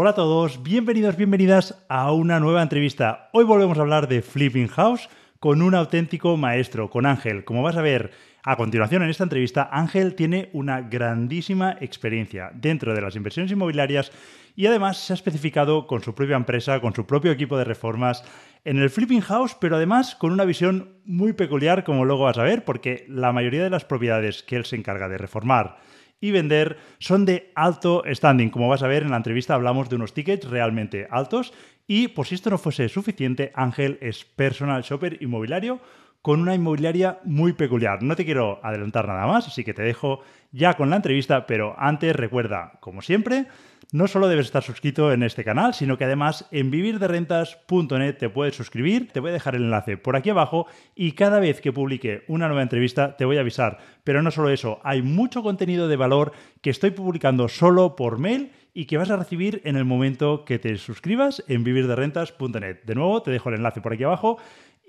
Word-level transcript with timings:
Hola 0.00 0.10
a 0.10 0.14
todos, 0.14 0.62
bienvenidos, 0.62 1.16
bienvenidas 1.16 1.84
a 1.88 2.12
una 2.12 2.38
nueva 2.38 2.62
entrevista. 2.62 3.30
Hoy 3.32 3.44
volvemos 3.44 3.78
a 3.78 3.80
hablar 3.80 4.06
de 4.06 4.22
Flipping 4.22 4.68
House 4.68 5.08
con 5.40 5.60
un 5.60 5.74
auténtico 5.74 6.36
maestro, 6.36 6.88
con 6.88 7.04
Ángel. 7.04 7.44
Como 7.44 7.64
vas 7.64 7.76
a 7.76 7.82
ver 7.82 8.12
a 8.44 8.54
continuación 8.54 9.02
en 9.02 9.08
esta 9.08 9.24
entrevista, 9.24 9.68
Ángel 9.72 10.14
tiene 10.14 10.50
una 10.52 10.82
grandísima 10.82 11.76
experiencia 11.80 12.52
dentro 12.54 12.94
de 12.94 13.00
las 13.00 13.16
inversiones 13.16 13.50
inmobiliarias 13.50 14.12
y 14.54 14.66
además 14.66 14.98
se 14.98 15.14
ha 15.14 15.16
especificado 15.16 15.88
con 15.88 16.00
su 16.00 16.14
propia 16.14 16.36
empresa, 16.36 16.80
con 16.80 16.94
su 16.94 17.04
propio 17.04 17.32
equipo 17.32 17.58
de 17.58 17.64
reformas 17.64 18.22
en 18.64 18.78
el 18.78 18.90
Flipping 18.90 19.22
House, 19.22 19.56
pero 19.60 19.74
además 19.74 20.14
con 20.14 20.30
una 20.30 20.44
visión 20.44 20.92
muy 21.06 21.32
peculiar, 21.32 21.82
como 21.82 22.04
luego 22.04 22.22
vas 22.22 22.38
a 22.38 22.44
ver, 22.44 22.64
porque 22.64 23.04
la 23.08 23.32
mayoría 23.32 23.64
de 23.64 23.70
las 23.70 23.84
propiedades 23.84 24.44
que 24.44 24.54
él 24.54 24.64
se 24.64 24.76
encarga 24.76 25.08
de 25.08 25.18
reformar 25.18 25.78
y 26.20 26.30
vender 26.30 26.76
son 26.98 27.24
de 27.24 27.52
alto 27.54 28.02
standing. 28.06 28.50
Como 28.50 28.68
vas 28.68 28.82
a 28.82 28.88
ver 28.88 29.02
en 29.02 29.10
la 29.10 29.16
entrevista 29.16 29.54
hablamos 29.54 29.88
de 29.88 29.96
unos 29.96 30.14
tickets 30.14 30.48
realmente 30.48 31.06
altos 31.10 31.52
y 31.86 32.08
por 32.08 32.26
si 32.26 32.34
esto 32.34 32.50
no 32.50 32.58
fuese 32.58 32.88
suficiente, 32.88 33.52
Ángel 33.54 33.98
es 34.00 34.24
personal 34.24 34.82
shopper 34.82 35.22
inmobiliario 35.22 35.80
con 36.22 36.40
una 36.40 36.54
inmobiliaria 36.54 37.20
muy 37.24 37.52
peculiar. 37.52 38.02
No 38.02 38.16
te 38.16 38.24
quiero 38.24 38.60
adelantar 38.62 39.06
nada 39.06 39.26
más, 39.26 39.46
así 39.46 39.64
que 39.64 39.72
te 39.72 39.82
dejo 39.82 40.20
ya 40.52 40.74
con 40.74 40.90
la 40.90 40.96
entrevista, 40.96 41.46
pero 41.46 41.74
antes 41.78 42.14
recuerda, 42.14 42.72
como 42.80 43.02
siempre, 43.02 43.46
no 43.90 44.06
solo 44.06 44.28
debes 44.28 44.46
estar 44.46 44.62
suscrito 44.62 45.12
en 45.12 45.22
este 45.22 45.44
canal, 45.44 45.72
sino 45.72 45.96
que 45.96 46.04
además 46.04 46.46
en 46.50 46.70
vivirderentas.net 46.70 48.18
te 48.18 48.28
puedes 48.28 48.54
suscribir, 48.54 49.10
te 49.10 49.20
voy 49.20 49.30
a 49.30 49.32
dejar 49.32 49.54
el 49.54 49.64
enlace 49.64 49.96
por 49.96 50.14
aquí 50.14 50.28
abajo 50.28 50.66
y 50.94 51.12
cada 51.12 51.40
vez 51.40 51.62
que 51.62 51.72
publique 51.72 52.24
una 52.28 52.48
nueva 52.48 52.62
entrevista 52.62 53.16
te 53.16 53.24
voy 53.24 53.38
a 53.38 53.40
avisar. 53.40 53.78
Pero 54.04 54.22
no 54.22 54.30
solo 54.30 54.50
eso, 54.50 54.80
hay 54.84 55.00
mucho 55.00 55.42
contenido 55.42 55.88
de 55.88 55.96
valor 55.96 56.32
que 56.60 56.70
estoy 56.70 56.90
publicando 56.90 57.48
solo 57.48 57.96
por 57.96 58.18
mail 58.18 58.52
y 58.74 58.84
que 58.84 58.98
vas 58.98 59.10
a 59.10 59.16
recibir 59.16 59.62
en 59.64 59.76
el 59.76 59.84
momento 59.84 60.44
que 60.44 60.58
te 60.58 60.76
suscribas 60.76 61.42
en 61.48 61.64
vivirderentas.net. 61.64 62.84
De 62.84 62.94
nuevo, 62.94 63.22
te 63.22 63.30
dejo 63.30 63.48
el 63.48 63.56
enlace 63.56 63.80
por 63.80 63.94
aquí 63.94 64.04
abajo. 64.04 64.38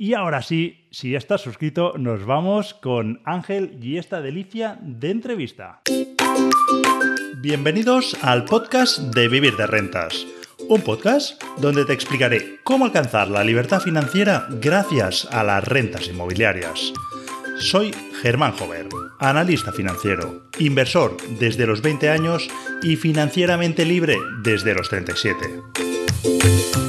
Y 0.01 0.13
ahora 0.13 0.41
sí, 0.41 0.87
si 0.91 1.11
ya 1.11 1.17
estás 1.17 1.41
suscrito, 1.41 1.97
nos 1.97 2.25
vamos 2.25 2.73
con 2.73 3.19
Ángel 3.25 3.77
y 3.81 3.97
esta 3.97 4.21
delicia 4.21 4.79
de 4.81 5.11
entrevista. 5.11 5.81
Bienvenidos 7.41 8.17
al 8.21 8.45
podcast 8.45 8.99
de 9.13 9.27
Vivir 9.27 9.57
de 9.57 9.67
Rentas, 9.67 10.25
un 10.69 10.81
podcast 10.83 11.43
donde 11.57 11.83
te 11.83 11.91
explicaré 11.91 12.61
cómo 12.63 12.85
alcanzar 12.85 13.27
la 13.27 13.43
libertad 13.43 13.81
financiera 13.81 14.47
gracias 14.61 15.27
a 15.33 15.43
las 15.43 15.67
rentas 15.67 16.07
inmobiliarias. 16.07 16.93
Soy 17.57 17.93
Germán 18.21 18.53
Jover, 18.53 18.87
analista 19.19 19.73
financiero, 19.73 20.49
inversor 20.59 21.17
desde 21.41 21.67
los 21.67 21.81
20 21.81 22.09
años 22.09 22.47
y 22.83 22.95
financieramente 22.95 23.83
libre 23.83 24.15
desde 24.43 24.73
los 24.73 24.87
37. 24.87 26.88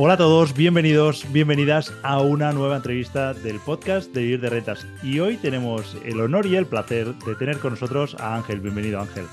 Hola 0.00 0.14
a 0.14 0.16
todos, 0.16 0.54
bienvenidos, 0.54 1.26
bienvenidas 1.32 1.92
a 2.04 2.22
una 2.22 2.52
nueva 2.52 2.76
entrevista 2.76 3.34
del 3.34 3.58
podcast 3.58 4.14
de 4.14 4.20
Vivir 4.20 4.40
de 4.40 4.48
Rentas. 4.48 4.86
Y 5.02 5.18
hoy 5.18 5.36
tenemos 5.38 5.96
el 6.04 6.20
honor 6.20 6.46
y 6.46 6.54
el 6.54 6.66
placer 6.66 7.14
de 7.14 7.34
tener 7.34 7.58
con 7.58 7.72
nosotros 7.72 8.14
a 8.20 8.36
Ángel. 8.36 8.60
Bienvenido, 8.60 9.00
Ángel. 9.00 9.24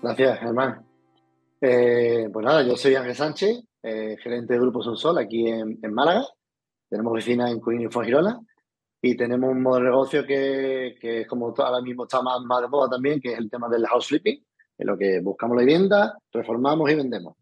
Gracias, 0.00 0.38
Germán. 0.38 0.86
Eh, 1.60 2.28
pues 2.32 2.46
nada, 2.46 2.62
yo 2.62 2.76
soy 2.76 2.94
Ángel 2.94 3.16
Sánchez, 3.16 3.64
eh, 3.82 4.16
gerente 4.22 4.52
de 4.52 4.60
Grupo 4.60 4.80
Sol 4.80 5.18
aquí 5.18 5.48
en, 5.48 5.80
Málaga. 5.92 6.24
Tenemos 6.88 7.12
oficina 7.12 7.50
en 7.50 7.58
Coín 7.58 7.80
y 7.80 7.88
Fuengirola 7.88 8.38
y 9.02 9.16
tenemos 9.16 9.50
un 9.50 9.60
modelo 9.60 9.86
de 9.86 9.90
negocio 9.90 10.24
que, 10.24 10.96
es 11.02 11.26
como 11.26 11.52
ahora 11.52 11.82
mismo 11.82 12.04
está 12.04 12.22
más, 12.22 12.40
más 12.42 12.60
de 12.60 12.68
moda 12.68 12.90
también, 12.90 13.20
que 13.20 13.32
es 13.32 13.38
el 13.38 13.50
tema 13.50 13.68
del 13.68 13.84
house 13.88 14.06
flipping, 14.06 14.40
en 14.78 14.86
lo 14.86 14.96
que 14.96 15.18
buscamos 15.18 15.56
la 15.56 15.64
vivienda, 15.64 16.16
reformamos 16.32 16.88
y 16.92 16.94
vendemos. 16.94 17.34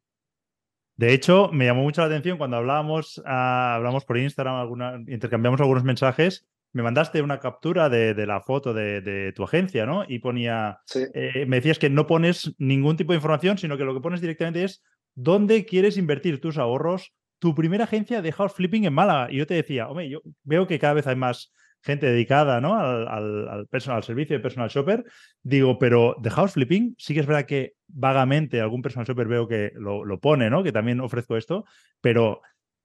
De 1.02 1.12
hecho, 1.12 1.50
me 1.52 1.64
llamó 1.64 1.82
mucho 1.82 2.00
la 2.00 2.06
atención 2.06 2.38
cuando 2.38 2.58
hablábamos, 2.58 3.20
ah, 3.26 3.74
hablamos 3.74 4.04
por 4.04 4.18
Instagram, 4.18 4.54
alguna, 4.54 5.02
intercambiamos 5.08 5.60
algunos 5.60 5.82
mensajes. 5.82 6.46
Me 6.72 6.84
mandaste 6.84 7.22
una 7.22 7.40
captura 7.40 7.88
de, 7.88 8.14
la 8.24 8.40
foto 8.40 8.72
de, 8.72 9.32
tu 9.34 9.42
agencia, 9.42 9.84
¿no? 9.84 10.04
Y 10.06 10.20
ponía, 10.20 10.78
eh, 10.94 11.44
me 11.48 11.56
decías 11.56 11.80
que 11.80 11.90
no 11.90 12.06
pones 12.06 12.54
ningún 12.58 12.96
tipo 12.96 13.12
de 13.12 13.16
información, 13.16 13.58
sino 13.58 13.76
que 13.76 13.82
lo 13.82 13.94
que 13.94 14.00
pones 14.00 14.20
directamente 14.20 14.62
es 14.62 14.84
dónde 15.16 15.64
quieres 15.64 15.96
invertir 15.96 16.40
tus 16.40 16.56
ahorros. 16.56 17.12
Tu 17.40 17.52
primera 17.52 17.82
agencia 17.82 18.22
de 18.22 18.30
house 18.30 18.52
flipping 18.52 18.84
en 18.84 18.94
Málaga. 18.94 19.26
Y 19.28 19.38
yo 19.38 19.46
te 19.48 19.54
decía, 19.54 19.88
hombre, 19.88 20.08
yo 20.08 20.22
veo 20.44 20.68
que 20.68 20.78
cada 20.78 20.94
vez 20.94 21.08
hay 21.08 21.16
más 21.16 21.52
gente 21.82 22.06
dedicada 22.06 22.60
¿no? 22.60 22.78
al, 22.78 23.08
al, 23.48 23.66
personal, 23.66 24.02
servicio 24.02 24.36
de 24.36 24.42
personal 24.42 24.68
shopper. 24.68 25.04
Digo, 25.42 25.78
pero 25.78 26.16
de 26.20 26.30
house 26.30 26.52
flipping, 26.52 26.94
sí 26.98 27.14
que 27.14 27.20
es 27.20 27.26
verdad 27.26 27.46
que 27.46 27.74
vagamente 27.88 28.60
algún 28.60 28.82
personal 28.82 29.06
shopper 29.06 29.28
veo 29.28 29.48
que 29.48 29.72
lo, 29.74 30.18
pone, 30.20 30.48
¿no? 30.48 30.62
Que 30.62 30.72
también 30.72 31.00
ofrezco 31.00 31.36
esto, 31.36 31.64
pero 32.00 32.40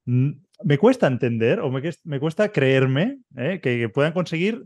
me 0.06 0.78
cuesta 0.78 1.08
entender 1.08 1.59
o 1.59 1.69
me, 1.69 1.81
me 2.03 2.19
cuesta 2.19 2.52
creerme 2.52 3.19
¿eh? 3.35 3.59
que, 3.62 3.90
puedan 3.90 4.13
conseguir 4.13 4.66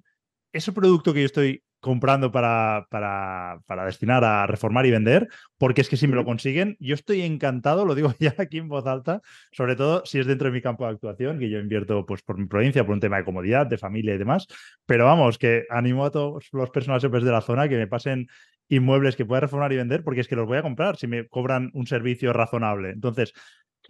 ese 0.53 0.71
producto 0.71 1.13
que 1.13 1.21
yo 1.21 1.25
estoy 1.25 1.63
comprando 1.81 2.31
para, 2.31 2.87
para, 2.89 3.59
para, 3.65 3.85
destinar 3.85 4.23
a 4.23 4.47
reformar 4.47 4.85
y 4.85 4.91
vender, 4.91 5.27
porque 5.57 5.81
es 5.81 5.89
que 5.89 5.97
si 5.97 6.07
me 6.07 6.15
lo 6.15 6.23
consiguen, 6.23 6.77
yo 6.79 6.95
estoy 6.95 7.21
encantado, 7.21 7.85
lo 7.85 7.95
digo 7.95 8.13
ya 8.19 8.35
aquí 8.37 8.59
en 8.59 8.69
voz 8.69 8.85
alta, 8.85 9.21
sobre 9.51 9.75
todo 9.75 10.05
si 10.05 10.19
es 10.19 10.27
dentro 10.27 10.47
de 10.47 10.53
mi 10.53 10.61
campo 10.61 10.85
de 10.85 10.91
actuación, 10.91 11.39
que 11.39 11.49
yo 11.49 11.59
invierto 11.59 12.05
pues 12.05 12.21
por 12.21 12.37
mi 12.37 12.45
provincia, 12.45 12.85
por 12.85 12.93
un 12.93 13.01
tema 13.01 13.17
de 13.17 13.25
comodidad, 13.25 13.67
de 13.67 13.77
familia 13.77 14.15
y 14.15 14.17
demás, 14.17 14.47
pero 14.85 15.05
vamos, 15.05 15.37
que 15.37 15.65
animo 15.69 16.05
a 16.05 16.11
todos 16.11 16.47
los 16.53 16.69
personales 16.69 17.03
de 17.11 17.31
la 17.31 17.41
zona 17.41 17.67
que 17.67 17.77
me 17.77 17.87
pasen 17.87 18.27
inmuebles 18.69 19.17
que 19.17 19.25
pueda 19.25 19.41
reformar 19.41 19.73
y 19.73 19.77
vender, 19.77 20.03
porque 20.03 20.21
es 20.21 20.27
que 20.29 20.35
los 20.35 20.47
voy 20.47 20.57
a 20.57 20.61
comprar 20.61 20.95
si 20.95 21.07
me 21.07 21.27
cobran 21.27 21.71
un 21.73 21.87
servicio 21.87 22.31
razonable. 22.31 22.91
Entonces, 22.91 23.33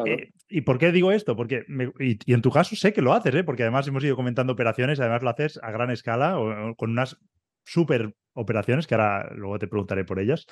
eh, 0.06 0.32
¿Y 0.50 0.62
por 0.62 0.78
qué 0.78 0.92
digo 0.92 1.12
esto? 1.12 1.36
Porque 1.36 1.66
y, 2.00 2.34
en 2.34 2.42
tu 2.42 2.50
caso 2.50 2.76
sé 2.76 2.94
que 2.94 3.02
lo 3.02 3.14
haces, 3.14 3.36
¿eh? 3.36 3.44
porque 3.44 3.64
además 3.64 3.88
hemos 3.88 4.04
ido 4.04 4.16
comentando 4.16 4.54
operaciones, 4.54 5.00
además 5.00 5.22
lo 5.22 5.30
haces 5.30 5.60
a 5.62 5.72
gran 5.72 5.92
escala 5.92 6.40
o, 6.40 6.76
con 6.76 6.92
unas 6.92 7.18
super 7.64 8.14
operaciones, 8.34 8.88
que 8.88 8.96
ahora 8.96 9.32
luego 9.36 9.60
te 9.60 9.68
preguntaré 9.68 10.06
por 10.06 10.20
ellas. 10.20 10.46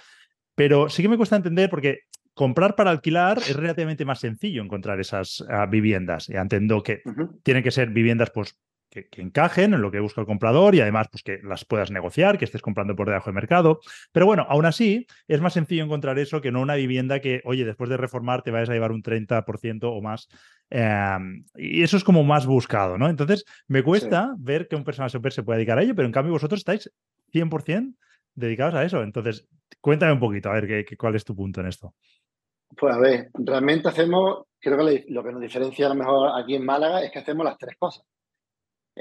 Pero 0.56 0.90
sí 0.90 1.02
que 1.02 1.10
me 1.10 1.18
cuesta 1.18 1.36
entender 1.36 1.70
porque 1.70 2.02
comprar 2.34 2.76
para 2.76 2.92
alquilar 2.92 3.38
es 3.38 3.56
relativamente 3.56 4.06
más 4.06 4.20
sencillo 4.20 4.62
encontrar 4.62 5.00
esas 5.00 5.44
ah, 5.50 5.66
viviendas. 5.66 6.28
Ya 6.28 6.42
entiendo 6.42 6.84
que 6.84 7.02
tienen 7.44 7.64
que 7.64 7.72
ser 7.72 7.90
viviendas 7.90 8.32
pues, 8.32 8.58
que, 8.90 9.08
encajen 9.18 9.74
en 9.74 9.82
lo 9.82 9.92
que 9.92 10.00
busca 10.00 10.22
el 10.22 10.28
comprador 10.28 10.76
y 10.76 10.82
además 10.82 11.08
pues, 11.12 11.24
que 11.24 11.40
las 11.44 11.66
puedas 11.66 11.92
negociar, 11.92 12.38
que 12.38 12.46
estés 12.46 12.62
comprando 12.62 12.96
por 12.96 13.08
debajo 13.08 13.30
de 13.30 13.36
mercado. 13.36 13.80
Pero 14.12 14.26
bueno, 14.26 14.46
aún 14.50 14.66
así 14.66 15.06
es 15.28 15.42
más 15.42 15.54
sencillo 15.54 15.84
encontrar 15.84 16.18
eso 16.20 16.42
que 16.42 16.52
no 16.52 16.62
una 16.62 16.76
vivienda 16.76 17.20
que, 17.20 17.42
oye, 17.46 17.66
después 17.66 17.90
de 17.90 17.98
reformar 17.98 18.42
te 18.42 18.52
vayas 18.52 18.70
a 18.70 18.74
llevar 18.74 18.92
un 18.92 19.04
30% 19.04 19.84
o 19.84 20.02
más. 20.02 20.28
Em, 20.70 21.46
y 21.56 21.84
eso 21.84 21.98
es 21.98 22.04
como 22.04 22.24
más 22.24 22.46
buscado, 22.46 22.98
¿no? 22.98 23.10
Entonces, 23.10 23.46
me 23.68 23.84
cuesta 23.84 24.34
ver 24.38 24.68
que 24.68 24.76
un 24.76 24.84
personal 24.84 25.10
super 25.10 25.32
se 25.32 25.44
puede 25.44 25.58
dedicar 25.58 25.80
a 25.80 25.84
ello, 25.84 25.96
pero 25.96 26.08
en 26.08 26.12
cambio 26.12 26.34
vosotros 26.34 26.60
estáis 26.60 26.92
100% 27.32 27.96
dedicados 28.36 28.76
a 28.76 28.84
eso. 28.84 29.04
Entonces, 29.04 29.48
cuéntame 29.82 30.14
un 30.14 30.20
poquito, 30.20 30.50
a 30.50 30.54
ver, 30.54 30.86
qué, 30.86 30.98
cuál 30.98 31.16
es 31.16 31.26
tu 31.26 31.36
punto 31.36 31.62
en 31.62 31.68
esto. 31.68 31.94
Pues 32.78 32.94
a 32.94 33.00
ver, 33.00 33.30
realmente 33.34 33.90
hacemos, 33.90 34.46
creo 34.60 34.78
que 34.78 35.06
lo 35.10 35.24
que 35.24 35.32
nos 35.32 35.42
diferencia 35.42 35.88
a 35.88 35.90
lo 35.90 35.96
mejor 35.96 36.40
aquí 36.40 36.56
en 36.56 36.66
Málaga 36.66 37.04
es 37.04 37.12
que 37.12 37.20
hacemos 37.20 37.44
las 37.44 37.58
tres 37.58 37.76
cosas. 37.78 38.06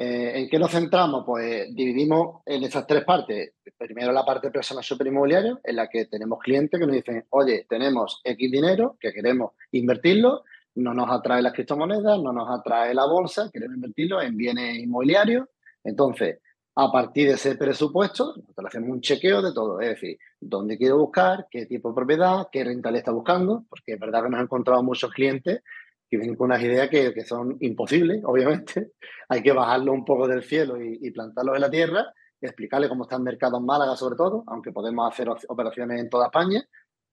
Eh, 0.00 0.38
¿En 0.38 0.48
qué 0.48 0.60
nos 0.60 0.70
centramos? 0.70 1.24
Pues 1.26 1.74
dividimos 1.74 2.42
en 2.46 2.62
estas 2.62 2.86
tres 2.86 3.02
partes. 3.02 3.54
Primero 3.76 4.12
la 4.12 4.24
parte 4.24 4.48
personal 4.48 4.84
super 4.84 5.08
inmobiliario, 5.08 5.58
en 5.64 5.74
la 5.74 5.88
que 5.88 6.04
tenemos 6.04 6.38
clientes 6.38 6.78
que 6.78 6.86
nos 6.86 6.94
dicen, 6.94 7.26
oye, 7.30 7.66
tenemos 7.68 8.20
X 8.22 8.48
dinero 8.52 8.96
que 9.00 9.12
queremos 9.12 9.54
invertirlo, 9.72 10.44
no 10.76 10.94
nos 10.94 11.10
atrae 11.10 11.42
las 11.42 11.52
criptomonedas, 11.52 12.22
no 12.22 12.32
nos 12.32 12.48
atrae 12.48 12.94
la 12.94 13.06
bolsa, 13.06 13.50
queremos 13.52 13.74
invertirlo 13.74 14.22
en 14.22 14.36
bienes 14.36 14.78
inmobiliarios. 14.78 15.48
Entonces, 15.82 16.38
a 16.76 16.92
partir 16.92 17.26
de 17.26 17.34
ese 17.34 17.56
presupuesto, 17.56 18.34
nosotros 18.36 18.66
hacemos 18.68 18.90
un 18.90 19.00
chequeo 19.00 19.42
de 19.42 19.52
todo, 19.52 19.80
es 19.80 19.88
decir, 19.88 20.16
dónde 20.38 20.78
quiero 20.78 20.98
buscar, 20.98 21.48
qué 21.50 21.66
tipo 21.66 21.88
de 21.88 21.96
propiedad, 21.96 22.46
qué 22.52 22.62
renta 22.62 22.92
le 22.92 22.98
está 22.98 23.10
buscando, 23.10 23.64
porque 23.68 23.94
es 23.94 23.98
verdad 23.98 24.22
que 24.22 24.30
nos 24.30 24.38
han 24.38 24.44
encontrado 24.44 24.80
muchos 24.84 25.10
clientes 25.10 25.60
que 26.08 26.16
vienen 26.16 26.36
con 26.36 26.46
unas 26.46 26.62
ideas 26.62 26.88
que, 26.88 27.12
que, 27.12 27.24
son 27.24 27.56
imposibles, 27.60 28.22
obviamente. 28.24 28.92
Hay 29.28 29.42
que 29.42 29.52
bajarlo 29.52 29.92
un 29.92 30.04
poco 30.04 30.26
del 30.26 30.42
cielo 30.42 30.82
y, 30.82 30.98
y 31.02 31.10
plantarlo 31.10 31.54
en 31.54 31.60
la 31.60 31.70
tierra, 31.70 32.06
y 32.40 32.46
explicarle 32.46 32.88
cómo 32.88 33.04
está 33.04 33.16
el 33.16 33.22
mercado 33.22 33.58
en 33.58 33.66
Málaga, 33.66 33.96
sobre 33.96 34.16
todo, 34.16 34.44
aunque 34.46 34.72
podemos 34.72 35.10
hacer 35.10 35.28
operaciones 35.48 36.00
en 36.00 36.08
toda 36.08 36.26
España. 36.26 36.62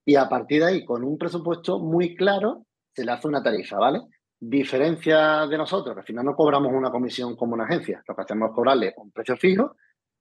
Y 0.06 0.16
a 0.16 0.30
partir 0.30 0.62
de 0.62 0.68
ahí, 0.68 0.86
con 0.86 1.04
un 1.04 1.18
presupuesto 1.18 1.80
muy 1.80 2.16
claro, 2.16 2.66
se 2.94 3.04
le 3.04 3.12
hace 3.12 3.28
una 3.28 3.44
tarifa, 3.44 3.78
¿vale? 3.78 4.02
Diferencia 4.40 5.48
de 5.48 5.58
nosotros, 5.58 5.96
que 5.96 6.02
al 6.02 6.06
final 6.06 6.26
no 6.26 6.36
cobramos 6.36 6.72
una 6.72 6.92
comisión 6.92 7.36
como 7.36 7.56
una 7.56 7.66
agencia, 7.66 8.04
lo 8.08 8.16
que 8.16 8.22
hacemos 8.22 8.50
es 8.50 8.56
cobrarle 8.56 8.94
un 8.98 9.12
precio 9.12 9.36
fijo. 9.36 9.76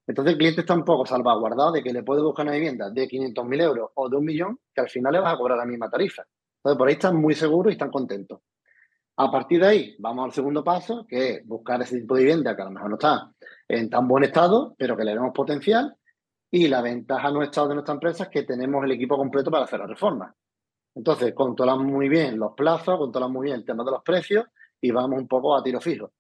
Entonces 0.07 0.33
el 0.33 0.39
cliente 0.39 0.61
está 0.63 0.75
un 0.75 0.85
poco 0.85 1.07
salvaguardado 1.07 1.73
de 1.73 1.83
que 1.83 1.93
le 1.93 2.03
puede 2.03 2.23
buscar 2.23 2.45
una 2.47 2.55
vivienda 2.55 2.91
de 2.91 3.09
500.000 3.09 3.63
euros 3.63 3.91
o 3.95 4.09
de 4.09 4.17
un 4.17 4.25
millón, 4.25 4.59
que 4.75 4.81
al 4.81 4.89
final 4.89 5.13
le 5.13 5.21
vas 5.21 5.35
a 5.35 5.37
cobrar 5.37 5.59
la 5.59 5.65
misma 5.65 5.89
tarifa. 5.89 6.25
Entonces 6.59 6.79
por 6.79 6.89
ahí 6.89 6.95
están 6.95 7.17
muy 7.17 7.35
seguros 7.35 7.71
y 7.71 7.75
están 7.75 7.91
contentos. 7.91 8.41
A 9.17 9.31
partir 9.31 9.61
de 9.61 9.67
ahí, 9.67 9.97
vamos 9.99 10.25
al 10.25 10.33
segundo 10.33 10.65
paso, 10.65 11.07
que 11.07 11.31
es 11.31 11.47
buscar 11.47 11.81
ese 11.83 12.01
tipo 12.01 12.17
de 12.17 12.23
vivienda 12.23 12.57
que 12.57 12.63
a 12.63 12.65
lo 12.65 12.73
mejor 12.73 12.91
no 12.91 12.97
está 12.97 13.33
en 13.69 13.89
tan 13.89 14.09
buen 14.09 14.25
estado, 14.25 14.75
pero 14.77 14.97
que 14.97 15.05
le 15.05 15.13
demos 15.13 15.33
potencial. 15.33 15.97
Y 16.51 16.69
la 16.69 16.83
ventaja 16.83 17.31
no 17.31 17.43
estado 17.43 17.69
de 17.69 17.75
nuestra 17.75 17.95
empresa 17.95 18.25
es 18.25 18.31
que 18.31 18.43
tenemos 18.43 18.85
el 18.85 18.93
equipo 18.93 19.17
completo 19.17 19.51
para 19.51 19.65
hacer 19.65 19.79
la 19.81 19.87
reforma. 19.87 20.35
Entonces, 20.97 21.33
controlamos 21.35 21.87
muy 21.87 22.09
bien 22.09 22.39
los 22.39 22.55
plazos, 22.55 22.99
controlamos 22.99 23.35
muy 23.35 23.47
bien 23.47 23.59
el 23.59 23.65
tema 23.65 23.85
de 23.85 23.93
los 23.93 24.03
precios 24.03 24.47
y 24.81 24.91
vamos 24.91 25.21
un 25.21 25.29
poco 25.29 25.57
a 25.57 25.63
tiro 25.63 25.81
fijo. 25.81 26.13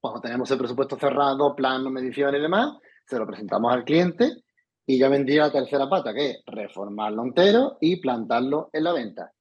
Cuando 0.00 0.20
tenemos 0.20 0.50
el 0.50 0.58
presupuesto 0.58 0.96
cerrado, 0.96 1.54
plano, 1.54 1.90
medición 1.90 2.34
y 2.34 2.40
demás, 2.40 2.76
se 3.04 3.18
lo 3.18 3.26
presentamos 3.26 3.72
al 3.72 3.84
cliente 3.84 4.42
y 4.86 4.98
ya 4.98 5.08
vendría 5.08 5.42
la 5.42 5.52
tercera 5.52 5.88
pata, 5.88 6.12
que 6.12 6.30
es 6.30 6.42
reformarlo 6.46 7.22
entero 7.22 7.78
y 7.80 8.00
plantarlo 8.00 8.70
en 8.72 8.84
la 8.84 8.92
venta. 8.92 9.32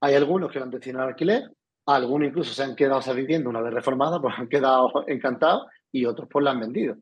Hay 0.00 0.14
algunos 0.14 0.50
que 0.50 0.58
lo 0.58 0.64
han 0.64 0.70
destinado 0.70 1.04
al 1.04 1.10
alquiler, 1.10 1.52
algunos 1.88 2.28
incluso 2.28 2.52
se 2.52 2.62
han 2.62 2.76
quedado 2.76 3.00
esa 3.00 3.12
vivienda 3.12 3.48
una 3.48 3.62
vez 3.62 3.72
reformada, 3.72 4.20
pues 4.20 4.34
han 4.36 4.48
quedado 4.48 4.90
encantados 5.06 5.66
y 5.90 6.04
otros 6.04 6.28
pues 6.30 6.44
la 6.44 6.50
han 6.50 6.60
vendido. 6.60 6.96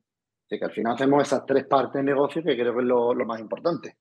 Así 0.46 0.58
que 0.58 0.64
al 0.64 0.70
final 0.70 0.94
hacemos 0.94 1.26
esas 1.26 1.44
tres 1.44 1.64
partes 1.64 1.94
de 1.94 2.04
negocio 2.04 2.42
que 2.42 2.54
creo 2.54 2.72
que 2.72 2.80
es 2.80 2.86
lo, 2.86 3.14
más 3.26 3.40
importante. 3.40 3.96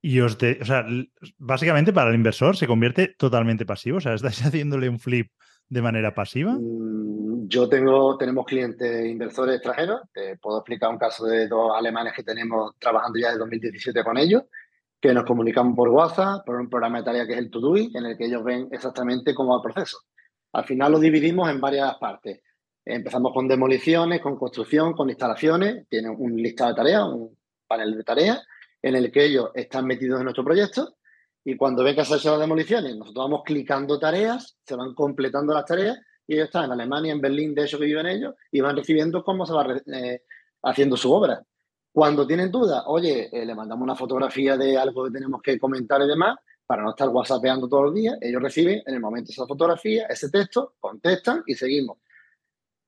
Y 0.00 0.20
os 0.20 0.38
de, 0.38 0.58
o 0.60 0.64
sea, 0.64 0.84
básicamente 1.38 1.92
para 1.92 2.10
el 2.10 2.16
inversor 2.16 2.56
se 2.56 2.66
convierte 2.66 3.14
totalmente 3.18 3.66
pasivo. 3.66 3.98
O 3.98 4.00
sea, 4.00 4.14
¿estáis 4.14 4.40
haciéndole 4.46 4.88
un 4.88 5.00
flip 5.00 5.30
de 5.68 5.82
manera 5.82 6.14
pasiva? 6.14 6.52
Mm, 6.52 7.48
yo 7.48 7.68
tengo, 7.68 8.16
tenemos 8.16 8.46
clientes 8.46 9.06
inversores 9.06 9.56
extranjeros. 9.56 10.02
Te 10.12 10.36
puedo 10.36 10.58
explicar 10.58 10.90
un 10.90 10.98
caso 10.98 11.26
de 11.26 11.48
dos 11.48 11.72
alemanes 11.76 12.12
que 12.14 12.22
tenemos 12.22 12.76
trabajando 12.78 13.18
ya 13.18 13.28
desde 13.28 13.40
2017 13.40 14.04
con 14.04 14.16
ellos 14.16 14.44
que 15.02 15.12
nos 15.12 15.24
comunican 15.24 15.74
por 15.74 15.88
WhatsApp, 15.88 16.46
por 16.46 16.60
un 16.60 16.70
programa 16.70 16.98
de 16.98 17.04
tarea 17.04 17.26
que 17.26 17.32
es 17.32 17.38
el 17.40 17.50
Todoist, 17.50 17.96
en 17.96 18.06
el 18.06 18.16
que 18.16 18.26
ellos 18.26 18.44
ven 18.44 18.68
exactamente 18.70 19.34
cómo 19.34 19.50
va 19.50 19.56
el 19.56 19.72
proceso. 19.72 19.98
Al 20.52 20.64
final 20.64 20.92
lo 20.92 21.00
dividimos 21.00 21.50
en 21.50 21.60
varias 21.60 21.96
partes. 21.96 22.40
Empezamos 22.84 23.32
con 23.32 23.48
demoliciones, 23.48 24.20
con 24.20 24.36
construcción, 24.36 24.92
con 24.92 25.10
instalaciones. 25.10 25.88
Tienen 25.88 26.14
un 26.16 26.36
listado 26.36 26.70
de 26.70 26.76
tareas, 26.76 27.02
un 27.08 27.36
panel 27.66 27.96
de 27.96 28.04
tareas, 28.04 28.46
en 28.80 28.94
el 28.94 29.10
que 29.10 29.24
ellos 29.24 29.50
están 29.54 29.86
metidos 29.86 30.20
en 30.20 30.24
nuestro 30.24 30.44
proyecto. 30.44 30.94
Y 31.44 31.56
cuando 31.56 31.82
ven 31.82 31.96
que 31.96 32.04
se 32.04 32.12
han 32.12 32.20
hecho 32.20 32.30
las 32.30 32.40
demoliciones, 32.40 32.96
nosotros 32.96 33.24
vamos 33.24 33.42
clicando 33.44 33.98
tareas, 33.98 34.56
se 34.64 34.76
van 34.76 34.94
completando 34.94 35.52
las 35.52 35.64
tareas 35.64 35.98
y 36.28 36.34
ellos 36.34 36.46
están 36.46 36.66
en 36.66 36.72
Alemania, 36.72 37.10
en 37.10 37.20
Berlín, 37.20 37.56
de 37.56 37.64
hecho 37.64 37.80
que 37.80 37.86
viven 37.86 38.06
ellos, 38.06 38.34
y 38.52 38.60
van 38.60 38.76
recibiendo 38.76 39.24
cómo 39.24 39.44
se 39.46 39.52
va 39.52 39.66
eh, 39.92 40.22
haciendo 40.62 40.96
su 40.96 41.12
obra. 41.12 41.42
Cuando 41.92 42.26
tienen 42.26 42.50
dudas, 42.50 42.82
oye, 42.86 43.28
eh, 43.30 43.44
le 43.44 43.54
mandamos 43.54 43.84
una 43.84 43.94
fotografía 43.94 44.56
de 44.56 44.78
algo 44.78 45.04
que 45.04 45.10
tenemos 45.10 45.42
que 45.42 45.58
comentar 45.58 46.00
y 46.00 46.08
demás, 46.08 46.38
para 46.66 46.82
no 46.82 46.90
estar 46.90 47.08
whatsappeando 47.10 47.68
todos 47.68 47.84
los 47.84 47.94
días, 47.94 48.16
ellos 48.22 48.40
reciben 48.40 48.82
en 48.86 48.94
el 48.94 49.00
momento 49.00 49.30
esa 49.30 49.46
fotografía, 49.46 50.06
ese 50.06 50.30
texto, 50.30 50.74
contestan 50.80 51.42
y 51.46 51.54
seguimos. 51.54 51.98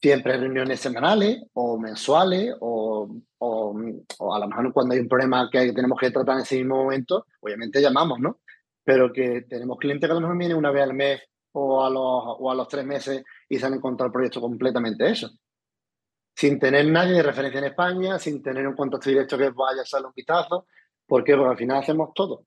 Siempre 0.01 0.39
reuniones 0.39 0.81
semanales 0.81 1.45
o 1.53 1.79
mensuales 1.79 2.55
o, 2.61 3.11
a 3.41 4.39
lo 4.39 4.49
mejor 4.49 4.73
cuando 4.73 4.95
hay 4.95 5.01
un 5.01 5.09
problema 5.09 5.51
que 5.53 5.73
tenemos 5.73 5.99
que 5.99 6.11
tratar 6.11 6.37
en 6.37 6.43
ese 6.43 6.57
mismo 6.57 6.77
momento, 6.77 7.27
obviamente 7.41 7.83
llamamos, 7.83 8.21
¿no? 8.21 8.41
Pero 8.85 9.13
que 9.13 9.43
tenemos 9.43 9.79
clientes 9.79 10.09
que 10.09 10.17
a 10.17 10.19
lo 10.19 10.37
vienen 10.37 10.57
una 10.57 10.71
vez 10.71 10.83
al 10.83 10.95
mes 10.95 11.21
o 11.53 11.85
a 11.85 11.91
los, 11.91 12.23
o 12.39 12.51
a 12.51 12.55
los 12.55 12.69
tres 12.69 12.87
meses 12.87 13.23
y 13.51 13.59
se 13.59 13.67
han 13.67 13.75
encontrado 13.75 14.07
el 14.07 14.13
proyecto 14.13 14.41
completamente 14.41 15.11
eso 15.11 15.31
sin 16.35 16.59
tener 16.59 16.87
nadie 16.87 17.15
de 17.15 17.23
referencia 17.23 17.59
en 17.59 17.67
España, 17.67 18.19
sin 18.19 18.43
tener 18.43 18.67
un 18.67 18.75
contacto 18.75 19.09
directo 19.09 19.39
que 19.39 19.51
vaya 19.51 19.81
a 19.81 19.83
hacerle 19.83 20.09
un 20.09 20.15
vistazo. 20.15 20.67
¿Por 21.07 21.23
qué? 21.23 21.37
Porque 21.37 21.51
al 21.51 21.57
final 21.57 21.79
hacemos 21.79 22.11
todo. 22.15 22.47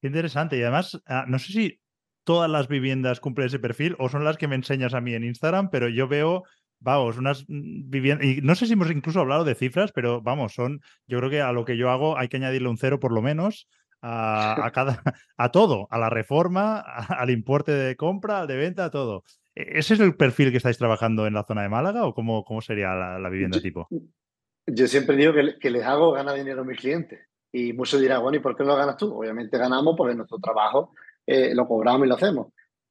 Qué 0.00 0.08
interesante. 0.08 0.58
Y 0.58 0.62
además, 0.62 1.00
ah, 1.06 1.24
no 1.26 1.38
sé 1.38 1.52
si 1.52 1.80
todas 2.24 2.50
las 2.50 2.68
viviendas 2.68 3.20
cumplen 3.20 3.46
ese 3.46 3.58
perfil 3.58 3.96
o 3.98 4.08
son 4.08 4.24
las 4.24 4.36
que 4.36 4.48
me 4.48 4.54
enseñas 4.54 4.94
a 4.94 5.00
mí 5.00 5.14
en 5.14 5.24
Instagram, 5.24 5.70
pero 5.70 5.88
yo 5.88 6.08
veo, 6.08 6.44
vamos, 6.78 7.16
unas 7.16 7.44
viviendas, 7.48 8.26
y 8.26 8.40
no 8.42 8.54
sé 8.54 8.66
si 8.66 8.74
hemos 8.74 8.90
incluso 8.90 9.20
hablado 9.20 9.44
de 9.44 9.54
cifras, 9.54 9.92
pero 9.92 10.20
vamos, 10.20 10.54
son, 10.54 10.80
yo 11.06 11.18
creo 11.18 11.30
que 11.30 11.40
a 11.40 11.52
lo 11.52 11.64
que 11.64 11.76
yo 11.76 11.90
hago 11.90 12.18
hay 12.18 12.28
que 12.28 12.36
añadirle 12.36 12.68
un 12.68 12.78
cero 12.78 13.00
por 13.00 13.12
lo 13.12 13.22
menos. 13.22 13.68
A, 14.02 14.70
cada, 14.74 15.02
a 15.38 15.50
todo, 15.50 15.88
a 15.90 15.98
la 15.98 16.10
reforma, 16.10 16.80
al 16.80 17.30
importe 17.30 17.72
de 17.72 17.96
compra, 17.96 18.40
al 18.40 18.46
de 18.46 18.56
venta, 18.56 18.84
a 18.86 18.90
todo. 18.90 19.24
¿E-, 19.54 19.78
¿Ese 19.78 19.94
es 19.94 20.00
el 20.00 20.16
perfil 20.16 20.50
que 20.50 20.58
estáis 20.58 20.78
trabajando 20.78 21.26
en 21.26 21.34
la 21.34 21.44
zona 21.44 21.62
de 21.62 21.68
Málaga 21.68 22.06
o 22.06 22.14
cómo, 22.14 22.44
cómo 22.44 22.60
sería 22.60 22.94
la, 22.94 23.28
vivienda 23.28 23.60
tipo? 23.60 23.88
Yo 24.66 24.86
siempre 24.86 25.16
digo 25.16 25.32
que, 25.60 25.70
les 25.70 25.84
hago 25.84 26.12
ganar 26.12 26.34
dinero 26.34 26.62
a 26.62 26.64
mis 26.64 26.78
clientes. 26.78 27.20
Y 27.52 27.72
muchos 27.72 28.00
dirán, 28.00 28.22
bueno, 28.22 28.38
¿y 28.38 28.40
por 28.40 28.56
qué 28.56 28.64
lo 28.64 28.74
ganas 28.76 28.96
tú? 28.96 29.14
Obviamente 29.14 29.58
ganamos 29.58 29.94
porque 29.96 30.14
nuestro 30.14 30.38
trabajo 30.38 30.92
eh, 31.26 31.54
lo 31.54 31.68
cobramos 31.68 32.06
y 32.06 32.08
lo 32.08 32.16
hacemos. 32.16 32.48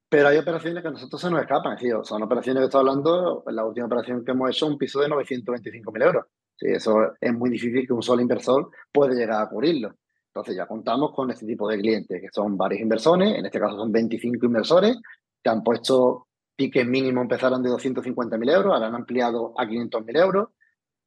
Pero 0.07 0.27
hay 0.27 0.37
operaciones 0.37 0.81
que 0.81 0.87
a 0.87 0.91
nosotros 0.91 1.19
se 1.19 1.29
nos 1.29 1.41
escapan. 1.41 1.77
Sí, 1.77 1.89
son 2.03 2.21
operaciones 2.21 2.61
que 2.61 2.65
estoy 2.65 2.79
hablando, 2.79 3.43
la 3.47 3.65
última 3.65 3.87
operación 3.87 4.23
que 4.23 4.31
hemos 4.31 4.51
hecho, 4.51 4.67
un 4.67 4.77
piso 4.77 5.01
de 5.01 5.07
925.000 5.07 6.05
euros. 6.05 6.25
Sí, 6.55 6.67
eso 6.69 7.13
es 7.19 7.33
muy 7.33 7.49
difícil 7.49 7.85
que 7.85 7.93
un 7.93 8.03
solo 8.03 8.21
inversor 8.21 8.69
puede 8.91 9.15
llegar 9.15 9.41
a 9.41 9.49
cubrirlo. 9.49 9.95
Entonces 10.27 10.55
ya 10.55 10.67
contamos 10.67 11.11
con 11.13 11.31
este 11.31 11.45
tipo 11.45 11.67
de 11.67 11.79
clientes, 11.79 12.21
que 12.21 12.29
son 12.31 12.55
varios 12.55 12.81
inversores, 12.81 13.35
en 13.35 13.45
este 13.45 13.59
caso 13.59 13.75
son 13.75 13.91
25 13.91 14.45
inversores, 14.45 14.97
que 15.43 15.49
han 15.49 15.63
puesto 15.63 16.27
piques 16.55 16.85
mínimo 16.85 17.21
empezaron 17.21 17.61
de 17.63 17.69
250.000 17.69 18.51
euros, 18.51 18.73
ahora 18.73 18.87
han 18.87 18.95
ampliado 18.95 19.53
a 19.57 19.65
500.000 19.65 20.17
euros, 20.19 20.49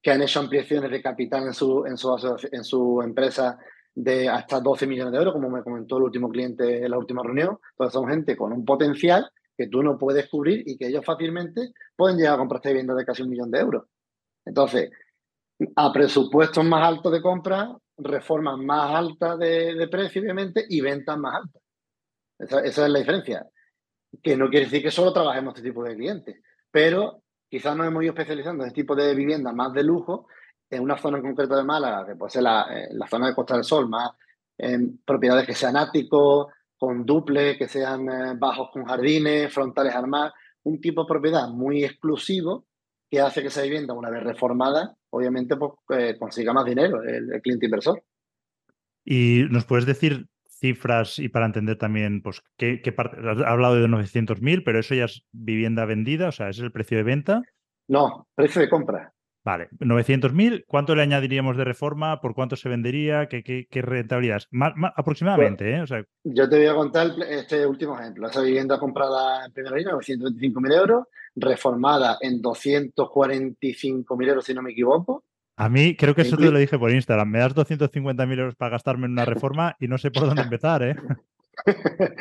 que 0.02 0.10
han 0.10 0.22
hecho 0.22 0.40
ampliaciones 0.40 0.90
de 0.90 1.02
capital 1.02 1.46
en 1.46 1.54
su, 1.54 1.84
en 1.86 2.64
su, 2.64 3.02
empresa 3.02 3.58
de 3.94 4.28
hasta 4.28 4.60
12 4.60 4.86
millones 4.86 5.12
de 5.12 5.18
euros, 5.18 5.34
como 5.34 5.48
me 5.48 5.62
comentó 5.62 5.96
el 5.96 6.04
último 6.04 6.28
cliente 6.28 6.84
en 6.84 6.90
la 6.90 6.98
última 6.98 7.22
reunión. 7.22 7.58
Entonces 7.72 7.92
son 7.92 8.08
gente 8.08 8.36
con 8.36 8.52
un 8.52 8.64
potencial 8.64 9.30
que 9.56 9.68
tú 9.68 9.82
no 9.82 9.96
puedes 9.96 10.28
cubrir 10.28 10.62
y 10.66 10.76
que 10.76 10.88
ellos 10.88 11.04
fácilmente 11.04 11.72
pueden 11.96 12.18
llegar 12.18 12.34
a 12.34 12.38
comprar 12.38 12.58
esta 12.58 12.68
vivienda 12.68 12.94
de 12.94 13.04
casi 13.04 13.22
un 13.22 13.30
millón 13.30 13.50
de 13.50 13.58
euros. 13.58 13.84
Entonces, 14.44 14.90
a 15.74 15.92
presupuestos 15.92 16.64
más 16.64 16.86
altos 16.86 17.10
de 17.10 17.22
compra, 17.22 17.74
reformas 17.96 18.58
más 18.58 18.94
altas 18.94 19.38
de, 19.38 19.88
precio, 19.90 20.20
obviamente, 20.20 20.64
y 20.68 20.80
ventas 20.82 21.18
más 21.18 21.42
altas. 21.42 21.62
Esa, 22.38 22.64
es 22.64 22.78
la 22.90 22.98
diferencia 22.98 23.46
que 24.22 24.36
no 24.36 24.48
quiere 24.48 24.66
decir 24.66 24.82
que 24.82 24.90
solo 24.90 25.12
trabajemos 25.12 25.54
este 25.54 25.68
tipo 25.68 25.84
de 25.84 25.96
clientes, 25.96 26.36
pero 26.70 27.22
quizás 27.48 27.76
nos 27.76 27.86
hemos 27.86 28.02
ido 28.02 28.12
especializando 28.12 28.64
en 28.64 28.68
este 28.68 28.82
tipo 28.82 28.94
de 28.94 29.14
vivienda 29.14 29.52
más 29.52 29.72
de 29.72 29.82
lujo, 29.82 30.28
en 30.68 30.82
una 30.82 30.98
zona 30.98 31.18
en 31.18 31.24
concreto 31.24 31.56
de 31.56 31.64
Málaga, 31.64 32.06
que 32.06 32.16
puede 32.16 32.30
ser 32.30 32.42
la, 32.42 32.66
eh, 32.72 32.88
zona 33.08 33.28
de 33.28 33.34
Costa 33.34 33.54
del 33.54 33.64
Sol, 33.64 33.88
más 33.88 34.10
en 34.58 34.98
propiedades 35.04 35.46
que 35.46 35.54
sean 35.54 35.76
áticos, 35.76 36.48
con 36.76 37.06
duple, 37.06 37.56
que 37.56 37.68
sean 37.68 38.08
eh, 38.08 38.34
bajos 38.36 38.70
con 38.72 38.84
jardines, 38.84 39.52
frontales 39.52 39.94
al 39.94 40.06
un 40.64 40.80
tipo 40.80 41.02
de 41.02 41.08
propiedad 41.08 41.48
muy 41.48 41.84
exclusivo 41.84 42.66
que 43.08 43.20
hace 43.20 43.40
que 43.40 43.48
esa 43.48 43.62
vivienda, 43.62 43.94
una 43.94 44.10
vez 44.10 44.24
reformada, 44.24 44.96
obviamente 45.10 45.56
pues, 45.56 45.72
eh, 45.90 46.16
consiga 46.18 46.52
más 46.52 46.64
dinero 46.64 47.02
el 47.04 47.40
cliente 47.40 47.66
inversor. 47.66 48.02
¿Y 49.04 49.44
nos 49.50 49.64
puedes 49.64 49.86
decir 49.86 50.26
cifras 50.58 51.18
y 51.18 51.28
para 51.28 51.46
entender 51.46 51.76
también, 51.76 52.22
pues, 52.22 52.42
qué, 52.56 52.80
qué 52.82 52.92
parte. 52.92 53.16
Has 53.18 53.40
hablado 53.42 53.76
de 53.76 53.88
900.000, 53.88 54.62
pero 54.64 54.78
eso 54.78 54.94
ya 54.94 55.04
es 55.04 55.24
vivienda 55.32 55.84
vendida, 55.84 56.28
o 56.28 56.32
sea, 56.32 56.48
¿ese 56.48 56.60
es 56.60 56.64
el 56.64 56.72
precio 56.72 56.96
de 56.96 57.04
venta? 57.04 57.42
No, 57.88 58.28
precio 58.34 58.60
de 58.60 58.68
compra. 58.68 59.12
Vale, 59.46 59.68
900.000, 59.78 60.64
¿cuánto 60.66 60.96
le 60.96 61.02
añadiríamos 61.02 61.56
de 61.56 61.62
reforma? 61.62 62.20
¿Por 62.20 62.34
cuánto 62.34 62.56
se 62.56 62.68
vendería? 62.68 63.28
¿Qué, 63.28 63.44
qué, 63.44 63.68
qué 63.70 63.80
rentabilidad? 63.80 64.42
aproximadamente, 64.96 65.70
¿eh? 65.70 65.82
O 65.82 65.86
sea... 65.86 66.04
Yo 66.24 66.48
te 66.48 66.56
voy 66.56 66.66
a 66.66 66.74
contar 66.74 67.12
este 67.30 67.64
último 67.64 67.96
ejemplo. 67.96 68.26
Esa 68.26 68.40
vivienda 68.40 68.80
comprada 68.80 69.46
en 69.46 69.52
primera 69.52 69.76
línea, 69.76 69.92
925.000 69.92 70.74
euros, 70.74 71.04
reformada 71.36 72.18
en 72.20 72.42
245.000 72.42 74.28
euros, 74.28 74.44
si 74.44 74.52
no 74.52 74.62
me 74.62 74.72
equivoco, 74.72 75.22
a 75.56 75.68
mí, 75.68 75.96
creo 75.96 76.14
que 76.14 76.22
eso 76.22 76.36
te 76.36 76.50
lo 76.50 76.58
dije 76.58 76.78
por 76.78 76.90
Instagram. 76.90 77.30
Me 77.30 77.38
das 77.38 77.54
250.000 77.54 78.38
euros 78.38 78.54
para 78.56 78.72
gastarme 78.72 79.06
en 79.06 79.12
una 79.12 79.24
reforma 79.24 79.74
y 79.80 79.88
no 79.88 79.98
sé 79.98 80.10
por 80.10 80.26
dónde 80.26 80.42
empezar, 80.42 80.82
¿eh? 80.82 80.96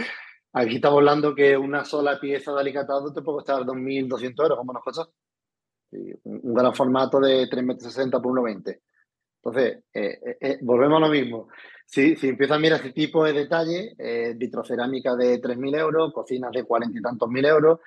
Aquí 0.53 0.75
estamos 0.75 0.99
hablando 0.99 1.35
que 1.35 1.57
una 1.57 1.83
sola 1.83 2.17
pieza 2.17 2.53
de 2.53 2.61
alicatado 2.61 3.11
te 3.11 3.21
puede 3.21 3.39
costar 3.39 3.63
2.200 3.63 4.41
euros, 4.41 4.57
como 4.57 4.71
nos 4.71 4.83
costó. 4.83 5.13
un 5.91 6.53
gran 6.53 6.73
formato 6.73 7.19
de 7.19 7.49
3,60 7.49 7.63
metros 7.65 8.21
por 8.21 8.31
1,20. 8.31 8.79
Entonces, 9.43 9.83
eh, 9.93 10.19
eh, 10.25 10.37
eh, 10.39 10.57
volvemos 10.61 10.97
a 10.97 11.05
lo 11.05 11.09
mismo. 11.09 11.49
Si, 11.85 12.15
si 12.15 12.29
empiezas 12.29 12.57
a 12.57 12.59
mirar 12.59 12.79
este 12.79 12.93
tipo 12.93 13.23
de 13.23 13.33
detalles, 13.33 13.95
vitrocerámica 14.37 15.15
de 15.15 15.39
3.000 15.39 15.77
euros, 15.77 16.13
cocinas 16.13 16.51
de 16.51 16.63
40 16.63 16.97
y 16.97 17.01
tantos 17.01 17.29
mil 17.29 17.45
euros. 17.45 17.79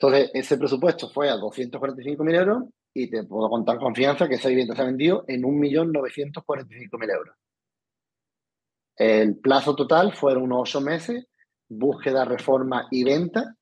Entonces, 0.00 0.30
ese 0.32 0.56
presupuesto 0.56 1.08
fue 1.08 1.28
a 1.28 1.36
245.000 1.36 2.34
euros 2.34 2.62
y 2.94 3.10
te 3.10 3.24
puedo 3.24 3.50
contar 3.50 3.78
confianza 3.78 4.28
que 4.28 4.36
esa 4.36 4.48
vivienda 4.48 4.76
se 4.76 4.82
ha 4.82 4.86
vendido 4.86 5.24
en 5.26 5.42
1.945.000 5.42 7.12
euros. 7.12 7.36
El 8.96 9.38
plazo 9.38 9.74
total 9.74 10.12
fueron 10.12 10.44
unos 10.44 10.60
ocho 10.62 10.80
meses, 10.80 11.26
búsqueda, 11.68 12.24
reforma 12.24 12.86
y 12.92 13.02
venta. 13.02 13.56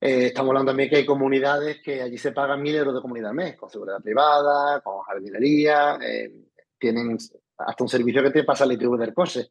Eh, 0.00 0.26
estamos 0.26 0.50
hablando 0.50 0.70
también 0.70 0.90
que 0.90 0.96
hay 0.96 1.06
comunidades 1.06 1.80
que 1.82 2.02
allí 2.02 2.18
se 2.18 2.32
pagan 2.32 2.60
mil 2.60 2.74
euros 2.74 2.94
de 2.94 3.00
comunidad 3.00 3.30
al 3.30 3.36
mes, 3.36 3.56
con 3.56 3.70
seguridad 3.70 4.02
privada, 4.02 4.80
con 4.80 5.00
jardinería, 5.02 5.96
eh, 6.02 6.32
tienen 6.78 7.16
hasta 7.58 7.84
un 7.84 7.88
servicio 7.88 8.22
que 8.22 8.30
te 8.30 8.44
pasa 8.44 8.64
el 8.64 8.72
ITV 8.72 8.98
del 8.98 9.14
coche, 9.14 9.48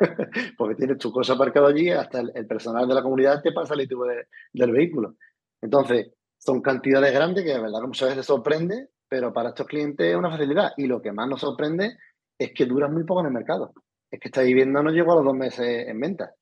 porque 0.58 0.74
tienes 0.74 0.98
tu 0.98 1.10
cosa 1.10 1.34
aparcado 1.34 1.66
allí, 1.66 1.90
hasta 1.90 2.20
el, 2.20 2.46
personal 2.46 2.86
de 2.86 2.94
la 2.94 3.02
comunidad 3.02 3.42
te 3.42 3.52
pasa 3.52 3.74
el 3.74 3.82
ITV 3.82 4.26
del 4.52 4.72
vehículo. 4.72 5.16
Entonces, 5.60 6.12
son 6.38 6.60
cantidades 6.60 7.12
grandes 7.12 7.44
que 7.44 7.52
de 7.52 7.60
verdad 7.60 7.80
muchas 7.82 8.10
veces 8.10 8.26
sorprende, 8.26 8.88
pero 9.08 9.32
para 9.32 9.50
estos 9.50 9.66
clientes 9.66 10.06
es 10.06 10.16
una 10.16 10.30
facilidad. 10.30 10.72
Y 10.76 10.86
lo 10.86 11.00
que 11.00 11.12
más 11.12 11.28
nos 11.28 11.40
sorprende 11.40 11.96
es 12.38 12.52
que 12.52 12.66
duran 12.66 12.92
muy 12.92 13.04
poco 13.04 13.20
en 13.20 13.26
el 13.26 13.32
mercado. 13.32 13.72
Es 14.10 14.20
que 14.20 14.28
esta 14.28 14.42
vivienda 14.42 14.82
no 14.82 14.90
llegó 14.90 15.12
a 15.12 15.16
los 15.16 15.24
dos 15.24 15.34
meses 15.34 15.88
en 15.88 15.98
venta. 16.00 16.34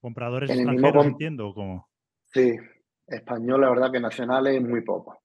¿Compradores 0.00 0.50
en 0.50 0.60
extranjeros, 0.60 1.06
entiendo? 1.06 1.52
¿cómo? 1.54 1.88
Sí, 2.26 2.56
español, 3.06 3.62
la 3.62 3.70
verdad 3.70 3.90
que 3.90 4.00
nacionales 4.00 4.62
muy 4.62 4.82
poco. 4.82 5.20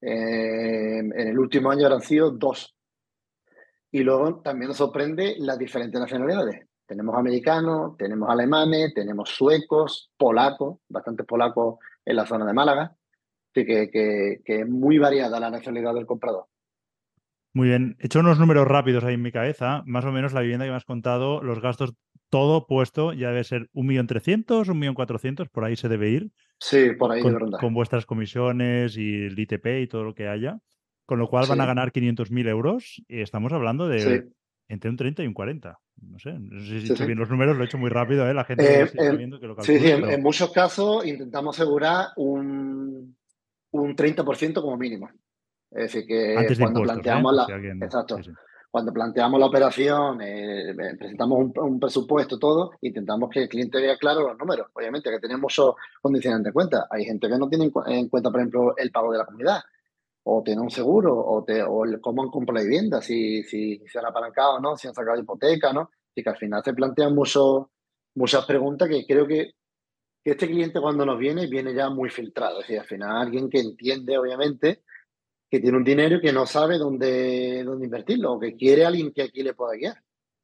Eh, 0.00 0.98
en 0.98 1.28
el 1.28 1.38
último 1.38 1.70
año 1.70 1.86
han 1.88 2.00
sido 2.00 2.30
dos. 2.30 2.76
Y 3.90 4.02
luego 4.02 4.40
también 4.40 4.68
nos 4.68 4.78
sorprende 4.78 5.34
las 5.38 5.58
diferentes 5.58 6.00
nacionalidades. 6.00 6.66
Tenemos 6.92 7.16
americanos, 7.16 7.96
tenemos 7.96 8.28
alemanes, 8.28 8.92
tenemos 8.92 9.30
suecos, 9.30 10.10
polacos, 10.18 10.80
bastantes 10.90 11.24
polacos 11.24 11.78
en 12.04 12.16
la 12.16 12.26
zona 12.26 12.44
de 12.44 12.52
Málaga. 12.52 12.94
Así 13.54 13.64
que, 13.64 13.88
que 13.90 14.60
es 14.60 14.68
muy 14.68 14.98
variada 14.98 15.40
la 15.40 15.48
nacionalidad 15.48 15.94
del 15.94 16.04
comprador. 16.04 16.48
Muy 17.54 17.68
bien. 17.68 17.96
He 17.98 18.06
hecho 18.06 18.20
unos 18.20 18.38
números 18.38 18.68
rápidos 18.68 19.04
ahí 19.04 19.14
en 19.14 19.22
mi 19.22 19.32
cabeza. 19.32 19.82
Más 19.86 20.04
o 20.04 20.12
menos 20.12 20.34
la 20.34 20.42
vivienda 20.42 20.66
que 20.66 20.70
me 20.70 20.76
has 20.76 20.84
contado, 20.84 21.42
los 21.42 21.62
gastos, 21.62 21.94
todo 22.28 22.66
puesto, 22.66 23.14
ya 23.14 23.28
debe 23.28 23.44
ser 23.44 23.70
1.300.000, 23.72 24.66
1.400.000, 24.94 25.48
por 25.48 25.64
ahí 25.64 25.76
se 25.76 25.88
debe 25.88 26.10
ir. 26.10 26.30
Sí, 26.58 26.90
por 26.98 27.10
ahí 27.10 27.22
con, 27.22 27.32
de 27.32 27.38
verdad. 27.38 27.58
Con 27.58 27.72
vuestras 27.72 28.04
comisiones 28.04 28.98
y 28.98 29.24
el 29.24 29.38
ITP 29.38 29.66
y 29.80 29.86
todo 29.86 30.04
lo 30.04 30.14
que 30.14 30.28
haya. 30.28 30.58
Con 31.06 31.18
lo 31.18 31.28
cual 31.28 31.46
van 31.48 31.62
a 31.62 31.66
ganar 31.66 31.90
500.000 31.90 32.48
euros 32.48 33.02
y 33.08 33.22
estamos 33.22 33.50
hablando 33.54 33.88
de 33.88 34.28
entre 34.68 34.90
un 34.90 34.96
30 34.96 35.22
y 35.22 35.26
un 35.26 35.34
40. 35.34 35.78
No 36.02 36.18
sé, 36.18 36.32
no 36.38 36.60
sé 36.60 36.80
si 36.80 37.02
he 37.02 37.06
bien 37.06 37.18
los 37.18 37.30
números, 37.30 37.56
lo 37.56 37.62
he 37.62 37.66
hecho 37.66 37.78
muy 37.78 37.90
rápido, 37.90 38.28
¿eh? 38.28 38.34
la 38.34 38.44
gente 38.44 38.64
eh, 38.64 38.82
está 38.82 39.12
viendo 39.12 39.38
que 39.38 39.46
lo 39.46 39.56
calcula, 39.56 39.78
Sí, 39.78 39.84
sí, 39.84 39.90
en, 39.90 40.22
muchos 40.22 40.50
casos 40.52 41.06
intentamos 41.06 41.56
asegurar 41.56 42.08
un, 42.16 43.16
un 43.70 43.96
30% 43.96 44.54
como 44.60 44.76
mínimo. 44.76 45.08
Es 45.70 45.92
decir, 45.92 46.06
que 46.06 46.54
cuando 46.58 46.82
planteamos 46.82 47.34
la, 47.34 47.46
exacto, 47.80 48.18
cuando 48.72 48.90
planteamos 48.90 49.38
la 49.38 49.46
operación, 49.46 50.22
eh, 50.22 50.70
eh, 50.70 50.96
presentamos 50.98 51.50
un, 51.56 51.78
presupuesto, 51.78 52.38
todo, 52.38 52.72
intentamos 52.80 53.28
que 53.28 53.42
el 53.42 53.48
cliente 53.50 53.78
vea 53.78 53.98
claro 53.98 54.28
los 54.28 54.38
números. 54.38 54.68
Obviamente 54.72 55.10
que 55.10 55.18
tenemos 55.18 55.42
muchos 55.42 55.74
condiciones 56.00 56.42
de 56.42 56.52
cuenta. 56.52 56.86
Hay 56.90 57.04
gente 57.04 57.28
que 57.28 57.36
no 57.36 57.50
tiene 57.50 57.70
en 57.86 58.08
cuenta, 58.08 58.30
por 58.30 58.40
ejemplo, 58.40 58.74
el 58.78 58.90
pago 58.90 59.12
de 59.12 59.18
la 59.18 59.26
comunidad, 59.26 59.60
o 60.24 60.42
tiene 60.42 60.60
un 60.60 60.70
seguro, 60.70 61.18
o, 61.18 61.44
te, 61.44 61.62
o 61.62 61.84
cómo 62.00 62.22
han 62.22 62.30
comprado 62.30 62.58
la 62.58 62.64
vivienda, 62.64 63.00
si, 63.00 63.42
si, 63.42 63.82
se 63.86 63.98
han 63.98 64.06
apalancado 64.06 64.56
o 64.56 64.60
no, 64.60 64.76
si 64.76 64.88
han 64.88 64.94
sacado 64.94 65.18
hipoteca, 65.18 65.72
¿no? 65.72 65.90
Y 66.14 66.22
que 66.22 66.30
al 66.30 66.36
final 66.36 66.62
se 66.64 66.74
plantean 66.74 67.14
muchos, 67.14 67.66
muchas 68.14 68.44
preguntas 68.46 68.88
que 68.88 69.04
creo 69.06 69.26
que, 69.26 69.52
que 70.22 70.30
este 70.30 70.46
cliente 70.46 70.80
cuando 70.80 71.04
nos 71.04 71.18
viene, 71.18 71.46
viene 71.48 71.74
ya 71.74 71.90
muy 71.90 72.08
filtrado. 72.10 72.60
Es 72.60 72.68
decir, 72.68 72.80
al 72.80 72.86
final 72.86 73.16
alguien 73.16 73.50
que 73.50 73.58
entiende, 73.58 74.16
obviamente, 74.16 74.82
que 75.50 75.60
tiene 75.60 75.76
un 75.76 75.84
dinero 75.84 76.16
y 76.16 76.20
que 76.20 76.32
no 76.32 76.46
sabe 76.46 76.78
dónde, 76.78 77.62
dónde 77.64 77.84
invertirlo 77.84 78.32
o 78.32 78.40
que 78.40 78.56
quiere 78.56 78.84
a 78.84 78.88
alguien 78.88 79.12
que 79.12 79.22
aquí 79.22 79.42
le 79.42 79.54
pueda 79.54 79.76
guiar. 79.76 79.96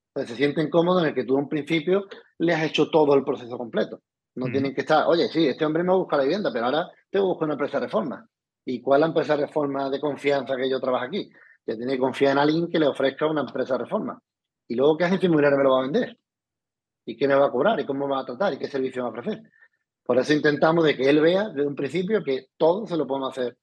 Entonces 0.08 0.36
se 0.36 0.36
sienten 0.36 0.68
cómodos 0.68 1.02
en 1.02 1.10
el 1.10 1.14
que 1.14 1.24
tú 1.24 1.38
en 1.38 1.48
principio 1.48 2.06
le 2.38 2.52
has 2.52 2.64
hecho 2.64 2.90
todo 2.90 3.14
el 3.14 3.24
proceso 3.24 3.56
completo. 3.56 4.02
No 4.34 4.46
tienen 4.46 4.74
que 4.74 4.82
estar, 4.82 5.06
oye, 5.06 5.28
sí, 5.28 5.46
este 5.48 5.64
hombre 5.64 5.82
me 5.82 5.94
busca 5.94 6.16
la 6.16 6.22
vivienda, 6.22 6.50
pero 6.52 6.66
ahora 6.66 6.88
te 7.10 7.18
busco 7.18 7.44
una 7.44 7.54
empresa 7.54 7.80
de 7.80 7.86
reforma. 7.86 8.28
¿Y 8.70 8.82
cuál 8.82 8.98
es 8.98 9.00
la 9.00 9.06
empresa 9.06 9.34
de 9.34 9.46
reforma 9.46 9.88
de 9.88 9.98
confianza 9.98 10.54
que 10.54 10.68
yo 10.68 10.78
trabajo 10.78 11.06
aquí? 11.06 11.30
Que 11.64 11.74
tiene 11.74 11.94
que 11.94 11.98
confiar 11.98 12.32
en 12.32 12.38
alguien 12.38 12.68
que 12.68 12.78
le 12.78 12.86
ofrezca 12.86 13.26
una 13.26 13.40
empresa 13.40 13.78
de 13.78 13.84
reforma. 13.84 14.20
Y 14.68 14.74
luego, 14.74 14.98
¿qué 14.98 15.04
agente 15.04 15.24
inmobiliaria 15.24 15.56
me 15.56 15.64
lo 15.64 15.70
va 15.70 15.78
a 15.78 15.82
vender? 15.84 16.18
¿Y 17.06 17.16
qué 17.16 17.26
me 17.26 17.34
va 17.34 17.46
a 17.46 17.50
cobrar? 17.50 17.80
¿Y 17.80 17.86
cómo 17.86 18.06
me 18.06 18.14
va 18.14 18.20
a 18.20 18.26
tratar? 18.26 18.52
¿Y 18.52 18.58
qué 18.58 18.68
servicio 18.68 19.02
me 19.02 19.08
va 19.08 19.16
a 19.16 19.20
ofrecer? 19.20 19.42
Por 20.04 20.18
eso 20.18 20.34
intentamos 20.34 20.84
de 20.84 20.94
que 20.98 21.08
él 21.08 21.22
vea 21.22 21.48
desde 21.48 21.66
un 21.66 21.74
principio 21.74 22.22
que 22.22 22.48
todo 22.58 22.86
se 22.86 22.98
lo 22.98 23.06
podemos 23.06 23.30
hacer 23.30 23.56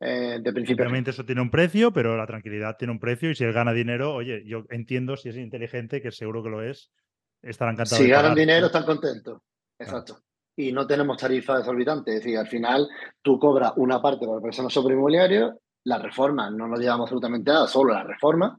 eh, 0.00 0.38
de 0.42 0.52
principio. 0.52 0.84
Obviamente 0.84 1.12
eso 1.12 1.24
tiene 1.24 1.40
un 1.40 1.50
precio, 1.50 1.90
pero 1.90 2.14
la 2.14 2.26
tranquilidad 2.26 2.76
tiene 2.76 2.92
un 2.92 3.00
precio 3.00 3.30
y 3.30 3.34
si 3.34 3.44
él 3.44 3.54
gana 3.54 3.72
dinero, 3.72 4.12
oye, 4.12 4.42
yo 4.44 4.64
entiendo 4.68 5.16
si 5.16 5.30
es 5.30 5.38
inteligente, 5.38 6.02
que 6.02 6.10
seguro 6.10 6.42
que 6.42 6.50
lo 6.50 6.62
es, 6.62 6.92
estarán 7.40 7.76
encantados. 7.76 8.04
Si 8.04 8.10
ganan 8.10 8.34
dinero, 8.34 8.66
están 8.66 8.84
contentos. 8.84 9.40
Exacto. 9.78 10.18
Y 10.56 10.72
no 10.72 10.86
tenemos 10.86 11.16
tarifas 11.16 11.58
desorbitantes. 11.58 12.14
Es 12.14 12.20
decir, 12.22 12.38
al 12.38 12.46
final 12.46 12.88
tú 13.22 13.38
cobras 13.38 13.72
una 13.76 14.00
parte 14.00 14.26
por 14.26 14.40
persona 14.40 14.70
sobre 14.70 14.94
inmobiliario, 14.94 15.60
la 15.84 15.98
reforma 15.98 16.50
no 16.50 16.66
nos 16.66 16.80
llevamos 16.80 17.04
absolutamente 17.04 17.50
nada, 17.50 17.66
solo 17.66 17.92
la 17.92 18.04
reforma. 18.04 18.58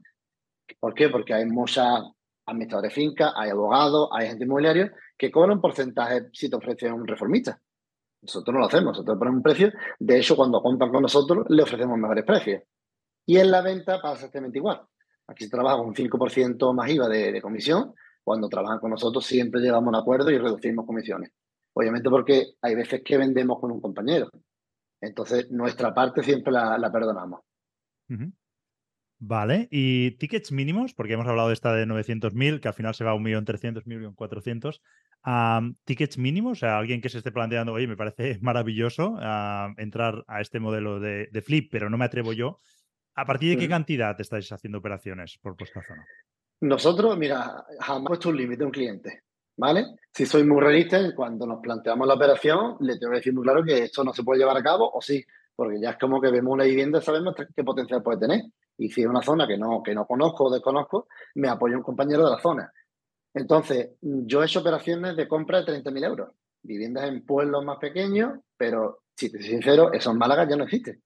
¿Por 0.78 0.94
qué? 0.94 1.08
Porque 1.08 1.34
hay 1.34 1.46
muchas 1.46 2.02
administradores 2.46 2.94
de 2.94 2.94
finca, 2.94 3.32
hay 3.36 3.50
abogados, 3.50 4.08
hay 4.12 4.28
gente 4.28 4.44
inmobiliaria 4.44 4.92
que 5.16 5.30
cobran 5.30 5.56
un 5.56 5.60
porcentaje 5.60 6.28
si 6.32 6.48
te 6.48 6.56
ofrecen 6.56 6.92
un 6.92 7.06
reformista. 7.06 7.60
Nosotros 8.22 8.54
no 8.54 8.60
lo 8.60 8.66
hacemos, 8.66 8.92
nosotros 8.92 9.18
ponemos 9.18 9.38
un 9.38 9.42
precio. 9.42 9.72
De 9.98 10.18
hecho, 10.18 10.36
cuando 10.36 10.62
compran 10.62 10.90
con 10.90 11.02
nosotros, 11.02 11.46
le 11.48 11.62
ofrecemos 11.62 11.98
mejores 11.98 12.24
precios. 12.24 12.62
Y 13.24 13.38
en 13.38 13.50
la 13.50 13.60
venta 13.60 14.00
pasa 14.00 14.14
exactamente 14.14 14.58
igual. 14.58 14.82
Aquí 15.28 15.44
se 15.44 15.50
trabaja 15.50 15.78
con 15.78 15.88
un 15.88 15.94
5% 15.94 16.74
más 16.74 16.88
IVA 16.88 17.08
de, 17.08 17.42
comisión. 17.42 17.94
Cuando 18.22 18.48
trabajan 18.48 18.78
con 18.78 18.90
nosotros, 18.90 19.24
siempre 19.24 19.60
llegamos 19.60 19.86
a 19.86 19.88
un 19.90 19.94
acuerdo 19.96 20.30
y 20.30 20.38
reducimos 20.38 20.86
comisiones. 20.86 21.30
Obviamente, 21.78 22.08
porque 22.08 22.54
hay 22.62 22.74
veces 22.74 23.02
que 23.04 23.18
vendemos 23.18 23.60
con 23.60 23.70
un 23.70 23.82
compañero. 23.82 24.30
Entonces, 24.98 25.50
nuestra 25.50 25.92
parte 25.92 26.22
siempre 26.22 26.50
la, 26.50 26.90
perdonamos. 26.90 27.40
Vale, 29.18 29.68
y 29.70 30.12
tickets 30.12 30.52
mínimos, 30.52 30.94
porque 30.94 31.12
hemos 31.12 31.26
hablado 31.26 31.48
de 31.48 31.54
esta 31.54 31.74
de 31.74 31.86
900.000, 31.86 32.60
que 32.60 32.68
al 32.68 32.74
final 32.74 32.94
se 32.94 33.04
va 33.04 33.10
a 33.10 33.16
1.300.000, 33.16 34.14
1.400.000. 34.16 35.76
¿Tickets 35.84 36.16
mínimos? 36.16 36.52
O 36.52 36.60
sea, 36.60 36.78
alguien 36.78 37.02
que 37.02 37.10
se 37.10 37.18
esté 37.18 37.30
planteando, 37.30 37.74
oye, 37.74 37.86
me 37.86 37.96
parece 37.96 38.38
maravilloso 38.40 39.18
entrar 39.76 40.24
a 40.28 40.40
este 40.40 40.60
modelo 40.60 40.98
de, 40.98 41.42
flip, 41.44 41.68
pero 41.70 41.90
no 41.90 41.98
me 41.98 42.06
atrevo 42.06 42.32
yo. 42.32 42.58
¿A 43.16 43.26
partir 43.26 43.50
de 43.50 43.58
qué 43.58 43.68
cantidad 43.68 44.18
estáis 44.18 44.50
haciendo 44.50 44.78
operaciones 44.78 45.38
por 45.42 45.58
vuestra 45.58 45.82
zona? 45.82 46.06
Nosotros, 46.62 47.18
mira, 47.18 47.66
jamás 47.80 48.08
puesto 48.08 48.30
un 48.30 48.38
límite 48.38 48.62
a 48.62 48.66
un 48.66 48.72
cliente, 48.72 49.24
¿vale? 49.56 49.86
Si 50.12 50.26
soy 50.26 50.44
muy 50.44 50.60
realista, 50.60 50.98
cuando 51.14 51.46
nos 51.46 51.60
planteamos 51.60 52.06
la 52.06 52.14
operación, 52.14 52.76
le 52.80 52.98
tengo 52.98 53.12
que 53.12 53.18
decir 53.18 53.34
muy 53.34 53.42
claro 53.42 53.64
que 53.64 53.84
esto 53.84 54.04
no 54.04 54.12
se 54.12 54.22
puede 54.22 54.40
llevar 54.40 54.56
a 54.56 54.62
cabo, 54.62 54.90
o 54.92 55.00
sí, 55.00 55.24
porque 55.54 55.80
ya 55.80 55.90
es 55.90 55.98
como 55.98 56.20
que 56.20 56.30
vemos 56.30 56.52
una 56.52 56.64
vivienda 56.64 56.98
y 56.98 57.02
sabemos 57.02 57.34
qué 57.54 57.64
potencial 57.64 58.02
puede 58.02 58.18
tener. 58.18 58.42
Y 58.78 58.90
si 58.90 59.02
es 59.02 59.06
una 59.06 59.22
zona 59.22 59.46
que 59.46 59.56
no, 59.56 59.82
que 59.82 59.94
no 59.94 60.06
conozco 60.06 60.44
o 60.44 60.52
desconozco, 60.52 61.08
me 61.34 61.48
apoya 61.48 61.76
un 61.76 61.82
compañero 61.82 62.24
de 62.24 62.30
la 62.30 62.40
zona. 62.40 62.70
Entonces, 63.32 63.90
yo 64.00 64.42
he 64.42 64.46
hecho 64.46 64.60
operaciones 64.60 65.16
de 65.16 65.28
compra 65.28 65.62
de 65.62 65.82
30.000 65.82 66.04
euros. 66.04 66.30
Viviendas 66.62 67.04
en 67.04 67.24
pueblos 67.24 67.64
más 67.64 67.78
pequeños, 67.78 68.38
pero 68.56 69.00
si 69.14 69.30
te 69.30 69.38
soy 69.38 69.48
sincero, 69.48 69.92
eso 69.92 70.10
en 70.10 70.18
Málaga 70.18 70.48
ya 70.48 70.56
no 70.56 70.64
existe. 70.64 71.00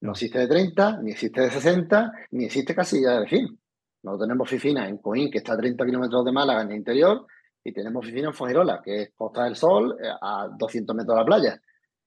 No 0.00 0.12
existe 0.12 0.38
de 0.38 0.46
30, 0.46 1.02
ni 1.02 1.12
existe 1.12 1.40
de 1.40 1.50
60, 1.50 2.12
ni 2.32 2.44
existe 2.44 2.74
casi 2.74 3.02
ya 3.02 3.12
de 3.12 3.20
vecino. 3.20 3.56
No 4.02 4.18
tenemos 4.18 4.46
oficina 4.46 4.88
en 4.88 4.98
Coín, 4.98 5.30
que 5.30 5.38
está 5.38 5.54
a 5.54 5.56
30 5.56 5.84
kilómetros 5.84 6.24
de 6.24 6.32
Málaga 6.32 6.62
en 6.62 6.70
el 6.70 6.76
interior, 6.76 7.26
y 7.66 7.72
tenemos 7.72 8.04
oficina 8.04 8.28
en 8.28 8.34
Fuengirola, 8.34 8.80
que 8.80 9.02
es 9.02 9.10
Costa 9.16 9.42
del 9.42 9.56
Sol, 9.56 9.96
eh, 10.00 10.08
a 10.20 10.48
200 10.56 10.94
metros 10.94 11.16
de 11.16 11.20
la 11.20 11.26
playa. 11.26 11.60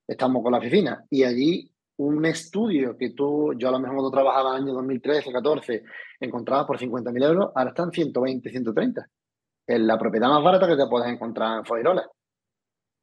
Estamos 0.08 0.42
con 0.42 0.54
la 0.54 0.60
oficina. 0.60 1.04
Y 1.10 1.24
allí 1.24 1.70
un 1.98 2.26
estudio 2.26 2.96
que 2.96 3.10
tú, 3.10 3.54
yo 3.58 3.68
a 3.68 3.72
lo 3.72 3.80
mejor 3.80 3.98
cuando 3.98 4.12
trabajaba 4.12 4.52
en 4.52 4.64
el 4.64 4.70
año 4.70 4.74
2013, 4.76 5.34
14, 5.34 5.84
encontrabas 6.22 6.66
por 6.66 6.80
50.000 6.80 7.26
euros, 7.26 7.52
ahora 7.54 7.72
están 7.72 7.92
120, 7.92 8.50
130. 8.50 9.10
Es 9.68 9.80
la 9.82 10.00
propiedad 10.00 10.30
más 10.30 10.42
barata 10.42 10.66
que 10.66 10.78
te 10.78 10.88
puedes 10.88 11.12
encontrar 11.12 11.58
en 11.58 11.66
Foirola. 11.66 12.10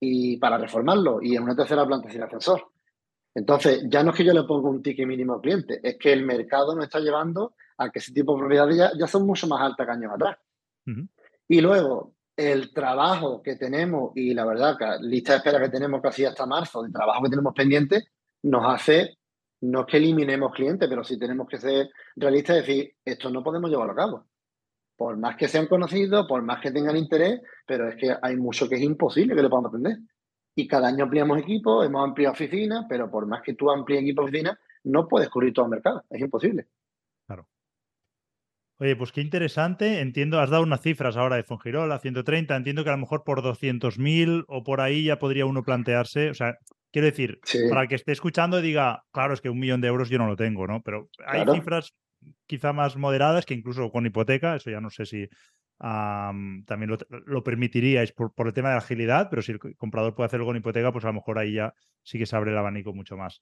Y 0.01 0.39
para 0.39 0.57
reformarlo, 0.57 1.21
y 1.21 1.37
en 1.37 1.43
una 1.43 1.55
tercera 1.55 1.87
planta 1.87 2.09
sin 2.09 2.23
ascensor. 2.23 2.69
Entonces, 3.35 3.85
ya 3.87 4.03
no 4.03 4.13
es 4.13 4.17
que 4.17 4.25
yo 4.25 4.33
le 4.33 4.45
ponga 4.45 4.71
un 4.71 4.83
ticket 4.83 5.07
mínimo 5.07 5.35
al 5.35 5.41
cliente, 5.43 5.79
es 5.83 5.99
que 5.99 6.11
el 6.11 6.25
mercado 6.25 6.75
nos 6.75 6.85
está 6.85 7.01
llevando 7.01 7.53
a 7.77 7.91
que 7.91 7.99
ese 7.99 8.15
tipo 8.15 8.33
de 8.33 8.39
propiedades 8.39 8.93
ya, 8.99 9.07
son 9.07 9.27
mucho 9.27 9.47
más 9.47 9.61
altas 9.61 9.87
que 9.87 9.93
años 9.93 10.13
atrás. 10.15 10.39
Y 11.49 11.61
luego, 11.61 12.16
el 12.37 12.73
trabajo 12.73 13.43
que 13.43 13.57
tenemos 13.57 14.13
y 14.15 14.35
la 14.35 14.45
verdad, 14.45 14.77
que 14.79 14.85
lista 15.01 15.33
de 15.33 15.39
espera 15.39 15.61
que 15.61 15.71
tenemos 15.71 16.03
casi 16.03 16.25
hasta 16.25 16.47
marzo, 16.47 16.85
el 16.85 16.93
trabajo 16.93 17.23
que 17.23 17.31
tenemos 17.31 17.55
pendiente, 17.55 18.05
nos 18.43 18.65
hace, 18.67 19.17
no 19.63 19.81
es 19.81 19.87
que 19.87 19.97
eliminemos 19.97 20.53
clientes, 20.53 20.89
pero 20.89 21.03
sí 21.03 21.19
tenemos 21.19 21.49
que 21.49 21.59
ser 21.59 21.89
realistas 22.15 22.57
y 22.57 22.61
decir, 22.61 22.95
esto 23.05 23.31
no 23.31 23.43
podemos 23.43 23.71
llevarlo 23.71 23.93
a 23.93 23.97
cabo. 23.97 24.27
Por 24.97 25.17
más 25.17 25.37
que 25.37 25.49
sean 25.49 25.67
conocidos, 25.67 26.27
por 26.27 26.43
más 26.43 26.61
que 26.61 26.71
tengan 26.71 26.97
interés, 26.97 27.41
pero 27.67 27.89
es 27.89 27.97
que 27.97 28.15
hay 28.21 28.37
mucho 28.37 28.69
que 28.69 28.77
es 28.77 28.83
imposible 28.83 29.35
que 29.35 29.43
lo 29.43 29.51
podamos 29.51 29.71
atender. 29.71 29.99
Y 30.55 30.67
cada 30.67 30.89
año 30.89 31.05
ampliamos 31.05 31.39
equipos, 31.39 31.85
hemos 31.85 32.03
ampliado 32.03 32.33
oficinas, 32.33 32.87
pero 32.89 33.11
por 33.11 33.27
más 33.27 33.43
que 33.43 33.55
tú 33.55 33.71
amplíes 33.71 34.03
equipo 34.03 34.23
de 34.23 34.29
oficina, 34.29 34.61
no 34.85 35.09
puedes 35.09 35.29
cubrir 35.29 35.53
todo 35.53 35.67
el 35.67 35.71
mercado, 35.71 36.05
es 36.09 36.21
imposible. 36.21 36.69
Oye, 38.79 38.95
pues 38.95 39.11
qué 39.11 39.23
interesante. 39.23 40.01
Entiendo, 40.01 40.39
has 40.39 40.51
dado 40.51 40.63
unas 40.63 40.83
cifras 40.83 41.17
ahora 41.17 41.37
de 41.37 41.45
Fongirola, 41.45 41.99
130. 41.99 42.55
Entiendo 42.55 42.85
que 42.85 42.91
a 42.91 42.93
lo 42.93 42.99
mejor 42.99 43.25
por 43.25 43.43
200.000 43.43 44.45
o 44.49 44.63
por 44.65 44.81
ahí 44.81 45.05
ya 45.05 45.19
podría 45.19 45.47
uno 45.47 45.63
plantearse. 45.63 46.29
O 46.29 46.35
sea, 46.35 46.57
quiero 46.93 47.07
decir, 47.07 47.39
para 47.71 47.83
el 47.83 47.89
que 47.89 47.95
esté 47.95 48.13
escuchando 48.13 48.61
diga, 48.61 49.03
claro, 49.13 49.33
es 49.33 49.41
que 49.41 49.49
un 49.49 49.59
millón 49.59 49.81
de 49.81 49.89
euros 49.89 50.11
yo 50.11 50.19
no 50.19 50.27
lo 50.27 50.37
tengo, 50.37 50.67
¿no? 50.67 50.83
Pero 50.83 51.09
hay 51.27 51.45
cifras 51.55 51.95
quizá 52.47 52.75
más 52.75 52.97
moderadas 52.97 53.47
que 53.47 53.55
incluso 53.55 53.91
con 53.91 54.05
hipoteca, 54.05 54.57
eso 54.57 54.71
ya 54.71 54.81
no 54.81 54.91
sé 54.91 55.07
si 55.07 55.27
también 55.79 56.97
lo, 57.27 57.45
permitiríais 57.45 58.13
por, 58.13 58.33
por, 58.33 58.47
el 58.47 58.55
tema 58.55 58.71
de 58.71 58.77
la 58.77 58.81
agilidad, 58.81 59.29
pero 59.29 59.43
si 59.43 59.53
el 59.53 59.61
comprador 59.77 60.15
puede 60.15 60.27
hacerlo 60.27 60.47
con 60.47 60.57
hipoteca, 60.57 60.91
pues 60.91 61.05
a 61.05 61.09
lo 61.09 61.15
mejor 61.15 61.39
ahí 61.39 61.53
ya 61.55 61.75
sí 62.03 62.19
que 62.19 62.25
se 62.25 62.35
abre 62.35 62.51
el 62.51 62.59
abanico 62.59 62.95
mucho 62.95 63.17
más 63.17 63.41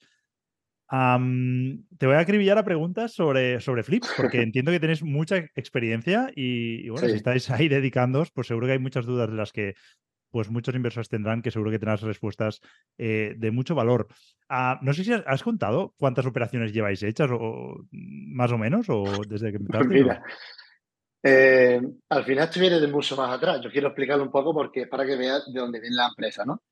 te 0.88 2.06
voy 2.06 2.14
a 2.14 2.20
acribillar 2.20 2.58
a 2.58 2.64
preguntas 2.64 3.12
sobre, 3.12 3.60
sobre 3.60 3.82
Flip, 3.82 4.04
porque 4.16 4.42
entiendo 4.42 4.70
que 4.70 4.80
tenéis 4.80 5.02
mucha 5.02 5.38
experiencia 5.54 6.30
y, 6.34 6.88
bueno, 6.88 7.08
si 7.08 7.16
estáis 7.16 7.50
ahí 7.50 7.68
dedicándoos, 7.68 8.30
pues 8.30 8.46
seguro 8.46 8.66
que 8.66 8.74
hay 8.74 8.78
muchas 8.78 9.06
dudas 9.06 9.30
de 9.30 9.36
las 9.36 9.52
que 9.52 9.74
pues 10.30 10.50
muchos 10.50 10.74
inversores 10.74 11.08
tendrán 11.08 11.42
que 11.42 11.52
seguro 11.52 11.70
que 11.70 11.78
tendrás 11.78 12.02
respuestas 12.02 12.60
eh, 12.98 13.34
de 13.38 13.52
mucho 13.52 13.76
valor. 13.76 14.08
Ah, 14.48 14.80
no 14.82 14.92
sé 14.92 15.04
si 15.04 15.12
has, 15.12 15.42
contado 15.44 15.94
cuántas 15.96 16.26
operaciones 16.26 16.72
lleváis 16.72 17.04
hechas, 17.04 17.30
o, 17.30 17.86
más 17.92 18.50
o 18.50 18.58
menos, 18.58 18.86
o 18.88 19.04
desde 19.28 19.52
que 19.52 19.58
empezaste. 19.58 19.94
Mira, 19.94 20.24
eh, 21.22 21.80
al 22.08 22.24
final 22.24 22.44
esto 22.44 22.58
viene 22.58 22.80
de 22.80 22.88
mucho 22.88 23.16
más 23.16 23.30
atrás. 23.30 23.60
Yo 23.62 23.70
quiero 23.70 23.88
explicarlo 23.88 24.24
un 24.24 24.32
poco 24.32 24.52
porque 24.52 24.88
para 24.88 25.06
que 25.06 25.14
veas 25.14 25.52
de 25.52 25.60
dónde 25.60 25.78
viene 25.78 25.94
la 25.94 26.08
empresa, 26.08 26.44
¿no? 26.44 26.64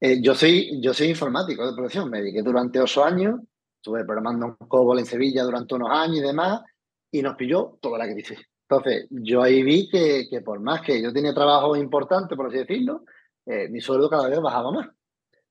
Eh, 0.00 0.20
yo, 0.20 0.34
soy, 0.34 0.80
yo 0.80 0.92
soy 0.92 1.08
informático 1.08 1.66
de 1.66 1.74
profesión, 1.74 2.10
me 2.10 2.20
dediqué 2.20 2.42
durante 2.42 2.80
ocho 2.80 3.04
años, 3.04 3.40
estuve 3.76 4.04
programando 4.04 4.46
un 4.46 4.68
COBOL 4.68 4.98
en 4.98 5.06
Sevilla 5.06 5.42
durante 5.42 5.74
unos 5.74 5.90
años 5.90 6.18
y 6.18 6.22
demás, 6.22 6.62
y 7.10 7.22
nos 7.22 7.36
pilló 7.36 7.78
toda 7.80 7.98
la 7.98 8.12
crisis. 8.12 8.38
Entonces, 8.68 9.06
yo 9.10 9.42
ahí 9.42 9.62
vi 9.62 9.88
que, 9.88 10.26
que 10.28 10.40
por 10.42 10.60
más 10.60 10.82
que 10.82 11.00
yo 11.00 11.12
tenía 11.12 11.32
trabajo 11.32 11.76
importante, 11.76 12.36
por 12.36 12.48
así 12.48 12.58
decirlo, 12.58 13.04
eh, 13.46 13.68
mi 13.68 13.80
sueldo 13.80 14.10
cada 14.10 14.28
vez 14.28 14.40
bajaba 14.40 14.72
más. 14.72 14.88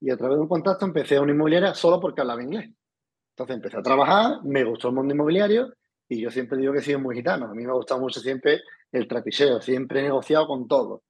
Y 0.02 0.12
a 0.12 0.18
través 0.18 0.38
de 0.38 0.42
un 0.42 0.50
contacto 0.50 0.86
empecé 0.86 1.16
a 1.16 1.22
una 1.22 1.32
inmobiliaria 1.32 1.74
solo 1.74 2.00
porque 2.00 2.22
hablaba 2.22 2.44
inglés. 2.44 2.70
Entonces 3.32 3.56
empecé 3.56 3.78
a 3.78 3.82
trabajar, 3.82 4.44
me 4.44 4.64
gustó 4.64 4.90
el 4.90 4.96
mundo 4.96 5.14
inmobiliario 5.14 5.74
y 6.08 6.22
yo 6.22 6.30
siempre 6.30 6.58
digo 6.58 6.74
que 6.74 6.80
he 6.80 6.84
sido 6.84 7.00
muy 7.00 7.16
gitano. 7.16 7.46
A 7.46 7.54
mí 7.54 7.64
me 7.64 7.72
ha 7.72 7.76
gustado 7.76 8.02
mucho 8.02 8.20
siempre 8.20 8.62
el 8.92 9.08
trapicheo, 9.08 9.62
siempre 9.62 10.02
he 10.02 10.04
negociado 10.04 10.46
con 10.48 10.68
todo. 10.68 11.04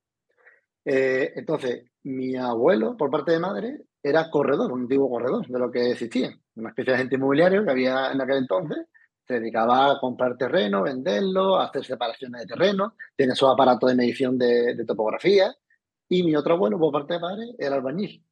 Eh, 0.86 1.34
entonces, 1.36 1.86
mi 2.06 2.36
abuelo, 2.36 2.96
por 2.96 3.10
parte 3.10 3.32
de 3.32 3.40
madre, 3.40 3.82
era 4.02 4.30
corredor, 4.30 4.72
un 4.72 4.82
antiguo 4.82 5.10
corredor 5.10 5.48
de 5.48 5.60
lo 5.60 5.72
que 5.72 5.92
existía. 5.92 6.38
Una 6.56 6.70
especie 6.70 6.92
de 6.92 6.98
agente 6.98 7.16
inmobiliario 7.16 7.66
que 7.66 7.72
había 7.72 8.12
en 8.12 8.22
aquel 8.22 8.38
entonces. 8.38 8.78
Se 9.28 9.40
dedicaba 9.40 9.92
a 9.92 10.00
comprar 10.00 10.38
terreno, 10.38 10.84
venderlo, 10.84 11.60
hacer 11.60 11.84
separaciones 11.84 12.42
de 12.42 12.48
terreno. 12.48 12.94
Tiene 13.16 13.34
su 13.34 13.48
aparato 13.48 13.88
de 13.88 13.96
medición 13.96 14.38
de, 14.38 14.86
topografía. 14.86 15.56
Y 16.08 16.22
mi 16.22 16.36
otro 16.36 16.54
abuelo, 16.54 16.78
por 16.78 16.92
parte 16.92 17.16
de 17.16 17.20
padre, 17.20 17.46
era 17.58 17.76
albañil. 17.76 18.24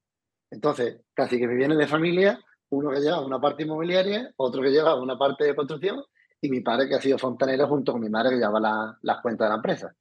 Entonces, 0.51 1.01
casi 1.15 1.39
que 1.39 1.47
me 1.47 1.55
viene 1.55 1.75
de 1.75 1.87
familia 1.87 2.39
uno 2.69 2.91
que 2.91 2.99
lleva 2.99 3.25
una 3.25 3.39
parte 3.39 3.63
inmobiliaria, 3.63 4.33
otro 4.37 4.61
que 4.61 4.69
lleva 4.69 5.01
una 5.01 5.17
parte 5.17 5.45
de 5.45 5.55
construcción 5.55 6.03
y 6.41 6.49
mi 6.49 6.61
padre 6.61 6.87
que 6.87 6.95
ha 6.95 7.01
sido 7.01 7.17
fontanero 7.17 7.67
junto 7.67 7.91
con 7.91 8.01
mi 8.01 8.09
madre 8.09 8.31
que 8.31 8.37
lleva 8.37 8.59
las 9.01 9.21
cuentas 9.21 9.45
de 9.45 9.49
la 9.49 9.55
empresa. 9.55 9.95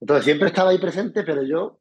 Entonces 0.00 0.24
siempre 0.24 0.48
estaba 0.48 0.70
ahí 0.70 0.78
presente, 0.78 1.22
pero 1.22 1.42
yo 1.42 1.80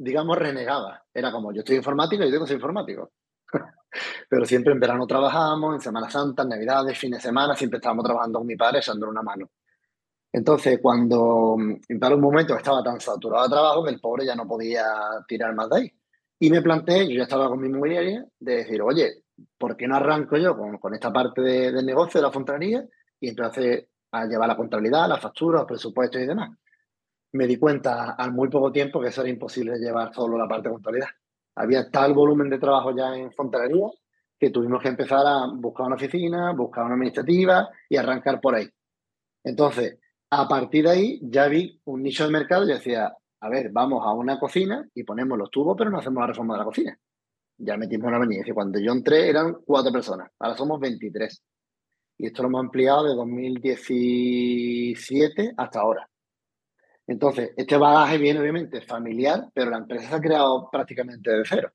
digamos, 0.00 0.38
renegaba. 0.38 1.04
Era 1.12 1.30
como, 1.30 1.52
yo 1.52 1.60
estoy 1.60 1.76
informático 1.76 2.24
yo 2.24 2.30
tengo 2.30 2.46
ser 2.46 2.56
informático. 2.56 3.12
Pero 4.30 4.46
siempre 4.46 4.72
en 4.72 4.80
verano 4.80 5.06
trabajábamos, 5.06 5.74
en 5.74 5.80
Semana 5.80 6.10
Santa, 6.10 6.42
en 6.42 6.48
Navidades, 6.48 6.98
fines 6.98 7.18
de 7.18 7.28
semana, 7.28 7.54
siempre 7.54 7.78
estábamos 7.78 8.04
trabajando 8.04 8.38
con 8.38 8.46
mi 8.46 8.56
padre 8.56 8.78
echándole 8.78 9.10
una 9.10 9.22
mano. 9.22 9.50
Entonces, 10.32 10.78
cuando 10.80 11.56
en 11.58 12.12
un 12.12 12.20
momento 12.20 12.56
estaba 12.56 12.82
tan 12.82 13.00
saturado 13.00 13.44
de 13.44 13.50
trabajo 13.50 13.84
que 13.84 13.90
el 13.90 14.00
pobre 14.00 14.24
ya 14.24 14.34
no 14.34 14.46
podía 14.46 14.84
tirar 15.26 15.54
más 15.54 15.68
de 15.68 15.76
ahí. 15.76 15.92
Y 16.38 16.48
me 16.48 16.62
planteé, 16.62 17.06
yo 17.08 17.16
ya 17.16 17.24
estaba 17.24 17.48
con 17.48 17.60
mi 17.60 17.66
inmobiliaria, 17.66 18.24
de 18.38 18.56
decir, 18.56 18.80
oye, 18.80 19.24
¿por 19.58 19.76
qué 19.76 19.86
no 19.86 19.96
arranco 19.96 20.38
yo 20.38 20.56
con, 20.56 20.78
con 20.78 20.94
esta 20.94 21.12
parte 21.12 21.42
del 21.42 21.84
negocio 21.84 22.20
de 22.20 22.26
la 22.26 22.32
fontanería 22.32 22.86
y 23.18 23.28
entonces 23.28 23.86
a 24.12 24.24
llevar 24.24 24.48
la 24.48 24.56
contabilidad, 24.56 25.08
las 25.08 25.20
facturas, 25.20 25.62
los 25.62 25.68
presupuestos 25.68 26.22
y 26.22 26.26
demás? 26.26 26.50
Me 27.32 27.46
di 27.46 27.56
cuenta 27.56 28.12
al 28.12 28.32
muy 28.32 28.48
poco 28.48 28.72
tiempo 28.72 29.00
que 29.00 29.08
eso 29.08 29.20
era 29.20 29.30
imposible 29.30 29.78
llevar 29.78 30.12
solo 30.14 30.36
la 30.36 30.48
parte 30.48 30.68
de 30.68 30.74
contabilidad. 30.74 31.08
Había 31.56 31.90
tal 31.90 32.14
volumen 32.14 32.50
de 32.50 32.58
trabajo 32.58 32.94
ya 32.96 33.16
en 33.16 33.32
fontanería 33.32 33.86
que 34.38 34.50
tuvimos 34.50 34.82
que 34.82 34.88
empezar 34.88 35.26
a 35.26 35.46
buscar 35.54 35.86
una 35.86 35.96
oficina, 35.96 36.52
buscar 36.52 36.84
una 36.84 36.94
administrativa 36.94 37.68
y 37.88 37.96
arrancar 37.96 38.40
por 38.40 38.54
ahí. 38.54 38.68
Entonces, 39.44 39.98
a 40.30 40.48
partir 40.48 40.84
de 40.84 40.90
ahí 40.90 41.20
ya 41.22 41.48
vi 41.48 41.80
un 41.84 42.02
nicho 42.02 42.24
de 42.24 42.30
mercado 42.30 42.64
y 42.64 42.72
decía, 42.72 43.12
a 43.40 43.48
ver, 43.48 43.70
vamos 43.72 44.04
a 44.06 44.12
una 44.12 44.38
cocina 44.38 44.86
y 44.94 45.04
ponemos 45.04 45.38
los 45.38 45.50
tubos, 45.50 45.76
pero 45.76 45.90
no 45.90 45.98
hacemos 45.98 46.20
la 46.20 46.26
reforma 46.28 46.54
de 46.54 46.58
la 46.58 46.64
cocina. 46.64 46.98
Ya 47.58 47.76
metimos 47.76 48.08
una. 48.08 48.26
Y 48.30 48.52
cuando 48.52 48.78
yo 48.78 48.92
entré 48.92 49.28
eran 49.28 49.56
cuatro 49.64 49.92
personas, 49.92 50.30
ahora 50.38 50.56
somos 50.56 50.80
23. 50.80 51.42
Y 52.18 52.26
esto 52.26 52.42
lo 52.42 52.48
hemos 52.48 52.60
ampliado 52.60 53.04
de 53.04 53.14
2017 53.14 55.54
hasta 55.56 55.80
ahora. 55.80 56.09
Entonces, 57.10 57.50
este 57.56 57.76
bagaje 57.76 58.18
viene 58.18 58.38
obviamente 58.38 58.82
familiar, 58.82 59.48
pero 59.52 59.68
la 59.68 59.78
empresa 59.78 60.08
se 60.08 60.14
ha 60.14 60.20
creado 60.20 60.68
prácticamente 60.70 61.28
de 61.28 61.42
cero. 61.44 61.72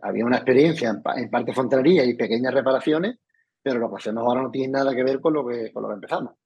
había 0.00 0.24
una 0.24 0.36
experiencia 0.38 0.88
en, 0.88 1.28
parte 1.28 1.52
fontanería 1.52 2.06
y 2.06 2.16
pequeñas 2.16 2.54
reparaciones, 2.54 3.18
pero 3.62 3.78
lo 3.78 3.90
que 3.90 3.96
hacemos 3.96 4.24
ahora 4.24 4.40
no 4.40 4.50
tiene 4.50 4.72
nada 4.72 4.94
que 4.94 5.04
ver 5.04 5.20
con 5.20 5.34
lo 5.34 5.46
que, 5.46 5.70
con 5.70 5.82
lo 5.82 5.90
que 5.90 5.96
empezamos. 5.96 6.36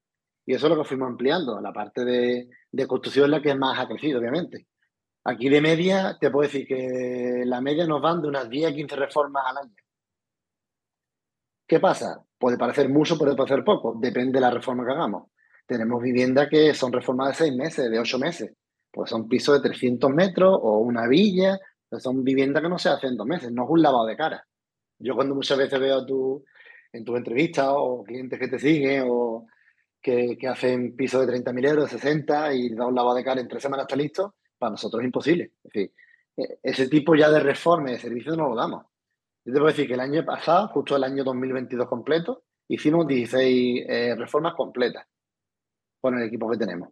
Y 0.44 0.54
eso 0.54 0.66
es 0.66 0.70
lo 0.70 0.83
que 0.83 0.88
fuimos 0.88 1.07
ampliando. 1.07 1.61
La 1.61 1.72
parte 1.72 2.04
de, 2.04 2.48
de 2.72 2.87
construcción 2.88 3.26
es 3.26 3.30
la 3.30 3.40
que 3.40 3.54
más 3.54 3.78
ha 3.78 3.87
crecido, 3.87 4.18
obviamente. 4.18 4.66
Aquí 5.22 5.48
de 5.48 5.61
media, 5.61 6.18
te 6.20 6.33
puedo 6.33 6.48
decir 6.48 6.66
que 6.66 7.44
la 7.46 7.61
media 7.61 7.87
nos 7.87 8.02
van 8.02 8.20
de 8.22 8.26
unas 8.26 8.50
10 8.50 8.72
a 8.72 8.74
15 8.74 8.96
reformas 8.96 9.44
al 9.46 9.59
año. 9.59 9.76
¿Qué 11.64 11.78
pasa? 11.78 12.24
Puede 12.37 12.59
parecer 12.59 12.88
mucho, 12.88 13.16
puede 13.16 13.37
parecer 13.37 13.62
poco. 13.62 13.94
Depende 14.00 14.33
de 14.33 14.40
la 14.40 14.50
reforma 14.50 14.85
que 14.85 14.90
hagamos. 14.90 15.28
Tenemos 15.66 16.03
viviendas 16.03 16.48
que 16.48 16.74
son 16.74 16.92
reformas 16.92 17.29
de 17.29 17.35
seis 17.46 17.55
meses, 17.55 17.90
de 17.90 17.98
ocho 17.98 18.18
meses. 18.18 18.53
Pues 18.92 19.11
son 19.11 19.29
pisos 19.29 19.61
de 19.61 19.68
300 19.68 20.11
metros 20.11 20.59
o 20.61 20.79
una 20.79 21.07
villa. 21.09 21.59
Pues 21.88 22.03
son 22.03 22.22
viviendas 22.22 22.62
que 22.62 22.68
no 22.68 22.79
se 22.79 22.88
hacen 22.88 23.11
en 23.11 23.16
dos 23.16 23.27
meses, 23.27 23.53
no 23.53 23.64
es 23.64 23.70
un 23.70 23.83
lavado 23.83 24.07
de 24.07 24.16
cara. 24.16 24.46
Yo 24.98 25.14
cuando 25.14 25.35
muchas 25.35 25.59
veces 25.59 25.79
veo 25.81 26.05
tu, 26.05 26.44
en 26.92 27.05
tus 27.05 27.16
entrevistas 27.16 27.66
o 27.70 28.05
clientes 28.05 28.38
que 28.38 28.48
te 28.48 28.59
siguen 28.59 29.05
o 29.09 29.46
que, 30.00 30.37
que 30.38 30.48
hacen 30.48 30.94
pisos 30.96 31.27
de 31.27 31.33
30.000 31.33 31.68
euros, 31.68 31.90
de 31.90 31.98
60 31.98 32.55
y 32.55 32.74
da 32.74 32.87
un 32.87 32.94
lavado 32.94 33.16
de 33.16 33.24
cara 33.24 33.40
en 33.40 33.48
tres 33.48 33.62
semanas 33.62 33.85
está 33.85 33.96
listo, 33.96 34.35
para 34.59 34.70
nosotros 34.70 35.00
es 35.00 35.07
imposible. 35.07 35.53
Es 35.64 35.72
decir, 35.72 35.92
e, 36.37 36.59
ese 36.62 36.88
tipo 36.88 37.14
ya 37.14 37.31
de 37.31 37.40
reforma 37.40 37.90
de 37.90 37.98
servicio 37.98 38.37
no 38.37 38.48
lo 38.48 38.55
damos. 38.55 38.87
Yo 39.44 39.53
te 39.53 39.59
puedo 39.59 39.66
decir 39.66 39.87
que 39.87 39.94
el 39.94 40.00
año 40.00 40.24
pasado, 40.24 40.68
justo 40.68 40.96
el 40.96 41.05
año 41.05 41.24
2022 41.24 41.88
completo, 41.88 42.44
hicimos 42.68 43.07
16 43.07 43.85
eh, 43.88 44.14
reformas 44.16 44.55
completas 44.55 45.07
con 46.04 46.18
el 46.18 46.24
equipo 46.24 46.50
que 46.50 46.58
tenemos. 46.58 46.90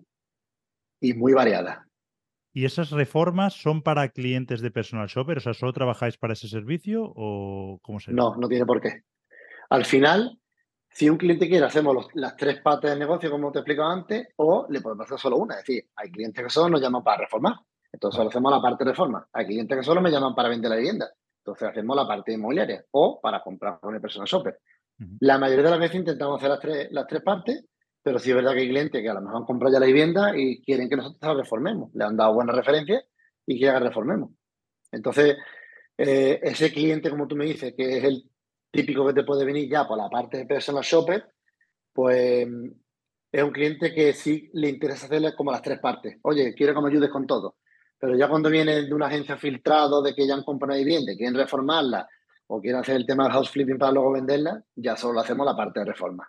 Y 0.99 1.13
muy 1.13 1.35
variada. 1.35 1.87
¿Y 2.55 2.65
esas 2.65 2.91
reformas 2.93 3.53
son 3.53 3.83
para 3.83 4.09
clientes 4.09 4.63
de 4.63 4.71
personal 4.71 5.07
shopper? 5.07 5.37
O 5.37 5.41
sea, 5.43 5.53
¿solo 5.53 5.75
trabajáis 5.75 6.17
para 6.17 6.33
ese 6.33 6.49
servicio 6.49 7.13
o 7.15 7.79
cómo 7.83 8.01
se 8.01 8.11
No, 8.11 8.35
no 8.37 8.49
tiene 8.49 8.65
por 8.65 8.81
qué. 8.81 9.03
Al 9.69 9.85
final, 9.85 10.41
si 10.89 11.11
un 11.11 11.19
cliente 11.19 11.47
quiere, 11.47 11.67
hacemos 11.67 12.07
las 12.15 12.37
tres 12.39 12.63
partes 12.63 12.89
del 12.89 13.01
negocio, 13.01 13.31
como 13.31 13.53
te 13.53 13.59
explicaba 13.59 13.93
antes, 13.93 14.29
o 14.37 14.67
le 14.71 14.81
podemos 14.81 15.05
hacer 15.05 15.19
solo 15.19 15.37
una. 15.37 15.57
Es 15.57 15.67
decir, 15.67 15.91
hay 15.95 16.11
clientes 16.11 16.43
que 16.43 16.51
solo 16.51 16.71
nos 16.71 16.81
llaman 16.81 17.05
para 17.05 17.25
reformar. 17.25 17.57
Entonces, 17.93 18.17
solo 18.17 18.31
hacemos 18.31 18.51
la 18.51 18.63
parte 18.63 18.83
de 18.83 18.93
reforma. 18.93 19.29
Hay 19.31 19.45
clientes 19.45 19.77
que 19.77 19.85
solo 19.85 20.01
me 20.01 20.11
llaman 20.11 20.35
para 20.35 20.49
vender 20.49 20.71
la 20.71 20.77
vivienda. 20.77 21.11
Entonces, 21.45 21.69
hacemos 21.69 21.95
la 21.95 22.09
parte 22.09 22.33
inmobiliaria 22.33 22.83
o 22.93 23.21
para 23.21 23.43
comprar 23.43 23.79
con 23.79 23.95
el 23.95 24.01
personal 24.01 24.27
shopper. 24.27 24.59
La 25.21 25.37
mayoría 25.37 25.65
de 25.65 25.71
las 25.71 25.81
veces 25.81 25.97
intentamos 25.97 26.39
hacer 26.39 26.49
las 26.49 26.61
tres, 26.61 26.89
las 26.93 27.07
tres 27.07 27.23
partes 27.23 27.67
pero 28.03 28.19
sí 28.19 28.31
es 28.31 28.37
verdad 28.37 28.53
que 28.53 28.61
hay 28.61 28.69
clientes 28.69 29.01
que 29.01 29.09
a 29.09 29.15
lo 29.15 29.21
mejor 29.21 29.37
han 29.37 29.45
comprado 29.45 29.73
ya 29.73 29.81
la 29.81 29.87
vivienda 29.87 30.37
y 30.37 30.61
quieren 30.63 30.89
que 30.89 30.97
nosotros 30.97 31.21
la 31.23 31.35
reformemos. 31.35 31.91
Le 31.95 32.05
han 32.05 32.17
dado 32.17 32.35
buenas 32.35 32.57
referencias 32.57 33.05
y 33.47 33.59
quieren 33.59 33.79
que 33.79 33.89
reformemos. 33.89 34.31
Entonces, 34.91 35.37
eh, 35.97 36.41
ese 36.43 36.73
cliente, 36.73 37.11
como 37.11 37.29
tú 37.29 37.37
me 37.37 37.45
dices, 37.45 37.75
que 37.77 37.99
es 37.99 38.05
el 38.05 38.29
típico 38.71 39.07
que 39.07 39.15
te 39.15 39.25
puede 39.25 39.45
venir 39.45 39.69
ya 39.71 39.87
por 39.87 39.99
la 39.99 40.09
parte 40.09 40.39
de 40.39 40.47
personal 40.47 40.83
shopper, 40.83 41.27
pues 41.93 42.49
es 43.31 43.43
un 43.43 43.51
cliente 43.51 43.95
que 43.95 44.13
sí 44.13 44.51
le 44.55 44.69
interesa 44.69 45.07
hacerle 45.07 45.35
como 45.35 45.53
las 45.53 45.63
tres 45.63 45.79
partes. 45.79 46.19
Oye, 46.23 46.55
quiero 46.55 46.75
que 46.75 46.81
me 46.81 46.89
ayudes 46.89 47.11
con 47.11 47.27
todo. 47.27 47.57
Pero 47.99 48.17
ya 48.17 48.29
cuando 48.29 48.51
viene 48.51 48.83
de 48.83 48.93
una 48.93 49.07
agencia 49.07 49.37
filtrado 49.37 50.03
de 50.03 50.15
que 50.15 50.27
ya 50.27 50.35
han 50.35 50.43
comprado 50.43 50.79
vivienda 50.79 51.13
quieren 51.17 51.37
reformarla 51.37 52.09
o 52.49 52.61
quieren 52.61 52.81
hacer 52.81 52.97
el 52.97 53.07
tema 53.07 53.25
del 53.25 53.33
house 53.33 53.51
flipping 53.51 53.79
para 53.79 53.93
luego 53.93 54.13
venderla, 54.13 54.63
ya 54.75 54.97
solo 54.97 55.21
hacemos 55.21 55.47
la 55.47 55.57
parte 55.57 55.81
de 55.81 55.87
reforma. 55.87 56.29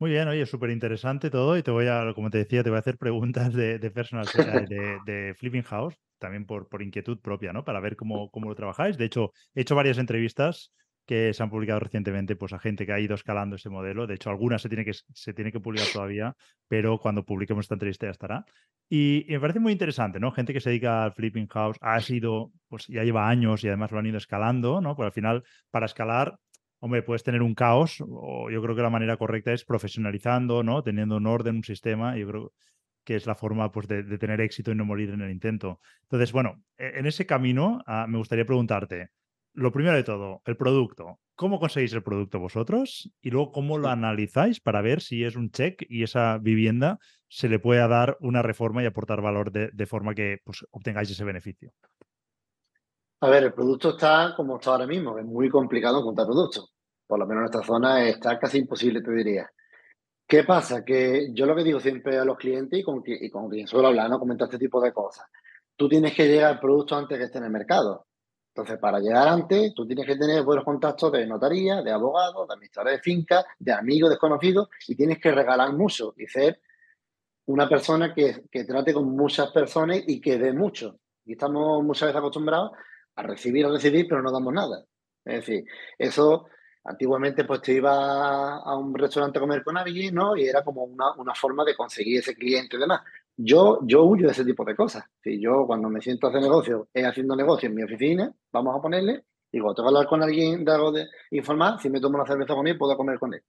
Muy 0.00 0.12
bien, 0.12 0.26
oye, 0.28 0.46
súper 0.46 0.70
interesante 0.70 1.28
todo 1.28 1.58
y 1.58 1.62
te 1.62 1.70
voy 1.70 1.86
a, 1.86 2.14
como 2.14 2.30
te 2.30 2.38
decía, 2.38 2.64
te 2.64 2.70
voy 2.70 2.78
a 2.78 2.80
hacer 2.80 2.96
preguntas 2.96 3.52
de, 3.52 3.78
personal, 3.90 4.24
de, 4.66 4.98
de, 5.04 5.34
Flipping 5.34 5.62
House, 5.64 5.94
también 6.18 6.46
por, 6.46 6.70
por 6.70 6.80
inquietud 6.80 7.20
propia, 7.20 7.52
¿no? 7.52 7.64
Para 7.64 7.80
ver 7.80 7.96
cómo, 7.96 8.30
cómo 8.30 8.48
lo 8.48 8.54
trabajáis. 8.54 8.96
De 8.96 9.04
hecho, 9.04 9.32
he 9.54 9.60
hecho 9.60 9.74
varias 9.74 9.98
entrevistas 9.98 10.72
que 11.04 11.34
se 11.34 11.42
han 11.42 11.50
publicado 11.50 11.80
recientemente, 11.80 12.34
pues 12.34 12.54
a 12.54 12.58
gente 12.58 12.86
que 12.86 12.92
ha 12.94 12.98
ido 12.98 13.14
escalando 13.14 13.56
ese 13.56 13.68
modelo. 13.68 14.06
De 14.06 14.14
hecho, 14.14 14.30
algunas 14.30 14.62
se 14.62 14.70
tiene 14.70 14.86
que, 14.86 14.94
se 14.94 15.34
tiene 15.34 15.52
que 15.52 15.60
publicar 15.60 15.88
todavía, 15.92 16.34
pero 16.66 16.96
cuando 16.98 17.26
publiquemos 17.26 17.66
esta 17.66 17.74
entrevista 17.74 18.06
ya 18.06 18.12
estará. 18.12 18.46
Y, 18.88 19.26
me 19.28 19.38
parece 19.38 19.60
muy 19.60 19.72
interesante, 19.72 20.18
¿no? 20.18 20.32
Gente 20.32 20.54
que 20.54 20.60
se 20.60 20.70
dedica 20.70 21.04
al 21.04 21.12
flipping 21.12 21.48
house 21.48 21.76
ha 21.82 22.00
sido, 22.00 22.52
pues 22.68 22.86
ya 22.86 23.04
lleva 23.04 23.28
años 23.28 23.62
y 23.64 23.68
además 23.68 23.90
lo 23.92 23.98
han 23.98 24.06
ido 24.06 24.16
escalando, 24.16 24.80
¿no? 24.80 24.96
Pues 24.96 25.06
al 25.08 25.12
final, 25.12 25.44
para 25.70 25.84
escalar, 25.84 26.38
hombre, 26.80 27.02
puedes 27.02 27.22
tener 27.22 27.42
un 27.42 27.54
caos, 27.54 28.02
o 28.06 28.50
yo 28.50 28.62
creo 28.62 28.74
que 28.74 28.82
la 28.82 28.90
manera 28.90 29.16
correcta 29.16 29.52
es 29.52 29.64
profesionalizando, 29.64 30.62
¿no? 30.62 30.82
Teniendo 30.82 31.16
un 31.16 31.26
orden, 31.26 31.56
un 31.56 31.64
sistema. 31.64 32.16
Yo 32.16 32.26
creo 32.26 32.52
que 33.04 33.16
es 33.16 33.26
la 33.26 33.34
forma 33.34 33.70
pues, 33.70 33.86
de, 33.88 34.02
tener 34.18 34.40
éxito 34.40 34.72
y 34.72 34.74
no 34.74 34.84
morir 34.84 35.10
en 35.10 35.20
el 35.20 35.30
intento. 35.30 35.80
Entonces, 36.02 36.32
bueno, 36.32 36.62
e, 36.78 36.98
en 36.98 37.06
ese 37.06 37.26
camino 37.26 37.82
ah, 37.86 38.06
me 38.08 38.18
gustaría 38.18 38.44
preguntarte, 38.44 39.10
lo 39.52 39.72
primero 39.72 39.96
de 39.96 40.04
todo, 40.04 40.42
el 40.46 40.56
producto. 40.56 41.18
¿Cómo 41.34 41.58
conseguís 41.58 41.92
el 41.94 42.02
producto 42.02 42.38
vosotros? 42.38 43.10
Y 43.22 43.30
luego, 43.30 43.50
¿cómo 43.50 43.78
lo 43.78 43.88
analizáis 43.88 44.60
para 44.60 44.82
ver 44.82 45.00
si 45.00 45.24
es 45.24 45.36
un 45.36 45.50
check 45.50 45.84
y 45.88 46.02
esa 46.02 46.38
vivienda 46.38 46.98
se 47.28 47.48
le 47.48 47.58
pueda 47.58 47.88
dar 47.88 48.16
una 48.20 48.42
reforma 48.42 48.82
y 48.82 48.86
aportar 48.86 49.22
valor 49.22 49.50
de, 49.50 49.86
forma 49.86 50.14
que 50.14 50.38
pues, 50.44 50.66
obtengáis 50.70 51.10
ese 51.10 51.24
beneficio? 51.24 51.72
A 53.22 53.28
ver, 53.28 53.44
el 53.44 53.52
producto 53.52 53.90
está 53.90 54.32
como 54.34 54.56
está 54.56 54.70
ahora 54.70 54.86
mismo, 54.86 55.18
es 55.18 55.26
muy 55.26 55.50
complicado 55.50 56.00
encontrar 56.00 56.26
productos. 56.26 56.72
Por 57.06 57.18
lo 57.18 57.26
menos 57.26 57.42
en 57.42 57.44
esta 57.46 57.62
zona 57.62 58.08
está 58.08 58.38
casi 58.38 58.58
imposible, 58.58 59.02
te 59.02 59.10
diría. 59.12 59.50
¿Qué 60.26 60.44
pasa? 60.44 60.84
Que 60.84 61.28
yo 61.34 61.44
lo 61.44 61.54
que 61.54 61.64
digo 61.64 61.80
siempre 61.80 62.16
a 62.16 62.24
los 62.24 62.38
clientes 62.38 62.78
y 62.80 62.82
con, 62.82 63.02
quien 63.02 63.66
suelo 63.66 63.88
hablar, 63.88 64.08
¿no? 64.08 64.18
Comentar 64.18 64.46
este 64.46 64.58
tipo 64.58 64.80
de 64.80 64.92
cosas. 64.92 65.26
Tú 65.76 65.88
tienes 65.88 66.14
que 66.14 66.28
llegar 66.28 66.52
al 66.54 66.60
producto 66.60 66.96
antes 66.96 67.18
que 67.18 67.24
esté 67.24 67.38
en 67.38 67.44
el 67.44 67.50
mercado. 67.50 68.06
Entonces, 68.54 68.78
para 68.78 69.00
llegar 69.00 69.28
antes, 69.28 69.74
tú 69.74 69.86
tienes 69.86 70.06
que 70.06 70.16
tener 70.16 70.42
buenos 70.42 70.64
contactos 70.64 71.12
de 71.12 71.26
notaría, 71.26 71.82
de 71.82 71.90
abogados, 71.90 72.48
de 72.48 72.54
administradores 72.54 72.98
de 72.98 73.02
fincas, 73.02 73.44
de 73.58 73.72
amigos 73.72 74.10
desconocidos 74.10 74.68
y 74.88 74.94
tienes 74.96 75.18
que 75.18 75.30
regalar 75.30 75.74
mucho 75.74 76.14
y 76.16 76.26
ser 76.26 76.60
una 77.46 77.68
persona 77.68 78.14
que, 78.14 78.44
que 78.50 78.64
trate 78.64 78.94
con 78.94 79.14
muchas 79.14 79.50
personas 79.50 80.00
y 80.06 80.20
que 80.20 80.38
dé 80.38 80.52
mucho. 80.52 81.00
Y 81.26 81.32
estamos 81.32 81.84
muchas 81.84 82.08
veces 82.08 82.18
acostumbrados 82.18 82.72
a 83.16 83.22
recibir, 83.22 83.66
a 83.66 83.70
recibir, 83.70 84.06
pero 84.08 84.22
no 84.22 84.32
damos 84.32 84.52
nada. 84.52 84.84
Es 85.24 85.46
decir, 85.46 85.64
eso 85.98 86.46
antiguamente 86.84 87.44
pues 87.44 87.60
te 87.60 87.74
iba 87.74 88.56
a 88.56 88.76
un 88.76 88.94
restaurante 88.94 89.38
a 89.38 89.40
comer 89.40 89.62
con 89.62 89.76
alguien, 89.76 90.14
¿no? 90.14 90.36
Y 90.36 90.44
era 90.44 90.64
como 90.64 90.84
una, 90.84 91.12
una 91.16 91.34
forma 91.34 91.64
de 91.64 91.76
conseguir 91.76 92.20
ese 92.20 92.34
cliente 92.34 92.76
y 92.76 92.80
demás. 92.80 93.02
Yo, 93.36 93.80
yo 93.82 94.04
huyo 94.04 94.26
de 94.26 94.32
ese 94.32 94.44
tipo 94.44 94.64
de 94.64 94.76
cosas. 94.76 95.04
Si 95.22 95.40
yo 95.40 95.66
cuando 95.66 95.88
me 95.88 96.00
siento 96.00 96.26
a 96.26 96.30
hacer 96.30 96.42
negocio, 96.42 96.88
es 96.92 97.04
haciendo 97.04 97.36
negocio 97.36 97.68
en 97.68 97.74
mi 97.74 97.82
oficina, 97.82 98.32
vamos 98.52 98.76
a 98.76 98.82
ponerle, 98.82 99.24
digo, 99.50 99.74
tengo 99.74 99.88
que 99.88 99.94
hablar 99.94 100.08
con 100.08 100.22
alguien 100.22 100.64
de 100.64 100.72
algo 100.72 100.92
de 100.92 101.06
informar, 101.30 101.80
si 101.80 101.90
me 101.90 102.00
tomo 102.00 102.16
una 102.16 102.26
cerveza 102.26 102.54
con 102.54 102.66
él, 102.66 102.78
puedo 102.78 102.96
comer 102.96 103.18
con 103.18 103.34
él. 103.34 103.42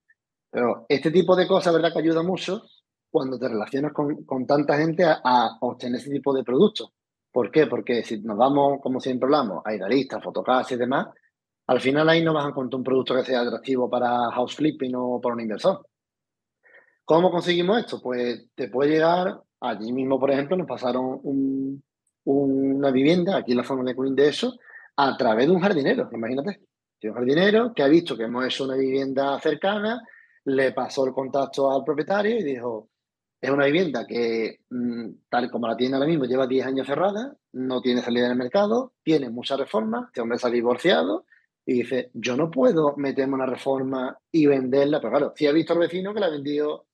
Pero 0.50 0.86
este 0.89 1.12
tipo 1.12 1.36
de 1.36 1.47
cosas, 1.47 1.74
¿verdad? 1.74 1.93
Que 1.93 2.00
ayuda 2.00 2.24
mucho 2.24 2.63
cuando 3.10 3.38
te 3.38 3.47
relacionas 3.47 3.93
con, 3.93 4.24
con 4.24 4.45
tanta 4.45 4.78
gente 4.78 5.04
a, 5.06 5.58
obtener 5.62 6.00
ese 6.00 6.10
tipo 6.10 6.34
de 6.34 6.43
productos. 6.43 6.91
¿Por 7.32 7.52
qué? 7.52 7.67
Porque 7.67 8.04
si 8.04 8.22
nos 8.22 8.38
vamos, 8.38 8.80
como 8.82 9.00
siempre 9.00 9.26
hablamos, 9.28 9.62
a 9.65 9.74
idealistas, 9.74 10.24
fotocasas 10.24 10.74
y 10.74 10.78
demás, 10.78 11.08
al 11.67 11.80
final 11.80 12.10
ahí 12.10 12.24
no 12.24 12.34
vas 12.34 12.46
a 12.46 12.50
encontrar 12.50 12.78
un 12.78 12.84
producto 12.84 13.15
que 13.15 13.24
sea 13.24 13.41
atractivo 13.41 13.89
para 13.89 14.32
house 14.32 14.56
flipping 14.56 14.94
o 14.96 15.22
para 15.22 15.36
un 15.36 15.41
inversor. 15.41 15.86
¿Cómo 17.06 17.32
conseguimos 17.32 17.80
esto? 17.80 18.02
Pues 18.02 18.48
te 18.56 18.70
puede 18.70 18.91
llegar 18.91 19.41
Allí 19.62 19.94
mismo, 19.94 20.20
por 20.20 20.32
ejemplo, 20.32 20.58
nos 20.58 20.67
pasaron 20.67 21.22
una 22.24 22.91
vivienda 22.91 23.38
aquí 23.38 23.52
en 23.52 23.58
la 23.58 23.63
zona 23.63 23.84
de 23.84 23.96
Queen 23.96 24.15
de 24.15 24.28
eso 24.28 24.58
a 24.98 25.15
través 25.15 25.46
de 25.46 25.54
un 25.54 25.62
jardinero, 25.62 26.10
imagínate. 26.12 26.62
un 27.04 27.13
jardinero 27.13 27.72
que 27.74 27.84
ha 27.84 27.88
visto 27.88 28.17
que 28.17 28.24
hemos 28.24 28.44
hecho 28.46 28.63
una 28.63 28.76
vivienda 28.76 29.39
cercana, 29.39 30.02
le 30.46 30.72
pasó 30.72 31.06
el 31.06 31.13
contacto 31.13 31.72
al 31.72 31.84
propietario 31.84 32.39
y 32.39 32.44
dijo, 32.44 32.89
es 33.42 33.50
una 33.50 33.66
vivienda 33.66 34.06
que, 34.06 34.60
mm, 34.70 35.10
tal 35.30 35.50
como 35.50 35.68
la 35.68 35.76
tiene 35.76 35.96
ahora 35.96 36.08
mismo, 36.08 36.26
lleva 36.26 36.46
10 36.46 36.66
años 36.66 36.86
cerrada, 36.86 37.36
no 37.54 37.82
tiene 37.82 38.02
salida 38.02 38.26
en 38.26 38.34
el 38.34 38.38
mercado, 38.38 38.94
tiene 39.04 39.30
muchas 39.30 39.60
reformas, 39.60 40.06
este 40.08 40.22
hombre 40.22 40.38
se 40.38 40.48
ha 40.48 40.52
divorciado 40.52 41.26
y 41.66 41.74
dice, 41.74 42.12
yo 42.14 42.38
no 42.38 42.52
puedo 42.52 42.96
meterme 42.98 43.34
una 43.34 43.48
reforma 43.48 44.18
y 44.32 44.46
venderla, 44.46 45.00
pero 45.02 45.12
claro, 45.12 45.34
si 45.36 45.48
ha 45.48 45.52
visto 45.52 45.74
al 45.74 45.80
vecino 45.80 46.14
que 46.14 46.20
la 46.20 46.28
ha 46.28 46.32
vendido 46.32 46.86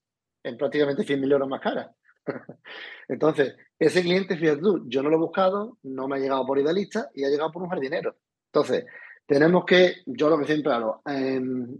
en 0.42 0.56
prácticamente 0.56 1.04
100.000 1.04 1.32
euros 1.32 1.48
más 1.48 1.60
cara. 1.60 1.94
Entonces, 3.08 3.54
ese 3.78 4.02
cliente, 4.02 4.36
fíjate 4.36 4.60
tú, 4.60 4.84
yo 4.88 5.02
no 5.02 5.10
lo 5.10 5.16
he 5.16 5.20
buscado, 5.20 5.78
no 5.82 6.08
me 6.08 6.16
ha 6.16 6.18
llegado 6.18 6.46
por 6.46 6.58
idealista 6.58 7.10
y 7.14 7.24
ha 7.24 7.28
llegado 7.28 7.52
por 7.52 7.62
un 7.62 7.68
jardinero. 7.68 8.16
Entonces, 8.52 8.86
tenemos 9.26 9.64
que, 9.66 9.96
yo 10.06 10.30
lo 10.30 10.38
que 10.38 10.46
siempre 10.46 10.72
hago, 10.72 11.02
em, 11.06 11.76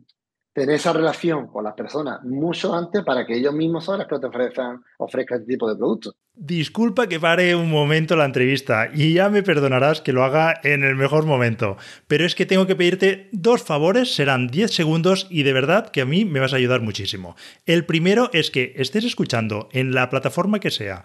tener 0.58 0.74
esa 0.74 0.92
relación 0.92 1.46
con 1.46 1.64
las 1.64 1.74
personas 1.74 2.22
mucho 2.24 2.74
antes 2.74 3.04
para 3.04 3.24
que 3.26 3.36
ellos 3.36 3.54
mismos 3.54 3.84
son 3.84 3.98
los 3.98 4.08
que 4.08 4.18
te 4.18 4.26
ofrezcan, 4.26 4.82
ofrezcan 4.98 5.40
este 5.40 5.52
tipo 5.52 5.68
de 5.68 5.76
productos. 5.76 6.14
Disculpa 6.34 7.08
que 7.08 7.18
pare 7.18 7.56
un 7.56 7.68
momento 7.70 8.14
la 8.14 8.24
entrevista 8.24 8.88
y 8.94 9.14
ya 9.14 9.28
me 9.28 9.42
perdonarás 9.42 10.00
que 10.00 10.12
lo 10.12 10.24
haga 10.24 10.60
en 10.62 10.84
el 10.84 10.94
mejor 10.94 11.26
momento, 11.26 11.76
pero 12.06 12.24
es 12.24 12.34
que 12.34 12.46
tengo 12.46 12.66
que 12.66 12.76
pedirte 12.76 13.28
dos 13.32 13.62
favores, 13.62 14.14
serán 14.14 14.46
10 14.46 14.72
segundos 14.72 15.26
y 15.30 15.42
de 15.42 15.52
verdad 15.52 15.90
que 15.90 16.00
a 16.00 16.06
mí 16.06 16.24
me 16.24 16.38
vas 16.38 16.52
a 16.52 16.56
ayudar 16.56 16.80
muchísimo. 16.80 17.34
El 17.66 17.86
primero 17.86 18.30
es 18.32 18.50
que 18.52 18.72
estés 18.76 19.04
escuchando 19.04 19.68
en 19.72 19.92
la 19.92 20.10
plataforma 20.10 20.60
que 20.60 20.70
sea 20.70 21.04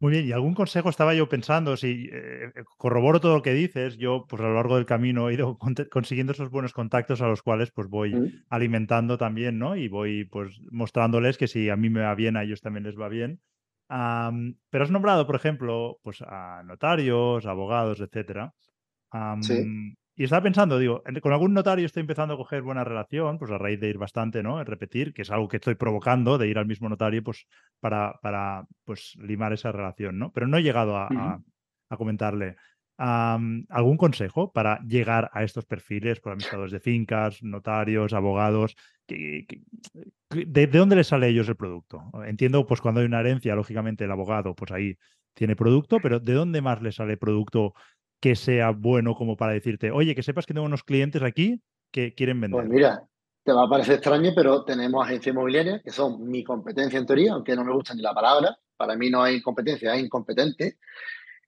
Muy 0.00 0.12
bien, 0.12 0.26
y 0.26 0.32
algún 0.32 0.54
consejo 0.54 0.90
estaba 0.90 1.12
yo 1.12 1.28
pensando, 1.28 1.76
si 1.76 2.08
eh, 2.12 2.52
corroboro 2.76 3.20
todo 3.20 3.34
lo 3.36 3.42
que 3.42 3.52
dices, 3.52 3.96
yo 3.96 4.26
pues 4.28 4.40
a 4.40 4.44
lo 4.44 4.54
largo 4.54 4.76
del 4.76 4.86
camino 4.86 5.28
he 5.28 5.34
ido 5.34 5.58
consiguiendo 5.90 6.32
esos 6.32 6.50
buenos 6.50 6.72
contactos 6.72 7.20
a 7.20 7.26
los 7.26 7.42
cuales 7.42 7.72
pues 7.72 7.88
voy 7.88 8.14
mm. 8.14 8.44
alimentando 8.48 9.18
también, 9.18 9.58
¿no? 9.58 9.74
Y 9.74 9.88
voy 9.88 10.24
pues 10.24 10.60
mostrándoles 10.70 11.36
que 11.36 11.48
si 11.48 11.68
a 11.68 11.76
mí 11.76 11.90
me 11.90 12.02
va 12.02 12.14
bien, 12.14 12.36
a 12.36 12.44
ellos 12.44 12.60
también 12.60 12.84
les 12.84 12.96
va 12.96 13.08
bien. 13.08 13.40
pero 13.88 14.84
has 14.84 14.90
nombrado, 14.90 15.26
por 15.26 15.34
ejemplo, 15.34 15.98
pues 16.02 16.22
a 16.22 16.62
notarios, 16.64 17.44
abogados, 17.46 18.00
etcétera. 18.00 18.54
sí. 19.40 19.96
Y 20.18 20.24
estaba 20.24 20.42
pensando, 20.42 20.80
digo, 20.80 21.04
con 21.22 21.32
algún 21.32 21.54
notario 21.54 21.86
estoy 21.86 22.00
empezando 22.00 22.34
a 22.34 22.36
coger 22.36 22.62
buena 22.62 22.82
relación, 22.82 23.38
pues 23.38 23.52
a 23.52 23.56
raíz 23.56 23.78
de 23.78 23.88
ir 23.88 23.98
bastante, 23.98 24.42
¿no? 24.42 24.62
Repetir, 24.64 25.14
que 25.14 25.22
es 25.22 25.30
algo 25.30 25.46
que 25.46 25.58
estoy 25.58 25.76
provocando, 25.76 26.38
de 26.38 26.48
ir 26.48 26.58
al 26.58 26.66
mismo 26.66 26.88
notario, 26.88 27.22
pues 27.22 27.46
para, 27.78 28.18
para 28.20 28.66
pues, 28.84 29.14
limar 29.20 29.52
esa 29.52 29.70
relación, 29.70 30.18
¿no? 30.18 30.32
Pero 30.32 30.48
no 30.48 30.56
he 30.56 30.64
llegado 30.64 30.96
a, 30.96 31.40
comentarle. 31.96 32.56
¿Algún 32.96 33.96
consejo 33.96 34.52
para 34.52 34.80
llegar 34.80 35.30
a 35.32 35.44
estos 35.44 35.66
perfiles, 35.66 36.18
por 36.18 36.32
administradores 36.32 36.72
de 36.72 36.80
fincas, 36.80 37.40
notarios, 37.44 38.12
abogados? 38.12 38.74
de, 39.06 39.46
de, 40.30 40.66
dónde 40.66 40.96
les 40.96 41.06
sale 41.06 41.26
a 41.26 41.28
ellos 41.28 41.48
el 41.48 41.54
producto? 41.54 42.10
Entiendo, 42.26 42.66
pues 42.66 42.80
cuando 42.80 43.02
hay 43.02 43.06
una 43.06 43.20
herencia, 43.20 43.54
lógicamente 43.54 44.02
el 44.02 44.10
abogado, 44.10 44.56
pues 44.56 44.72
ahí 44.72 44.98
tiene 45.38 45.54
producto, 45.54 46.00
pero 46.02 46.18
¿de 46.18 46.32
dónde 46.32 46.60
más 46.60 46.82
le 46.82 46.90
sale 46.90 47.16
producto 47.16 47.72
que 48.20 48.36
sea 48.36 48.70
bueno 48.70 49.14
como 49.14 49.36
para 49.36 49.52
decirte, 49.52 49.90
oye, 49.90 50.14
que 50.14 50.22
sepas 50.22 50.46
que 50.46 50.54
tengo 50.54 50.66
unos 50.66 50.82
clientes 50.82 51.22
aquí 51.22 51.62
que 51.92 52.14
quieren 52.14 52.40
vender? 52.40 52.60
Pues 52.60 52.68
mira, 52.68 53.02
te 53.44 53.52
va 53.52 53.64
a 53.64 53.68
parecer 53.68 53.94
extraño, 53.94 54.32
pero 54.34 54.64
tenemos 54.64 55.04
agencias 55.04 55.32
inmobiliarias 55.32 55.82
que 55.82 55.90
son 55.90 56.28
mi 56.28 56.44
competencia 56.44 56.98
en 56.98 57.06
teoría, 57.06 57.32
aunque 57.32 57.56
no 57.56 57.64
me 57.64 57.72
gusta 57.72 57.94
ni 57.94 58.02
la 58.02 58.12
palabra, 58.12 58.58
para 58.76 58.96
mí 58.96 59.10
no 59.10 59.22
hay 59.22 59.40
competencia, 59.40 59.92
hay 59.92 60.00
incompetente, 60.00 60.78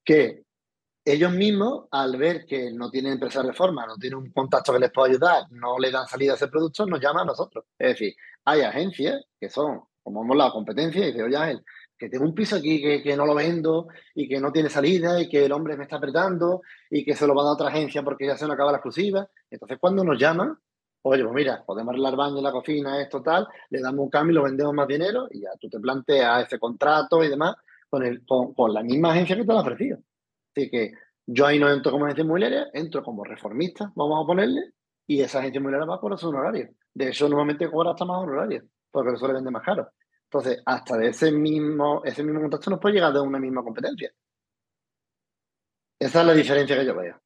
que 0.04 0.42
ellos 1.04 1.32
mismos, 1.32 1.86
al 1.90 2.16
ver 2.16 2.44
que 2.46 2.70
no 2.72 2.90
tienen 2.90 3.12
empresa 3.12 3.42
de 3.42 3.48
reforma, 3.48 3.86
no 3.86 3.96
tienen 3.96 4.18
un 4.18 4.30
contacto 4.30 4.72
que 4.72 4.78
les 4.78 4.92
pueda 4.92 5.08
ayudar, 5.08 5.44
no 5.50 5.78
le 5.78 5.90
dan 5.90 6.06
salida 6.06 6.32
a 6.32 6.34
ese 6.36 6.48
producto, 6.48 6.86
nos 6.86 7.00
llaman 7.00 7.22
a 7.22 7.26
nosotros. 7.26 7.64
Es 7.78 7.88
decir, 7.88 8.14
hay 8.44 8.60
agencias 8.62 9.24
que 9.38 9.48
son, 9.48 9.82
como 10.02 10.22
hemos 10.22 10.36
la 10.36 10.50
competencia, 10.50 11.02
y 11.02 11.12
dice, 11.12 11.22
oye, 11.22 11.60
que 12.00 12.08
tengo 12.08 12.24
un 12.24 12.34
piso 12.34 12.56
aquí 12.56 12.80
que, 12.80 13.14
no 13.14 13.26
lo 13.26 13.34
vendo 13.34 13.88
y 14.14 14.26
que 14.26 14.40
no 14.40 14.50
tiene 14.50 14.70
salida 14.70 15.20
y 15.20 15.28
que 15.28 15.44
el 15.44 15.52
hombre 15.52 15.76
me 15.76 15.82
está 15.84 15.96
apretando 15.96 16.62
y 16.88 17.04
que 17.04 17.14
se 17.14 17.26
lo 17.26 17.34
va 17.34 17.42
a 17.42 17.44
dar 17.44 17.54
otra 17.54 17.68
agencia 17.68 18.02
porque 18.02 18.26
ya 18.26 18.38
se 18.38 18.46
nos 18.46 18.54
acaba 18.54 18.72
la 18.72 18.78
exclusiva. 18.78 19.28
Entonces, 19.50 19.76
cuando 19.78 20.02
nos 20.02 20.18
llaman, 20.18 20.56
oye, 21.02 21.22
pues 21.22 21.34
mira, 21.34 21.62
podemos 21.66 21.92
arreglar 21.92 22.16
baño 22.16 22.38
en 22.38 22.44
la 22.44 22.52
cocina, 22.52 23.02
esto 23.02 23.22
tal, 23.22 23.46
le 23.68 23.82
damos 23.82 24.04
un 24.04 24.08
cambio 24.08 24.32
y 24.32 24.34
lo 24.36 24.42
vendemos 24.44 24.72
más 24.72 24.88
dinero 24.88 25.28
y 25.30 25.42
ya 25.42 25.50
tú 25.60 25.68
te 25.68 25.78
planteas 25.78 26.46
ese 26.46 26.58
contrato 26.58 27.22
y 27.22 27.28
demás 27.28 27.54
con, 27.90 28.02
el, 28.02 28.24
con, 28.24 28.72
la 28.72 28.82
misma 28.82 29.12
agencia 29.12 29.36
que 29.36 29.42
te 29.42 29.52
lo 29.52 29.58
ha 29.58 29.62
ofrecido. 29.62 29.98
Así 30.56 30.70
que 30.70 30.92
yo 31.26 31.44
ahí 31.44 31.58
no 31.58 31.70
entro 31.70 31.92
como 31.92 32.06
agencia 32.06 32.24
inmobiliaria, 32.24 32.68
entro 32.72 33.02
como 33.02 33.24
reformista, 33.24 33.92
vamos 33.94 34.24
a 34.24 34.26
ponerle, 34.26 34.72
y 35.06 35.20
esa 35.20 35.40
agencia 35.40 35.58
inmobiliaria 35.58 35.86
va 35.86 36.00
por 36.00 36.18
su 36.18 36.30
honorario. 36.30 36.70
De 36.94 37.08
hecho, 37.08 37.28
normalmente 37.28 37.70
cobra 37.70 37.90
hasta 37.90 38.06
más 38.06 38.22
honorario, 38.22 38.64
porque 38.90 39.12
eso 39.12 39.26
le 39.26 39.34
vende 39.34 39.50
más 39.50 39.62
caro. 39.62 39.90
Entonces, 40.32 40.62
hasta 40.64 40.96
de 40.96 41.08
ese 41.08 41.32
mismo, 41.32 42.02
ese 42.04 42.22
mismo 42.22 42.40
contacto 42.40 42.70
nos 42.70 42.78
puede 42.78 42.94
llegar 42.94 43.12
de 43.12 43.20
una 43.20 43.40
misma 43.40 43.64
competencia. 43.64 44.12
Esa 45.98 46.20
es 46.20 46.26
la 46.26 46.34
diferencia 46.34 46.76
que 46.76 46.86
yo 46.86 46.96
veo. 46.96 47.20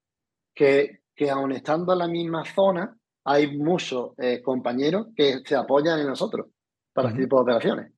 Que, 0.55 1.03
que 1.15 1.31
aun 1.31 1.53
estando 1.53 1.93
en 1.93 1.99
la 1.99 2.09
misma 2.09 2.47
zona, 2.47 2.97
hay 3.25 3.59
muchos 3.59 4.13
eh, 4.17 4.41
compañeros 4.43 5.09
que 5.15 5.41
se 5.45 5.55
apoyan 5.55 6.01
en 6.01 6.07
nosotros 6.07 6.47
para 6.95 7.11
este 7.11 7.25
tipo 7.25 7.37
de 7.37 7.43
operaciones. 7.43 7.93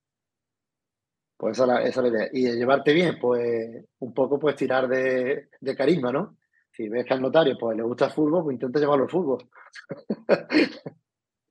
Pues 1.36 1.56
esa 1.56 1.80
es, 1.82 1.96
la, 1.96 2.08
idea. 2.08 2.28
Y 2.32 2.42
de 2.42 2.56
llevarte 2.56 2.92
bien, 2.92 3.16
pues 3.20 3.84
un 4.00 4.12
poco 4.12 4.40
pues 4.40 4.56
tirar 4.56 4.88
de, 4.88 5.50
de, 5.60 5.76
carisma, 5.76 6.10
¿no? 6.10 6.36
Si 6.72 6.88
ves 6.88 7.06
que 7.06 7.14
al 7.14 7.22
notario 7.22 7.56
pues 7.56 7.76
le 7.76 7.84
gusta 7.84 8.06
el 8.06 8.12
fútbol, 8.12 8.42
pues 8.42 8.54
intenta 8.54 8.80
llevarlo 8.80 9.04
al 9.04 9.10
fútbol. 9.10 9.48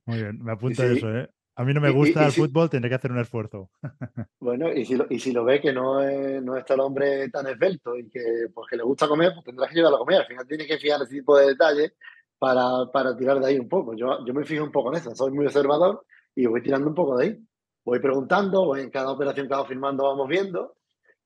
Muy 0.04 0.18
bien, 0.18 0.42
me 0.42 0.52
apunta 0.52 0.84
eso, 0.84 1.08
¿eh? 1.10 1.30
A 1.58 1.64
mí 1.64 1.72
no 1.72 1.80
me 1.80 1.90
gusta 1.90 2.26
el 2.26 2.32
fútbol, 2.32 2.68
tendré 2.68 2.90
que 2.90 2.96
hacer 2.96 3.10
un 3.10 3.18
esfuerzo. 3.18 3.70
Bueno, 4.38 4.72
y 4.72 4.84
si 4.84 4.94
lo, 4.94 5.06
y 5.10 5.18
si 5.18 5.32
lo 5.32 5.44
ve 5.44 5.60
que 5.60 5.72
no, 5.72 6.00
no 6.40 6.56
está 6.56 6.74
el 6.74 6.80
hombre 6.80 7.28
tan 7.30 7.48
esbelto 7.48 7.96
y 7.96 8.08
que, 8.08 8.46
pues, 8.54 8.68
que 8.70 8.76
le 8.76 8.84
gusta 8.84 9.08
comer, 9.08 9.32
pues 9.34 9.44
tendrás 9.44 9.70
que 9.70 9.74
llevarlo 9.74 9.96
a 9.96 10.00
comer. 10.00 10.20
Al 10.20 10.26
final 10.26 10.46
tienes 10.46 10.68
que 10.68 10.78
fijar 10.78 11.02
ese 11.02 11.16
tipo 11.16 11.36
de 11.36 11.48
detalles 11.48 11.94
para, 12.38 12.90
para 12.92 13.16
tirar 13.16 13.40
de 13.40 13.46
ahí 13.46 13.58
un 13.58 13.68
poco. 13.68 13.96
Yo, 13.96 14.24
yo 14.24 14.32
me 14.32 14.44
fijo 14.44 14.62
un 14.62 14.70
poco 14.70 14.92
en 14.92 14.98
eso, 14.98 15.14
soy 15.16 15.32
muy 15.32 15.46
observador 15.46 16.04
y 16.34 16.46
voy 16.46 16.62
tirando 16.62 16.88
un 16.88 16.94
poco 16.94 17.16
de 17.16 17.24
ahí. 17.24 17.46
Voy 17.84 17.98
preguntando, 17.98 18.66
voy 18.66 18.82
en 18.82 18.90
cada 18.90 19.10
operación 19.10 19.48
que 19.48 19.54
hago 19.54 19.64
firmando 19.64 20.04
vamos 20.04 20.28
viendo, 20.28 20.76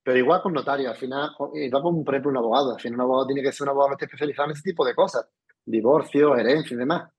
pero 0.02 0.18
igual 0.18 0.42
con 0.42 0.52
notario, 0.52 0.90
al 0.90 0.96
final, 0.96 1.30
igual 1.54 1.82
con, 1.82 2.04
por 2.04 2.14
ejemplo, 2.14 2.30
un 2.30 2.36
abogado. 2.38 2.74
Al 2.74 2.80
final 2.80 2.96
un 2.96 3.02
abogado 3.02 3.26
tiene 3.26 3.42
que 3.42 3.52
ser 3.52 3.64
un 3.64 3.70
abogado 3.70 3.90
que 3.90 4.04
esté 4.04 4.04
especializado 4.06 4.46
en 4.46 4.52
ese 4.52 4.62
tipo 4.62 4.84
de 4.86 4.94
cosas, 4.94 5.28
divorcio, 5.64 6.36
herencia 6.36 6.74
y 6.74 6.78
demás. 6.78 7.10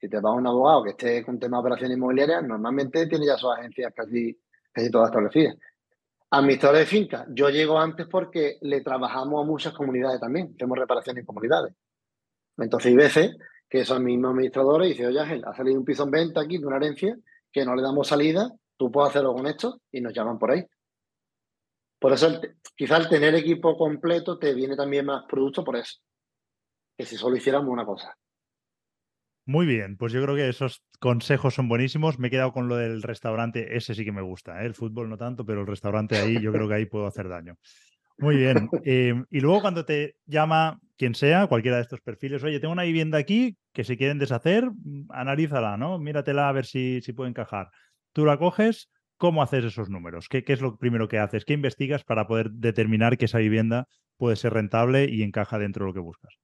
Si 0.00 0.08
te 0.08 0.20
vas 0.20 0.32
a 0.32 0.36
un 0.36 0.46
abogado 0.46 0.84
que 0.84 0.90
esté 0.90 1.24
con 1.24 1.38
tema 1.38 1.56
de 1.56 1.60
operaciones 1.62 1.96
inmobiliarias, 1.96 2.44
normalmente 2.44 3.06
tiene 3.06 3.26
ya 3.26 3.36
sus 3.36 3.50
agencias 3.50 3.92
casi, 3.94 4.38
casi 4.72 4.90
todas 4.90 5.08
establecidas. 5.08 5.56
Administrador 6.30 6.78
de 6.78 6.86
finca, 6.86 7.26
yo 7.30 7.48
llego 7.48 7.78
antes 7.78 8.06
porque 8.06 8.58
le 8.60 8.82
trabajamos 8.82 9.42
a 9.42 9.46
muchas 9.46 9.72
comunidades 9.72 10.20
también, 10.20 10.52
hacemos 10.54 10.78
reparaciones 10.78 11.22
en 11.22 11.26
comunidades. 11.26 11.74
Entonces 12.58 12.90
hay 12.90 12.96
veces 12.96 13.36
que 13.68 13.80
esos 13.80 14.00
mismos 14.00 14.30
administradores 14.30 14.88
dicen, 14.88 15.06
oye 15.06 15.20
Ángel, 15.20 15.44
ha 15.44 15.54
salido 15.54 15.78
un 15.78 15.84
piso 15.84 16.04
en 16.04 16.10
venta 16.10 16.40
aquí 16.42 16.58
de 16.58 16.66
una 16.66 16.76
herencia 16.76 17.16
que 17.50 17.64
no 17.64 17.74
le 17.74 17.82
damos 17.82 18.08
salida, 18.08 18.50
tú 18.76 18.90
puedes 18.90 19.10
hacerlo 19.10 19.34
con 19.34 19.46
esto 19.46 19.80
y 19.90 20.00
nos 20.00 20.12
llaman 20.12 20.38
por 20.38 20.50
ahí. 20.50 20.64
Por 21.98 22.12
eso 22.12 22.40
quizá 22.76 22.98
el 22.98 23.08
tener 23.08 23.34
equipo 23.34 23.76
completo 23.76 24.38
te 24.38 24.54
viene 24.54 24.76
también 24.76 25.06
más 25.06 25.24
producto 25.24 25.64
por 25.64 25.76
eso, 25.76 25.98
que 26.96 27.04
si 27.04 27.16
solo 27.16 27.36
hiciéramos 27.36 27.70
una 27.70 27.84
cosa. 27.84 28.16
Muy 29.48 29.64
bien, 29.64 29.96
pues 29.96 30.12
yo 30.12 30.22
creo 30.22 30.36
que 30.36 30.46
esos 30.46 30.84
consejos 31.00 31.54
son 31.54 31.68
buenísimos. 31.68 32.18
Me 32.18 32.28
he 32.28 32.30
quedado 32.30 32.52
con 32.52 32.68
lo 32.68 32.76
del 32.76 33.02
restaurante, 33.02 33.78
ese 33.78 33.94
sí 33.94 34.04
que 34.04 34.12
me 34.12 34.20
gusta, 34.20 34.62
¿eh? 34.62 34.66
el 34.66 34.74
fútbol 34.74 35.08
no 35.08 35.16
tanto, 35.16 35.46
pero 35.46 35.62
el 35.62 35.66
restaurante 35.66 36.18
ahí 36.18 36.38
yo 36.38 36.52
creo 36.52 36.68
que 36.68 36.74
ahí 36.74 36.84
puedo 36.84 37.06
hacer 37.06 37.30
daño. 37.30 37.54
Muy 38.18 38.36
bien. 38.36 38.68
Em, 38.84 39.24
y 39.30 39.40
luego 39.40 39.62
cuando 39.62 39.86
te 39.86 40.16
llama 40.26 40.78
quien 40.98 41.14
sea, 41.14 41.46
cualquiera 41.46 41.78
de 41.78 41.84
estos 41.84 42.02
perfiles, 42.02 42.44
oye, 42.44 42.60
tengo 42.60 42.72
una 42.72 42.82
vivienda 42.82 43.16
aquí 43.16 43.56
que 43.72 43.84
se 43.84 43.96
quieren 43.96 44.18
deshacer, 44.18 44.70
mm, 44.70 45.06
analízala, 45.08 45.78
¿no? 45.78 45.98
Míratela 45.98 46.50
a 46.50 46.52
ver 46.52 46.66
si, 46.66 47.00
si 47.00 47.14
puede 47.14 47.30
encajar. 47.30 47.70
Tú 48.12 48.26
la 48.26 48.36
coges, 48.36 48.90
¿cómo 49.16 49.42
haces 49.42 49.64
esos 49.64 49.88
números? 49.88 50.28
¿Qué, 50.28 50.44
¿Qué 50.44 50.52
es 50.52 50.60
lo 50.60 50.76
primero 50.76 51.08
que 51.08 51.20
haces? 51.20 51.46
¿Qué 51.46 51.54
investigas 51.54 52.04
para 52.04 52.26
poder 52.26 52.50
determinar 52.50 53.16
que 53.16 53.24
esa 53.24 53.38
vivienda 53.38 53.86
puede 54.18 54.36
ser 54.36 54.52
rentable 54.52 55.06
y 55.08 55.22
encaja 55.22 55.58
dentro 55.58 55.86
de 55.86 55.88
lo 55.88 55.94
que 55.94 56.00
buscas? 56.00 56.38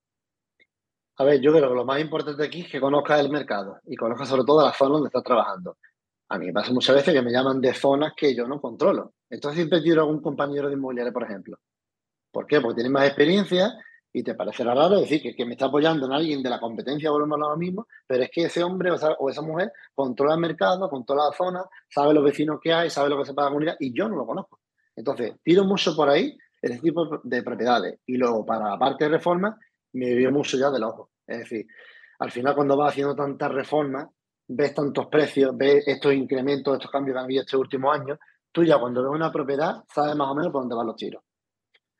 A 1.16 1.24
ver, 1.24 1.40
yo 1.40 1.52
creo 1.52 1.68
que 1.68 1.74
lo 1.74 1.84
más 1.84 2.00
importante 2.00 2.44
aquí 2.44 2.62
es 2.62 2.70
que 2.70 2.80
conozcas 2.80 3.20
el 3.20 3.30
mercado 3.30 3.78
y 3.84 3.94
conozcas 3.94 4.28
sobre 4.28 4.44
todo 4.44 4.64
la 4.64 4.72
zona 4.72 4.94
donde 4.94 5.08
estás 5.08 5.22
trabajando. 5.22 5.76
A 6.28 6.38
mí 6.38 6.46
me 6.46 6.52
pasa 6.52 6.72
muchas 6.72 6.96
veces 6.96 7.14
que 7.14 7.22
me 7.22 7.30
llaman 7.30 7.60
de 7.60 7.72
zonas 7.72 8.14
que 8.16 8.34
yo 8.34 8.48
no 8.48 8.60
controlo. 8.60 9.12
Entonces 9.30 9.58
siempre 9.58 9.80
tiro 9.80 10.00
a 10.00 10.04
algún 10.04 10.20
compañero 10.20 10.68
de 10.68 10.74
inmobiliaria, 10.74 11.12
por 11.12 11.22
ejemplo. 11.22 11.58
¿Por 12.32 12.46
qué? 12.46 12.60
Porque 12.60 12.76
tiene 12.76 12.90
más 12.90 13.06
experiencia 13.06 13.72
y 14.12 14.24
te 14.24 14.34
parecerá 14.34 14.74
raro 14.74 15.00
decir 15.00 15.22
que, 15.36 15.44
me 15.44 15.52
está 15.52 15.66
apoyando 15.66 16.06
en 16.06 16.12
alguien 16.12 16.42
de 16.42 16.50
la 16.50 16.58
competencia, 16.58 17.10
volvemos 17.10 17.36
a 17.36 17.50
lo 17.50 17.56
mismo, 17.56 17.86
pero 18.06 18.24
es 18.24 18.30
que 18.30 18.44
ese 18.44 18.64
hombre 18.64 18.90
o, 18.90 19.30
esa 19.30 19.42
mujer 19.42 19.72
controla 19.94 20.34
el 20.34 20.40
mercado, 20.40 20.88
controla 20.88 21.26
la 21.30 21.36
zona, 21.36 21.64
sabe 21.88 22.14
los 22.14 22.24
vecinos 22.24 22.58
que 22.60 22.72
hay, 22.72 22.90
sabe 22.90 23.08
lo 23.10 23.18
que 23.18 23.26
se 23.26 23.34
paga 23.34 23.48
la 23.48 23.52
comunidad 23.52 23.76
y 23.78 23.96
yo 23.96 24.08
no 24.08 24.16
lo 24.16 24.26
conozco. 24.26 24.60
Entonces, 24.96 25.34
tiro 25.42 25.64
mucho 25.64 25.94
por 25.94 26.08
ahí 26.08 26.36
ese 26.62 26.78
tipo 26.78 27.20
de 27.22 27.42
propiedades. 27.42 27.98
Y 28.06 28.16
luego, 28.16 28.46
para 28.46 28.70
la 28.70 28.78
parte 28.78 29.04
de 29.04 29.10
reforma, 29.10 29.58
me 29.94 30.14
vio 30.14 30.30
mucho 30.30 30.56
ya 30.56 30.70
del 30.70 30.84
ojo. 30.84 31.10
Es 31.26 31.38
decir, 31.38 31.66
al 32.18 32.30
final 32.30 32.54
cuando 32.54 32.76
vas 32.76 32.92
haciendo 32.92 33.14
tantas 33.14 33.50
reformas, 33.52 34.08
ves 34.46 34.74
tantos 34.74 35.06
precios, 35.06 35.56
ves 35.56 35.86
estos 35.88 36.12
incrementos, 36.12 36.74
estos 36.74 36.90
cambios 36.90 37.14
que 37.14 37.18
han 37.18 37.24
habido 37.24 37.42
este 37.42 37.56
último 37.56 37.90
año, 37.90 38.18
tú 38.52 38.62
ya 38.64 38.78
cuando 38.78 39.02
ves 39.02 39.12
una 39.12 39.32
propiedad 39.32 39.82
sabes 39.92 40.14
más 40.16 40.28
o 40.28 40.34
menos 40.34 40.52
por 40.52 40.62
dónde 40.62 40.76
van 40.76 40.86
los 40.86 40.96
tiros. 40.96 41.22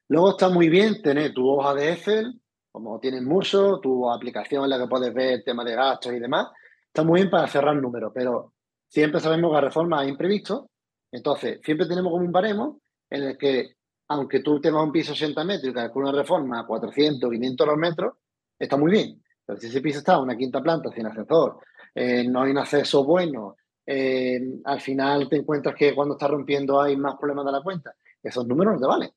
Luego 0.08 0.30
está 0.30 0.48
muy 0.48 0.68
bien 0.68 1.00
tener 1.00 1.32
tu 1.32 1.48
hoja 1.48 1.74
de 1.74 1.92
Excel, 1.92 2.40
como 2.70 2.98
tienes 3.00 3.22
mucho, 3.22 3.78
tu 3.80 4.10
aplicación 4.10 4.64
en 4.64 4.70
la 4.70 4.78
que 4.78 4.88
puedes 4.88 5.14
ver 5.14 5.34
el 5.34 5.44
tema 5.44 5.64
de 5.64 5.74
gastos 5.74 6.12
y 6.12 6.18
demás. 6.18 6.48
Está 6.86 7.02
muy 7.02 7.20
bien 7.20 7.30
para 7.30 7.46
cerrar 7.46 7.76
números, 7.76 8.12
pero 8.14 8.52
siempre 8.88 9.20
sabemos 9.20 9.50
que 9.50 9.54
la 9.54 9.60
reforma 9.60 10.02
es 10.02 10.10
imprevisto. 10.10 10.70
Entonces, 11.10 11.60
siempre 11.64 11.86
tenemos 11.86 12.12
como 12.12 12.24
un 12.24 12.32
baremo 12.32 12.80
en 13.10 13.22
el 13.22 13.38
que 13.38 13.76
aunque 14.08 14.40
tú 14.40 14.60
tengas 14.60 14.82
un 14.82 14.92
piso 14.92 15.12
80 15.12 15.44
metros 15.44 15.70
y 15.70 15.74
calculas 15.74 16.10
una 16.10 16.22
reforma 16.22 16.60
a 16.60 16.66
400, 16.66 17.30
500 17.30 17.66
los 17.66 17.76
metros, 17.76 18.14
está 18.58 18.76
muy 18.76 18.90
bien. 18.90 19.22
Pero 19.44 19.58
si 19.58 19.66
ese 19.66 19.80
piso 19.80 19.98
está 19.98 20.14
en 20.14 20.20
una 20.20 20.36
quinta 20.36 20.62
planta 20.62 20.90
sin 20.90 21.06
ascensor, 21.06 21.58
eh, 21.94 22.26
no 22.28 22.42
hay 22.42 22.50
un 22.50 22.58
acceso 22.58 23.04
bueno, 23.04 23.56
eh, 23.86 24.40
al 24.64 24.80
final 24.80 25.28
te 25.28 25.36
encuentras 25.36 25.74
que 25.74 25.94
cuando 25.94 26.14
estás 26.14 26.30
rompiendo 26.30 26.80
hay 26.80 26.96
más 26.96 27.16
problemas 27.16 27.46
de 27.46 27.52
la 27.52 27.62
cuenta. 27.62 27.94
Esos 28.22 28.46
números 28.46 28.74
no 28.74 28.80
te 28.80 28.86
valen. 28.86 29.10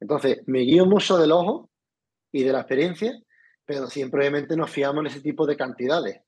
Entonces, 0.00 0.42
me 0.46 0.60
guío 0.60 0.86
mucho 0.86 1.16
del 1.18 1.32
ojo 1.32 1.70
y 2.32 2.42
de 2.42 2.52
la 2.52 2.60
experiencia, 2.60 3.12
pero 3.64 3.86
siempre 3.88 4.20
obviamente 4.20 4.56
nos 4.56 4.70
fiamos 4.70 5.00
en 5.02 5.06
ese 5.08 5.20
tipo 5.20 5.46
de 5.46 5.56
cantidades. 5.56 6.20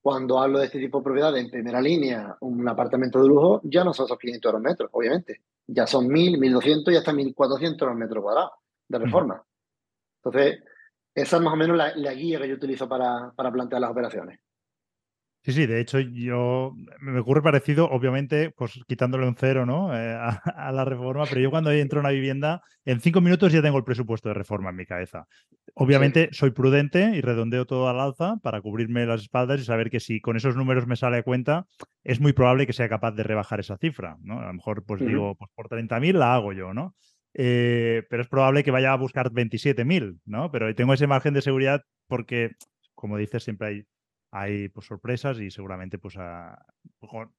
Cuando 0.00 0.40
hablo 0.40 0.58
de 0.58 0.66
este 0.66 0.78
tipo 0.78 0.98
de 0.98 1.04
propiedades 1.04 1.44
en 1.44 1.50
primera 1.50 1.80
línea, 1.80 2.36
un 2.40 2.68
apartamento 2.68 3.22
de 3.22 3.28
lujo, 3.28 3.60
ya 3.64 3.84
no 3.84 3.94
son 3.94 4.06
esos 4.06 4.18
500 4.18 4.50
euros 4.50 4.62
metros, 4.62 4.90
obviamente 4.92 5.40
ya 5.66 5.86
son 5.86 6.08
1.000, 6.08 6.38
1.200 6.38 6.92
y 6.92 6.96
hasta 6.96 7.12
1.400 7.12 7.94
metros 7.94 8.22
cuadrados 8.22 8.52
de 8.88 8.98
reforma. 8.98 9.42
Entonces, 10.22 10.62
esa 11.14 11.36
es 11.36 11.42
más 11.42 11.54
o 11.54 11.56
menos 11.56 11.76
la, 11.76 12.12
guía 12.12 12.40
que 12.40 12.48
yo 12.48 12.54
utilizo 12.54 12.88
para, 12.88 13.32
para, 13.36 13.52
plantear 13.52 13.80
las 13.80 13.90
operaciones. 13.90 14.40
Sí, 15.44 15.52
sí, 15.52 15.66
de 15.66 15.78
hecho 15.78 16.00
yo 16.00 16.74
me 17.00 17.20
ocurre 17.20 17.42
parecido, 17.42 17.86
obviamente, 17.90 18.50
pues 18.56 18.80
quitándole 18.86 19.28
un 19.28 19.36
cero 19.36 19.66
¿no? 19.66 19.94
Eh, 19.94 20.16
a, 20.56 20.72
la 20.72 20.86
reforma, 20.86 21.24
pero 21.28 21.38
yo 21.38 21.50
cuando 21.50 21.70
entro 21.70 21.98
a 21.98 22.00
una 22.00 22.10
vivienda, 22.10 22.62
en 22.86 23.00
cinco 23.00 23.20
minutos 23.20 23.52
ya 23.52 23.60
tengo 23.60 23.76
el 23.76 23.84
presupuesto 23.84 24.30
de 24.30 24.34
reforma 24.34 24.70
en 24.70 24.76
mi 24.76 24.86
cabeza. 24.86 25.26
Obviamente 25.74 26.30
soy 26.32 26.52
prudente 26.52 27.14
y 27.14 27.20
redondeo 27.20 27.66
todo 27.66 27.90
al 27.90 28.00
alza 28.00 28.36
para 28.42 28.62
cubrirme 28.62 29.04
las 29.04 29.20
espaldas 29.20 29.60
y 29.60 29.64
saber 29.64 29.90
que 29.90 30.00
si 30.00 30.18
con 30.18 30.38
esos 30.38 30.56
números 30.56 30.86
me 30.86 30.96
sale 30.96 31.18
a 31.18 31.22
cuenta, 31.22 31.66
es 32.04 32.20
muy 32.20 32.32
probable 32.32 32.66
que 32.66 32.72
sea 32.72 32.88
capaz 32.88 33.12
de 33.12 33.24
rebajar 33.24 33.60
esa 33.60 33.76
cifra. 33.76 34.16
¿no? 34.22 34.40
A 34.40 34.46
lo 34.46 34.54
mejor 34.54 34.82
pues 34.86 35.04
digo, 35.04 35.34
pues 35.34 35.50
por 35.54 35.68
30.000 35.68 36.18
la 36.18 36.34
hago 36.34 36.54
yo, 36.54 36.72
¿no? 36.72 36.94
Eh, 37.34 38.04
pero 38.08 38.22
es 38.22 38.28
probable 38.28 38.64
que 38.64 38.70
vaya 38.70 38.92
a 38.92 38.96
buscar 38.96 39.30
27.000, 39.30 40.20
¿no? 40.24 40.50
Pero 40.50 40.74
tengo 40.74 40.94
ese 40.94 41.06
margen 41.06 41.34
de 41.34 41.42
seguridad 41.42 41.82
porque, 42.06 42.52
como 42.94 43.18
dices, 43.18 43.42
siempre 43.42 43.68
hay 43.68 43.84
hay 44.34 44.68
pues, 44.68 44.86
sorpresas 44.86 45.38
y 45.38 45.50
seguramente 45.50 45.96
pues, 45.96 46.16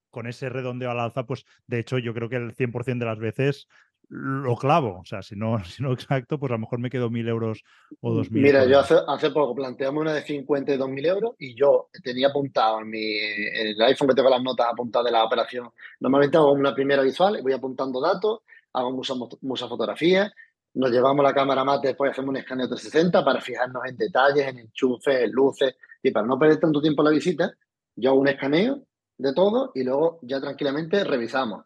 con, 0.10 0.28
ese 0.28 0.48
redondeo 0.48 0.90
al 0.90 1.02
alza, 1.02 1.26
pues 1.26 1.46
de 1.68 1.80
hecho 1.80 1.98
yo 1.98 2.14
creo 2.14 2.30
que 2.30 2.38
el 2.38 2.56
100% 2.56 3.00
de 3.00 3.06
las 3.06 3.20
veces 3.20 3.68
lo 4.08 4.56
clavo. 4.56 5.00
O 5.02 5.06
sea, 5.06 5.22
si 5.22 5.36
no, 5.36 5.60
si 5.66 5.84
no 5.84 5.92
exacto, 5.92 6.40
pues 6.40 6.52
a 6.52 6.56
lo 6.56 6.60
mejor 6.60 6.80
me 6.80 6.90
quedo 6.90 7.10
mil 7.10 7.28
euros 7.28 7.64
o 8.00 8.14
dos 8.14 8.32
mil. 8.32 8.44
Mira, 8.44 8.66
yo 8.66 8.80
hace, 8.80 8.96
hace 9.08 9.30
poco 9.32 9.54
planteamos 9.54 10.02
una 10.02 10.14
de 10.14 10.22
50 10.22 10.74
y 10.74 10.78
2.000 10.78 11.06
euros 11.08 11.36
y 11.38 11.54
yo 11.54 11.90
tenía 12.02 12.30
apuntado 12.30 12.80
en, 12.80 12.90
mi, 12.90 13.18
el 13.18 13.82
iPhone 13.82 14.08
que 14.08 14.16
tengo 14.16 14.30
las 14.30 14.42
notas 14.42 14.68
apuntadas 14.72 15.08
de 15.08 15.12
la 15.12 15.26
operación. 15.26 15.70
Normalmente 16.00 16.38
hago 16.38 16.54
una 16.54 16.74
primera 16.74 17.02
visual, 17.02 17.42
voy 17.44 17.52
apuntando 17.52 18.00
datos, 18.00 18.40
hago 18.72 18.92
muchas, 18.94 19.18
muchas 19.42 19.68
fotografías, 19.68 20.32
nos 20.76 20.92
llevamos 20.92 21.24
la 21.24 21.34
cámara 21.34 21.64
mate, 21.64 21.90
después 21.90 22.12
hacemos 22.12 22.30
un 22.30 22.38
escaneo 22.38 22.68
360 22.68 23.24
para 23.24 23.42
fijarnos 23.42 23.84
en 23.86 23.98
detalles, 23.98 24.48
en 24.48 24.60
enchufes, 24.60 25.24
en 25.24 25.32
luces, 25.32 25.76
y 26.06 26.12
para 26.12 26.28
no 26.28 26.38
perder 26.38 26.60
tanto 26.60 26.82
tiempo 26.82 27.02
en 27.02 27.06
la 27.06 27.12
visita, 27.12 27.52
yo 27.96 28.12
hago 28.12 28.20
un 28.20 28.28
escaneo 28.28 28.84
de 29.18 29.34
todo 29.34 29.72
y 29.74 29.84
luego 29.84 30.20
ya 30.22 30.40
tranquilamente 30.40 31.04
revisamos. 31.04 31.66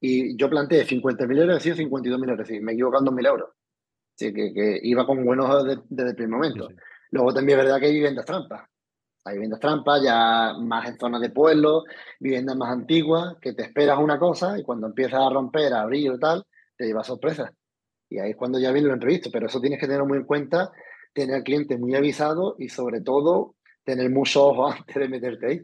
Y 0.00 0.36
yo 0.36 0.48
planteé 0.48 0.86
50.000 0.86 1.40
euros, 1.40 1.66
y 1.66 1.70
52.000 1.70 2.30
euros, 2.30 2.38
decir, 2.38 2.62
me 2.62 2.72
en 2.72 2.78
2.000 2.78 3.26
euros. 3.26 3.50
Así 4.14 4.32
que, 4.32 4.54
que, 4.54 4.78
iba 4.84 5.04
con 5.04 5.24
buenos 5.24 5.64
desde, 5.64 5.82
desde 5.88 6.10
el 6.10 6.14
primer 6.14 6.38
momento. 6.38 6.68
Luego 7.10 7.34
también 7.34 7.58
es 7.58 7.64
verdad 7.64 7.80
que 7.80 7.86
hay 7.86 7.94
viviendas 7.94 8.24
trampas. 8.24 8.68
Hay 9.24 9.34
viviendas 9.34 9.58
trampas, 9.58 10.00
ya 10.04 10.54
más 10.60 10.88
en 10.88 10.96
zonas 10.96 11.20
de 11.20 11.30
pueblo, 11.30 11.82
viviendas 12.20 12.56
más 12.56 12.70
antiguas, 12.70 13.38
que 13.40 13.54
te 13.54 13.64
esperas 13.64 13.98
una 13.98 14.20
cosa 14.20 14.56
y 14.56 14.62
cuando 14.62 14.86
empiezas 14.86 15.20
a 15.20 15.30
romper, 15.30 15.74
a 15.74 15.82
abrir 15.82 16.12
y 16.12 16.18
tal, 16.20 16.44
te 16.76 16.86
llevas 16.86 17.08
sorpresas. 17.08 17.50
Y 18.08 18.20
ahí 18.20 18.30
es 18.30 18.36
cuando 18.36 18.60
ya 18.60 18.70
viene 18.70 18.86
lo 18.86 18.94
imprevisto. 18.94 19.30
Pero 19.32 19.48
eso 19.48 19.60
tienes 19.60 19.80
que 19.80 19.88
tener 19.88 20.04
muy 20.04 20.18
en 20.18 20.26
cuenta, 20.26 20.70
tener 21.12 21.34
al 21.34 21.42
cliente 21.42 21.76
muy 21.76 21.96
avisado 21.96 22.54
y 22.56 22.68
sobre 22.68 23.00
todo 23.00 23.56
tener 23.90 24.10
mucho 24.10 24.48
ojo 24.48 24.70
antes 24.72 24.94
de 24.94 25.08
meterte 25.08 25.46
ahí. 25.46 25.60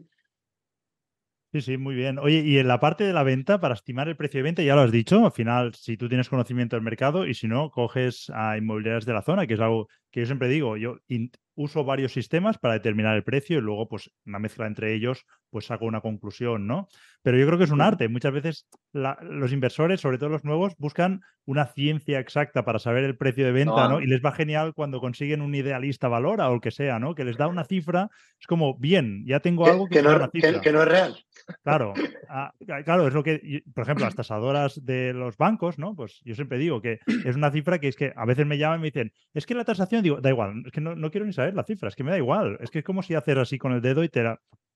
Sí, 1.53 1.61
sí, 1.61 1.77
muy 1.77 1.95
bien. 1.95 2.19
Oye, 2.19 2.41
y 2.45 2.57
en 2.57 2.67
la 2.67 2.79
parte 2.79 3.05
de 3.05 3.13
la 3.13 3.23
venta, 3.23 3.59
para 3.61 3.73
estimar 3.73 4.09
el 4.09 4.17
precio 4.17 4.39
de 4.39 4.43
venta, 4.43 4.61
ya 4.63 4.75
lo 4.75 4.81
has 4.81 4.91
dicho, 4.91 5.25
al 5.25 5.31
final, 5.31 5.73
si 5.75 5.95
tú 5.95 6.09
tienes 6.09 6.27
conocimiento 6.27 6.75
del 6.75 6.83
mercado 6.83 7.25
y 7.25 7.33
si 7.33 7.47
no, 7.47 7.71
coges 7.71 8.29
a 8.33 8.57
inmobiliarias 8.57 9.05
de 9.05 9.13
la 9.13 9.21
zona, 9.21 9.47
que 9.47 9.53
es 9.53 9.59
algo 9.61 9.87
que 10.11 10.19
yo 10.19 10.25
siempre 10.25 10.49
digo, 10.49 10.75
yo 10.75 10.97
uso 11.55 11.85
varios 11.85 12.11
sistemas 12.11 12.57
para 12.57 12.73
determinar 12.73 13.15
el 13.15 13.23
precio 13.23 13.59
y 13.59 13.61
luego, 13.61 13.87
pues, 13.87 14.11
una 14.25 14.39
mezcla 14.39 14.67
entre 14.67 14.93
ellos, 14.93 15.25
pues 15.49 15.65
saco 15.65 15.85
una 15.85 16.01
conclusión, 16.01 16.67
¿no? 16.67 16.87
Pero 17.21 17.37
yo 17.37 17.45
creo 17.45 17.57
que 17.57 17.65
es 17.65 17.71
un 17.71 17.81
arte. 17.81 18.07
Muchas 18.07 18.33
veces 18.33 18.67
los 18.93 19.51
inversores, 19.51 20.01
sobre 20.01 20.17
todo 20.17 20.29
los 20.29 20.43
nuevos, 20.43 20.73
buscan 20.77 21.21
una 21.45 21.65
ciencia 21.65 22.19
exacta 22.19 22.65
para 22.65 22.79
saber 22.79 23.03
el 23.03 23.17
precio 23.17 23.45
de 23.45 23.51
venta, 23.51 23.87
¿no? 23.87 24.01
Y 24.01 24.07
les 24.07 24.21
va 24.21 24.31
genial 24.31 24.73
cuando 24.73 24.99
consiguen 24.99 25.41
un 25.41 25.55
idealista 25.55 26.07
valor 26.07 26.41
o 26.41 26.53
el 26.53 26.61
que 26.61 26.71
sea, 26.71 26.99
¿no? 26.99 27.15
Que 27.15 27.23
les 27.23 27.37
da 27.37 27.47
una 27.47 27.63
cifra, 27.65 28.09
es 28.39 28.47
como, 28.47 28.77
bien, 28.77 29.23
ya 29.25 29.39
tengo 29.39 29.65
algo 29.65 29.87
que, 29.87 30.01
no, 30.01 30.29
que, 30.31 30.71
no, 30.71 30.81
es 30.81 30.87
real. 30.87 31.15
Claro, 31.63 31.93
ah, 32.29 32.51
claro, 32.83 33.07
es 33.07 33.13
lo 33.13 33.23
que, 33.23 33.63
por 33.73 33.83
ejemplo, 33.83 34.05
las 34.05 34.15
tasadoras 34.15 34.83
de 34.83 35.13
los 35.13 35.37
bancos, 35.37 35.79
¿no? 35.79 35.95
Pues 35.95 36.21
yo 36.25 36.35
siempre 36.35 36.57
digo 36.57 36.81
que 36.81 36.99
es 37.25 37.35
una 37.35 37.51
cifra 37.51 37.79
que 37.79 37.87
es 37.87 37.95
que 37.95 38.13
a 38.15 38.25
veces 38.25 38.45
me 38.45 38.57
llaman 38.57 38.79
y 38.79 38.81
me 38.81 38.87
dicen, 38.87 39.13
es 39.33 39.45
que 39.45 39.55
la 39.55 39.63
tasación, 39.63 40.03
digo, 40.03 40.19
da 40.19 40.29
igual, 40.29 40.63
es 40.65 40.71
que 40.71 40.81
no, 40.81 40.95
no 40.95 41.11
quiero 41.11 41.25
ni 41.25 41.33
saber 41.33 41.53
la 41.53 41.63
cifra, 41.63 41.89
es 41.89 41.95
que 41.95 42.03
me 42.03 42.11
da 42.11 42.17
igual. 42.17 42.57
Es 42.61 42.71
que 42.71 42.79
es 42.79 42.85
como 42.85 43.03
si 43.03 43.15
hacer 43.15 43.39
así 43.39 43.57
con 43.57 43.71
el 43.71 43.81
dedo 43.81 44.03
y 44.03 44.09
te 44.09 44.23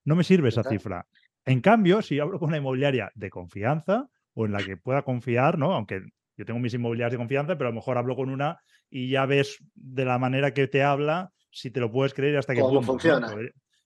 no 0.06 0.16
me 0.16 0.24
sirve 0.24 0.50
esa 0.50 0.64
cifra. 0.64 1.06
En 1.46 1.62
cambio, 1.62 2.02
si 2.02 2.20
hablo 2.20 2.40
con 2.40 2.50
una 2.50 2.58
inmobiliaria 2.58 3.12
de 3.16 3.30
confianza 3.30 4.08
o 4.34 4.46
en 4.46 4.52
la 4.52 4.64
que 4.64 4.78
pueda 4.78 5.02
confiar, 5.02 5.58
¿no? 5.58 5.74
Aunque 5.74 6.02
yo 6.38 6.46
tengo 6.46 6.60
mis 6.60 6.74
inmobiliarias 6.74 7.12
de 7.12 7.18
confianza, 7.18 7.58
pero 7.58 7.70
a 7.70 7.72
lo 7.72 7.76
mejor 7.76 7.98
hablo 7.98 8.16
con 8.16 8.30
una 8.30 8.60
y 8.90 9.10
ya 9.10 9.26
ves 9.26 9.58
de 9.74 10.06
la 10.06 10.20
manera 10.20 10.54
que 10.54 10.68
te 10.68 10.84
habla 10.84 11.32
si 11.52 11.72
te 11.72 11.80
lo 11.80 11.92
puedes 11.92 12.14
creer 12.14 12.38
hasta 12.38 12.54
que 12.54 12.62
¿Cómo 12.62 12.82
funciona. 12.82 13.28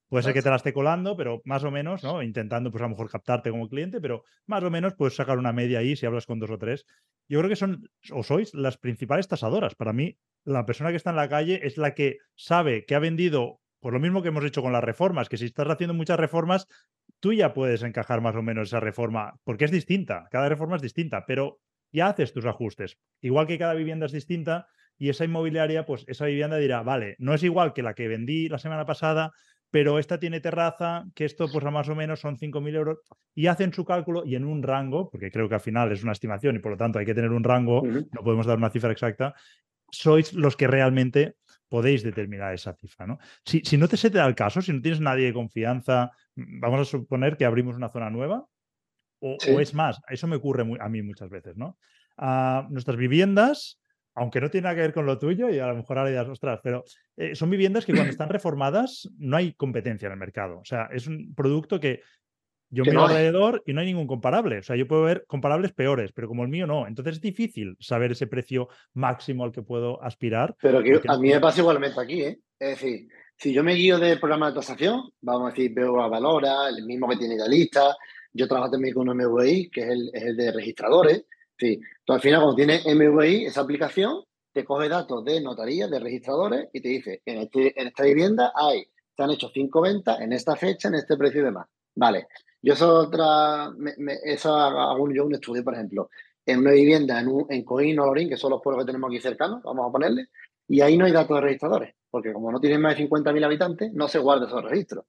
Puede, 0.07 0.23
ser 0.23 0.33
que 0.33 0.41
te 0.41 0.49
la 0.49 0.55
esté 0.55 0.71
colando, 0.71 1.17
pero 1.17 1.41
más 1.45 1.63
o 1.63 1.71
menos, 1.71 2.03
¿no? 2.03 2.21
Intentando, 2.21 2.71
pues 2.71 2.81
a 2.81 2.85
lo 2.85 2.91
mejor 2.91 3.09
captarte 3.09 3.49
como 3.49 3.67
cliente, 3.67 3.99
pero 3.99 4.23
más 4.45 4.63
o 4.63 4.69
menos 4.69 4.93
puedes 4.93 5.15
sacar 5.15 5.37
una 5.37 5.51
media 5.51 5.79
ahí 5.79 5.95
si 5.95 6.05
hablas 6.05 6.27
con 6.27 6.39
dos 6.39 6.51
o 6.51 6.57
tres. 6.57 6.85
Yo 7.27 7.39
creo 7.39 7.49
que 7.49 7.55
son, 7.55 7.89
o 8.11 8.23
sois, 8.23 8.53
las 8.53 8.77
principales 8.77 9.27
tasadoras. 9.27 9.73
Para 9.75 9.93
mí, 9.93 10.17
la 10.43 10.65
persona 10.65 10.91
que 10.91 10.97
está 10.97 11.09
en 11.09 11.15
la 11.15 11.27
calle 11.27 11.59
es 11.63 11.77
la 11.77 11.95
que 11.95 12.19
sabe 12.35 12.85
que 12.85 12.93
ha 12.93 12.99
vendido, 12.99 13.59
por 13.85 13.93
lo 13.93 13.99
mismo 13.99 14.23
que 14.23 14.29
hemos 14.29 14.43
hecho 14.43 14.63
con 14.63 14.73
las 14.73 14.83
reformas, 14.83 15.29
que 15.29 15.37
si 15.37 15.45
estás 15.45 15.67
haciendo 15.67 15.93
muchas 15.93 16.19
reformas, 16.19 16.67
tú 17.19 17.33
ya 17.33 17.53
puedes 17.53 17.83
encajar 17.83 18.19
más 18.19 18.35
o 18.35 18.41
menos 18.41 18.69
esa 18.69 18.79
reforma, 18.79 19.39
porque 19.43 19.65
es 19.65 19.69
distinta, 19.69 20.27
cada 20.31 20.49
reforma 20.49 20.77
es 20.77 20.81
distinta, 20.81 21.23
pero 21.27 21.59
ya 21.91 22.07
haces 22.07 22.33
tus 22.33 22.47
ajustes. 22.47 22.97
Igual 23.21 23.45
que 23.45 23.59
cada 23.59 23.75
vivienda 23.75 24.07
es 24.07 24.11
distinta 24.11 24.65
y 24.97 25.09
esa 25.09 25.23
inmobiliaria, 25.23 25.85
pues 25.85 26.03
esa 26.07 26.25
vivienda 26.25 26.57
dirá, 26.57 26.81
vale, 26.81 27.15
no 27.19 27.35
es 27.35 27.43
igual 27.43 27.73
que 27.73 27.83
la 27.83 27.93
que 27.93 28.07
vendí 28.07 28.49
la 28.49 28.57
semana 28.57 28.87
pasada, 28.87 29.33
pero 29.69 29.99
esta 29.99 30.19
tiene 30.19 30.39
terraza, 30.39 31.05
que 31.13 31.25
esto 31.25 31.47
pues 31.47 31.63
más 31.65 31.87
o 31.87 31.93
menos 31.93 32.19
son 32.19 32.37
5.000 32.37 32.75
euros, 32.75 32.97
y 33.35 33.45
hacen 33.45 33.71
su 33.71 33.85
cálculo 33.85 34.23
y 34.25 34.33
en 34.33 34.45
un 34.45 34.63
rango, 34.63 35.11
porque 35.11 35.29
creo 35.29 35.47
que 35.47 35.53
al 35.53 35.61
final 35.61 35.91
es 35.91 36.01
una 36.01 36.13
estimación 36.13 36.55
y 36.55 36.59
por 36.59 36.71
lo 36.71 36.77
tanto 36.77 36.97
hay 36.97 37.05
que 37.05 37.13
tener 37.13 37.29
un 37.29 37.43
rango, 37.43 37.83
no 37.83 38.23
podemos 38.23 38.47
dar 38.47 38.57
una 38.57 38.71
cifra 38.71 38.91
exacta, 38.91 39.35
sois 39.91 40.33
los 40.33 40.57
que 40.57 40.65
realmente 40.65 41.35
podéis 41.69 42.03
determinar 42.03 42.53
esa 42.53 42.73
cifra. 42.73 43.07
¿no? 43.07 43.17
Si, 43.43 43.61
si 43.61 43.77
no 43.77 43.87
te 43.87 43.97
se 43.97 44.09
te 44.09 44.17
da 44.17 44.25
el 44.25 44.35
caso, 44.35 44.61
si 44.61 44.73
no 44.73 44.81
tienes 44.81 45.01
nadie 45.01 45.25
de 45.25 45.33
confianza, 45.33 46.11
mm, 46.35 46.59
vamos 46.59 46.81
a 46.81 46.85
suponer 46.85 47.37
que 47.37 47.45
abrimos 47.45 47.75
una 47.75 47.89
zona 47.89 48.09
nueva, 48.09 48.45
o, 49.19 49.37
es 49.59 49.73
más, 49.73 49.99
eso 50.09 50.27
me 50.27 50.35
ocurre 50.35 50.65
a 50.79 50.89
mí 50.89 51.01
muchas 51.01 51.29
veces, 51.29 51.57
¿no? 51.57 51.79
Ah, 52.17 52.67
nuestras 52.69 52.97
viviendas, 52.97 53.79
aunque 54.13 54.39
no 54.39 54.51
tiene 54.51 54.65
nada 54.65 54.75
que 54.75 54.81
ver 54.81 54.93
con 54.93 55.05
lo 55.05 55.17
tuyo, 55.17 55.49
y 55.49 55.57
a 55.57 55.67
lo 55.67 55.75
mejor 55.75 55.97
ahora 55.97 56.11
dirás, 56.11 56.27
ostras, 56.27 56.59
pero 56.63 56.83
eh, 57.17 57.33
son 57.33 57.49
viviendas 57.49 57.85
que 57.85 57.93
cuando 57.93 58.11
están 58.11 58.29
reformadas 58.29 59.09
no 59.17 59.37
hay 59.37 59.53
competencia 59.53 60.07
en 60.07 60.13
el 60.13 60.19
mercado. 60.19 60.59
O 60.59 60.65
sea, 60.65 60.89
es 60.91 61.07
un 61.07 61.33
producto 61.33 61.79
que 61.79 62.01
yo 62.75 62.83
miro 62.83 63.05
alrededor 63.05 63.63
y 63.65 63.73
no 63.73 63.79
hay 63.79 63.87
ningún 63.87 64.07
comparable. 64.07 64.59
O 64.59 64.63
sea, 64.63 64.75
yo 64.75 64.87
puedo 64.87 65.03
ver 65.03 65.23
comparables 65.27 65.71
peores, 65.71 66.11
pero 66.11 66.27
como 66.27 66.43
el 66.43 66.49
mío 66.49 66.67
no. 66.67 66.87
Entonces 66.87 67.15
es 67.15 67.21
difícil 67.21 67.77
saber 67.79 68.11
ese 68.11 68.27
precio 68.27 68.67
máximo 68.93 69.45
al 69.45 69.51
que 69.51 69.61
puedo 69.61 70.03
aspirar. 70.03 70.55
Pero 70.61 70.79
a 70.79 71.17
mí 71.17 71.29
me 71.29 71.39
pasa 71.39 71.61
igualmente 71.61 71.99
aquí, 71.99 72.21
¿eh? 72.21 72.39
Es 72.59 72.81
decir, 72.81 73.07
si 73.37 73.53
yo 73.53 73.63
me 73.63 73.73
guío 73.73 73.97
del 73.97 74.19
programa 74.19 74.49
de 74.49 74.55
tasación, 74.55 75.09
vamos 75.21 75.47
a 75.47 75.49
decir, 75.51 75.73
veo 75.73 76.01
a 76.01 76.09
Valora, 76.09 76.69
el 76.69 76.85
mismo 76.85 77.07
que 77.07 77.17
tiene 77.17 77.35
Idealista, 77.35 77.95
yo 78.33 78.47
trabajo 78.47 78.71
también 78.71 78.93
con 78.93 79.07
un 79.07 79.17
MVI, 79.17 79.69
que 79.69 79.81
es 79.81 79.87
el, 79.87 80.11
es 80.13 80.23
el 80.23 80.37
de 80.37 80.51
registradores. 80.51 81.25
Sí. 81.57 81.79
Al 82.07 82.19
final, 82.19 82.41
cuando 82.41 82.55
tiene 82.55 82.81
MVI, 82.85 83.45
esa 83.45 83.61
aplicación 83.61 84.23
te 84.51 84.63
coge 84.63 84.89
datos 84.89 85.23
de 85.23 85.41
notaría, 85.41 85.87
de 85.87 85.99
registradores, 85.99 86.67
y 86.73 86.81
te 86.81 86.89
dice, 86.89 87.21
en, 87.25 87.39
este, 87.39 87.79
en 87.79 87.87
esta 87.87 88.03
vivienda 88.03 88.51
hay, 88.55 88.85
se 89.15 89.23
han 89.23 89.31
hecho 89.31 89.49
cinco 89.53 89.81
ventas 89.81 90.19
en 90.21 90.33
esta 90.33 90.55
fecha, 90.55 90.87
en 90.87 90.95
este 90.95 91.17
precio 91.17 91.41
y 91.41 91.45
demás. 91.45 91.67
Vale, 91.95 92.27
yo 92.61 92.73
eso 92.73 92.93
otra, 92.93 93.71
eso 94.23 94.55
hago 94.55 95.11
yo 95.11 95.25
un 95.25 95.35
estudio, 95.35 95.63
por 95.63 95.73
ejemplo, 95.73 96.09
en 96.45 96.59
una 96.59 96.71
vivienda 96.71 97.19
en, 97.19 97.27
un, 97.27 97.45
en 97.49 97.63
Coín 97.63 97.99
o 97.99 98.05
Lorín, 98.05 98.29
que 98.29 98.37
son 98.37 98.51
los 98.51 98.61
pueblos 98.61 98.83
que 98.83 98.91
tenemos 98.91 99.09
aquí 99.09 99.19
cercanos, 99.19 99.63
vamos 99.63 99.87
a 99.87 99.91
ponerle, 99.91 100.27
y 100.67 100.81
ahí 100.81 100.97
no 100.97 101.05
hay 101.05 101.11
datos 101.11 101.37
de 101.37 101.41
registradores, 101.41 101.95
porque 102.09 102.33
como 102.33 102.51
no 102.51 102.59
tienen 102.59 102.81
más 102.81 102.97
de 102.97 103.07
50.000 103.07 103.45
habitantes, 103.45 103.93
no 103.93 104.07
se 104.07 104.19
guarda 104.19 104.47
esos 104.47 104.63
registros. 104.63 105.05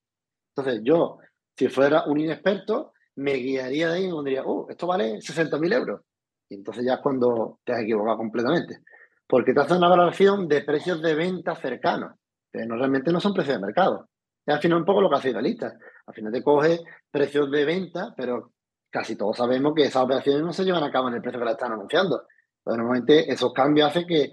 Entonces, 0.55 0.83
yo, 0.85 1.19
si 1.57 1.69
fuera 1.69 2.05
un 2.07 2.21
inexperto, 2.21 2.93
me 3.17 3.35
guiaría 3.35 3.89
de 3.89 3.95
ahí 3.95 4.05
y 4.05 4.07
me 4.09 4.13
pondría, 4.13 4.43
oh, 4.45 4.67
esto 4.69 4.87
vale 4.87 5.17
60.000 5.17 5.75
euros. 5.75 6.01
Y 6.49 6.55
entonces 6.55 6.85
ya 6.85 6.95
es 6.95 7.01
cuando 7.01 7.61
te 7.65 7.73
has 7.73 7.81
equivocado 7.81 8.19
completamente. 8.19 8.81
Porque 9.27 9.53
te 9.53 9.61
hace 9.61 9.75
una 9.75 9.89
valoración 9.89 10.47
de 10.47 10.63
precios 10.63 11.03
de 11.03 11.15
venta 11.15 11.57
cercanos, 11.57 12.13
que 12.53 12.65
no, 12.67 12.77
realmente 12.77 13.13
no 13.13 13.21
son 13.21 13.35
precios 13.35 13.57
de 13.57 13.67
mercado. 13.67 14.09
Es 14.45 14.55
al 14.55 14.61
final 14.61 14.79
un 14.79 14.85
poco 14.85 15.01
lo 15.01 15.11
que 15.11 15.17
hace 15.17 15.31
Idealista. 15.31 15.77
Al 16.07 16.15
final 16.15 16.33
te 16.33 16.43
coge 16.43 16.81
precios 17.11 17.51
de 17.51 17.65
venta, 17.65 18.15
pero 18.17 18.53
casi 18.91 19.17
todos 19.17 19.37
sabemos 19.37 19.75
que 19.75 19.85
esas 19.85 20.05
operaciones 20.05 20.43
no 20.43 20.53
se 20.53 20.65
llevan 20.65 20.85
a 20.85 20.91
cabo 20.91 21.09
en 21.09 21.15
el 21.15 21.23
precio 21.23 21.41
que 21.41 21.45
la 21.45 21.53
están 21.53 21.73
anunciando. 21.73 22.23
Normalmente 22.65 23.31
esos 23.33 23.53
cambios 23.53 23.91
hacen 23.91 24.07
que, 24.07 24.31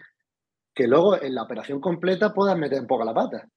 que 0.74 0.88
luego 0.88 1.22
en 1.22 1.36
la 1.36 1.44
operación 1.44 1.80
completa 1.80 2.34
puedas 2.34 2.58
meter 2.58 2.80
un 2.80 2.88
poco 2.88 3.04
la 3.04 3.14
pata. 3.14 3.48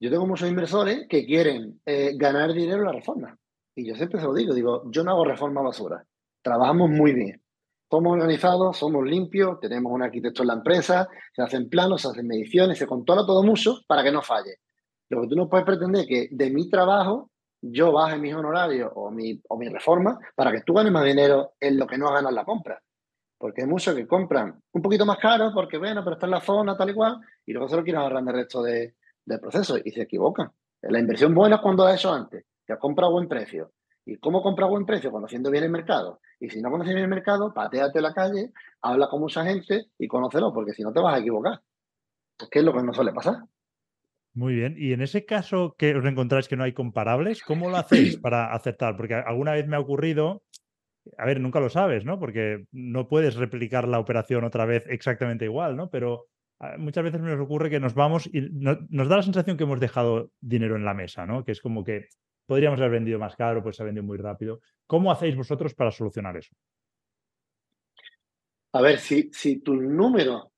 Yo 0.00 0.10
tengo 0.10 0.26
muchos 0.26 0.48
inversores 0.48 1.06
que 1.08 1.24
quieren 1.24 1.80
eh, 1.86 2.12
ganar 2.16 2.52
dinero 2.52 2.78
en 2.78 2.86
la 2.86 2.92
reforma. 2.92 3.38
Y 3.74 3.88
yo 3.88 3.94
siempre 3.94 4.20
se 4.20 4.26
lo 4.26 4.34
digo, 4.34 4.52
digo, 4.52 4.90
yo 4.90 5.04
no 5.04 5.12
hago 5.12 5.24
reforma 5.24 5.62
basura. 5.62 6.04
Trabajamos 6.42 6.90
muy 6.90 7.12
bien. 7.14 7.42
Somos 7.88 8.14
organizados, 8.14 8.76
somos 8.76 9.04
limpios, 9.04 9.60
tenemos 9.60 9.92
un 9.92 10.02
arquitecto 10.02 10.42
en 10.42 10.48
la 10.48 10.54
empresa, 10.54 11.08
se 11.34 11.42
hacen 11.42 11.68
planos, 11.68 12.02
se 12.02 12.08
hacen 12.08 12.26
mediciones, 12.26 12.78
se 12.78 12.86
controla 12.86 13.24
todo 13.26 13.42
mucho 13.42 13.80
para 13.86 14.02
que 14.02 14.10
no 14.10 14.22
falle. 14.22 14.56
Lo 15.08 15.20
que 15.22 15.28
tú 15.28 15.36
no 15.36 15.48
puedes 15.48 15.66
pretender 15.66 16.06
que 16.06 16.28
de 16.30 16.50
mi 16.50 16.68
trabajo 16.68 17.30
yo 17.62 17.92
baje 17.92 18.18
mis 18.18 18.34
honorarios 18.34 18.90
o 18.94 19.10
mi, 19.10 19.40
o 19.48 19.56
mi 19.56 19.68
reforma 19.68 20.18
para 20.34 20.50
que 20.50 20.62
tú 20.62 20.74
ganes 20.74 20.92
más 20.92 21.04
dinero 21.04 21.52
en 21.60 21.78
lo 21.78 21.86
que 21.86 21.96
no 21.96 22.12
ganas 22.12 22.32
la 22.32 22.44
compra. 22.44 22.82
Porque 23.38 23.62
hay 23.62 23.68
muchos 23.68 23.94
que 23.94 24.06
compran 24.06 24.60
un 24.72 24.82
poquito 24.82 25.06
más 25.06 25.18
caro 25.18 25.52
porque, 25.54 25.78
bueno, 25.78 26.02
pero 26.02 26.14
está 26.14 26.26
en 26.26 26.32
la 26.32 26.40
zona 26.40 26.76
tal 26.76 26.90
y 26.90 26.94
cual, 26.94 27.20
y 27.46 27.52
luego 27.52 27.68
se 27.68 27.76
lo 27.76 27.84
quieren 27.84 28.02
ahorrar 28.02 28.22
el 28.26 28.34
resto 28.34 28.62
de, 28.62 28.96
del 29.24 29.40
proceso 29.40 29.76
y 29.82 29.90
se 29.92 30.02
equivocan. 30.02 30.50
La 30.82 30.98
inversión 30.98 31.34
buena 31.34 31.56
es 31.56 31.62
cuando 31.62 31.86
ha 31.86 31.94
hecho 31.94 32.12
antes, 32.12 32.44
que 32.66 32.72
ha 32.72 32.78
comprado 32.78 33.10
a 33.10 33.14
buen 33.14 33.28
precio. 33.28 33.72
¿Y 34.04 34.16
cómo 34.16 34.42
compra 34.42 34.66
a 34.66 34.68
buen 34.68 34.84
precio? 34.84 35.12
Conociendo 35.12 35.50
bien 35.50 35.62
el 35.62 35.70
mercado. 35.70 36.20
Y 36.40 36.50
si 36.50 36.60
no 36.60 36.70
conoces 36.70 36.92
bien 36.92 37.04
el 37.04 37.10
mercado, 37.10 37.54
pateate 37.54 38.00
la 38.00 38.12
calle, 38.12 38.52
habla 38.80 39.08
con 39.08 39.20
mucha 39.20 39.44
gente 39.44 39.86
y 39.96 40.08
conócelo, 40.08 40.52
porque 40.52 40.72
si 40.72 40.82
no 40.82 40.92
te 40.92 41.00
vas 41.00 41.14
a 41.14 41.18
equivocar. 41.18 41.60
Es 42.38 42.48
que 42.48 42.58
es 42.58 42.64
lo 42.64 42.72
que 42.72 42.82
no 42.82 42.92
suele 42.92 43.12
pasar. 43.12 43.44
Muy 44.34 44.54
bien. 44.54 44.74
Y 44.78 44.92
en 44.92 45.02
ese 45.02 45.26
caso 45.26 45.74
que 45.76 45.94
os 45.94 46.04
encontráis 46.04 46.48
que 46.48 46.56
no 46.56 46.64
hay 46.64 46.72
comparables, 46.72 47.42
¿cómo 47.42 47.68
lo 47.68 47.76
hacéis 47.76 48.16
para 48.22 48.52
aceptar? 48.54 48.96
Porque 48.96 49.14
alguna 49.14 49.52
vez 49.52 49.66
me 49.66 49.76
ha 49.76 49.80
ocurrido, 49.80 50.42
a 51.18 51.26
ver, 51.26 51.40
nunca 51.40 51.60
lo 51.60 51.68
sabes, 51.68 52.04
¿no? 52.04 52.18
Porque 52.18 52.64
no 52.72 53.08
puedes 53.08 53.34
replicar 53.36 53.86
la 53.88 53.98
operación 53.98 54.44
otra 54.44 54.64
vez 54.64 54.86
exactamente 54.88 55.44
igual, 55.44 55.76
¿no? 55.76 55.90
Pero 55.90 56.26
ah, 56.60 56.76
muchas 56.78 57.04
veces 57.04 57.20
nos 57.20 57.40
ocurre 57.40 57.68
que 57.68 57.80
nos 57.80 57.94
vamos 57.94 58.26
y 58.32 58.48
nos 58.50 59.08
da 59.08 59.16
la 59.16 59.22
sensación 59.22 59.56
que 59.56 59.64
hemos 59.64 59.80
dejado 59.80 60.30
dinero 60.40 60.76
en 60.76 60.84
la 60.84 60.94
mesa, 60.94 61.26
¿no? 61.26 61.44
Que 61.44 61.52
es 61.52 61.60
como 61.60 61.84
que 61.84 62.06
podríamos 62.46 62.80
haber 62.80 62.92
vendido 62.92 63.18
más 63.18 63.36
caro, 63.36 63.62
pues 63.62 63.76
se 63.76 63.82
ha 63.82 63.86
vendido 63.86 64.04
muy 64.04 64.16
rápido. 64.16 64.60
¿Cómo 64.86 65.12
hacéis 65.12 65.36
vosotros 65.36 65.74
para 65.74 65.90
solucionar 65.90 66.38
eso? 66.38 66.54
A 68.72 68.80
ver, 68.80 68.98
si, 68.98 69.30
si 69.30 69.60
tu 69.60 69.74
número 69.74 70.52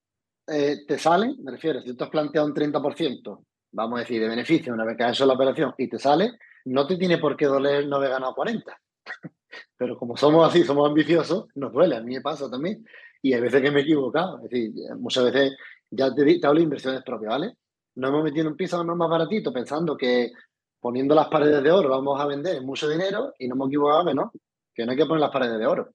eh, 0.47 0.85
te 0.87 0.97
sale, 0.97 1.35
me 1.43 1.51
refiero, 1.51 1.81
si 1.81 1.97
tú 1.97 2.05
has 2.05 2.11
planteado 2.11 2.47
un 2.47 2.55
30%, 2.55 3.45
vamos 3.75 3.99
a 3.99 4.01
decir, 4.01 4.21
de 4.21 4.29
beneficio 4.29 4.73
una 4.73 4.85
vez 4.85 4.97
que 4.97 5.05
has 5.05 5.13
hecho 5.13 5.27
la 5.27 5.35
operación 5.35 5.75
y 5.77 5.89
te 5.89 5.99
sale, 5.99 6.39
no 6.65 6.87
te 6.87 6.97
tiene 6.97 7.19
por 7.19 7.37
qué 7.37 7.47
doler 7.47 7.87
no 7.87 7.97
haber 7.97 8.11
ganado 8.11 8.35
40. 8.35 8.81
Pero 9.77 9.99
como 9.99 10.17
somos 10.17 10.49
así, 10.49 10.65
somos 10.65 10.89
ambiciosos, 10.89 11.47
nos 11.55 11.73
duele. 11.73 11.97
A 11.97 12.01
mí 12.01 12.15
me 12.15 12.21
pasa 12.21 12.51
también. 12.51 12.85
Y 13.21 13.35
hay 13.35 13.41
veces 13.41 13.61
que 13.61 13.71
me 13.71 13.81
he 13.81 13.83
equivocado. 13.83 14.39
Es 14.39 14.51
decir, 14.51 14.73
muchas 14.97 15.25
veces 15.25 15.57
ya 15.91 16.15
te, 16.15 16.41
hablo 16.47 16.59
de 16.59 16.65
inversiones 16.65 17.03
propias, 17.03 17.31
¿vale? 17.31 17.57
No 17.97 18.09
hemos 18.09 18.25
metido 18.25 18.43
en 18.43 18.53
un 18.53 18.57
piso 18.57 18.83
más 18.83 19.09
baratito 19.09 19.53
pensando 19.53 19.97
que 19.97 20.33
poniendo 20.81 21.15
las 21.15 21.29
paredes 21.29 21.63
de 21.63 21.71
oro 21.71 21.89
vamos 21.89 22.21
a 22.21 22.27
vender 22.27 22.61
mucho 22.63 22.89
dinero 22.89 23.33
y 23.39 23.49
no 23.49 23.55
hemos 23.55 23.69
equivocado 23.69 24.07
que 24.07 24.15
no, 24.15 24.33
que 24.75 24.85
no 24.85 24.93
hay 24.93 24.99
que 24.99 25.07
poner 25.07 25.21
las 25.21 25.31
paredes 25.31 25.59
de 25.59 25.67
oro. 25.67 25.91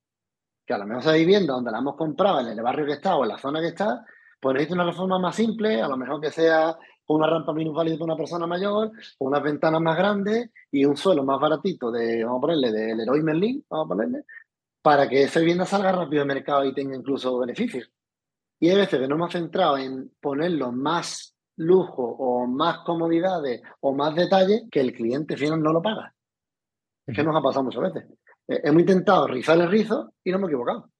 Que 0.66 0.74
a 0.74 0.78
lo 0.78 0.86
mejor 0.86 1.02
esa 1.02 1.12
vivienda 1.12 1.54
donde 1.54 1.70
la 1.70 1.78
hemos 1.78 1.96
comprado, 1.96 2.40
en 2.40 2.48
el 2.48 2.62
barrio 2.62 2.86
que 2.86 2.92
está 2.92 3.16
o 3.16 3.22
en 3.24 3.28
la 3.28 3.38
zona 3.38 3.60
que 3.60 3.68
está, 3.68 4.04
pues 4.40 4.54
necesita 4.54 4.74
una 4.74 4.90
reforma 4.90 5.18
más 5.18 5.36
simple, 5.36 5.82
a 5.82 5.88
lo 5.88 5.96
mejor 5.96 6.20
que 6.20 6.30
sea 6.30 6.76
una 7.14 7.26
rampa 7.26 7.52
minusválida 7.52 7.96
para 7.96 8.04
una 8.04 8.16
persona 8.16 8.46
mayor, 8.46 8.92
unas 9.18 9.42
ventanas 9.42 9.80
más 9.80 9.96
grandes 9.96 10.50
y 10.70 10.84
un 10.84 10.96
suelo 10.96 11.24
más 11.24 11.40
baratito 11.40 11.90
de, 11.90 12.24
vamos 12.24 12.38
a 12.38 12.40
ponerle, 12.42 12.72
del 12.72 12.98
Leroy 12.98 13.22
Merlin, 13.22 13.64
vamos 13.68 13.86
a 13.86 13.88
ponerle, 13.88 14.24
para 14.82 15.08
que 15.08 15.24
esa 15.24 15.40
vivienda 15.40 15.66
salga 15.66 15.92
rápido 15.92 16.22
al 16.22 16.28
mercado 16.28 16.64
y 16.64 16.72
tenga 16.72 16.96
incluso 16.96 17.38
beneficios. 17.38 17.90
Y 18.60 18.68
hay 18.68 18.76
veces 18.76 19.00
que 19.00 19.08
no 19.08 19.16
hemos 19.16 19.32
centrado 19.32 19.78
en 19.78 20.12
ponerlo 20.20 20.70
más 20.70 21.34
lujo 21.56 22.02
o 22.04 22.46
más 22.46 22.78
comodidades 22.78 23.62
o 23.80 23.92
más 23.92 24.14
detalles 24.14 24.64
que 24.70 24.80
el 24.80 24.92
cliente 24.92 25.36
final 25.36 25.62
no 25.62 25.72
lo 25.72 25.82
paga. 25.82 26.14
Es 27.06 27.16
que 27.16 27.24
nos 27.24 27.34
ha 27.34 27.42
pasado 27.42 27.64
muchas 27.64 27.82
veces. 27.82 28.04
Eh, 28.46 28.60
hemos 28.64 28.80
intentado 28.80 29.26
rizar 29.26 29.58
el 29.58 29.68
rizo 29.68 30.12
y 30.22 30.30
no 30.30 30.36
hemos 30.36 30.50
equivocado. 30.50 30.90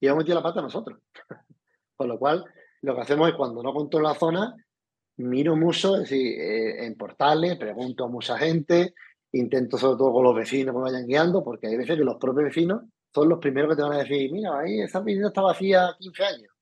Y 0.00 0.06
hemos 0.06 0.18
metido 0.18 0.36
la 0.36 0.42
pata 0.42 0.62
nosotros. 0.62 1.00
Con 1.96 2.08
lo 2.08 2.18
cual, 2.18 2.44
lo 2.82 2.94
que 2.94 3.00
hacemos 3.00 3.28
es 3.28 3.34
cuando 3.34 3.62
no 3.62 3.72
controlo 3.72 4.08
la 4.08 4.14
zona, 4.14 4.54
miro 5.16 5.56
mucho, 5.56 5.94
decir, 5.94 6.40
eh, 6.40 6.86
en 6.86 6.96
portales, 6.96 7.56
pregunto 7.56 8.04
a 8.04 8.08
mucha 8.08 8.36
gente, 8.38 8.94
intento 9.32 9.78
sobre 9.78 9.98
todo 9.98 10.12
con 10.12 10.24
los 10.24 10.34
vecinos 10.34 10.72
que 10.72 10.78
me 10.78 10.84
vayan 10.84 11.06
guiando, 11.06 11.42
porque 11.42 11.66
hay 11.68 11.76
veces 11.76 11.96
que 11.96 12.04
los 12.04 12.16
propios 12.16 12.46
vecinos 12.46 12.82
son 13.14 13.28
los 13.28 13.38
primeros 13.38 13.70
que 13.70 13.76
te 13.76 13.82
van 13.82 13.92
a 13.92 13.98
decir, 13.98 14.30
mira, 14.32 14.58
ahí 14.58 14.80
esa 14.80 15.00
vivienda 15.00 15.28
está 15.28 15.42
vacía 15.42 15.94
15 15.98 16.24
años. 16.24 16.52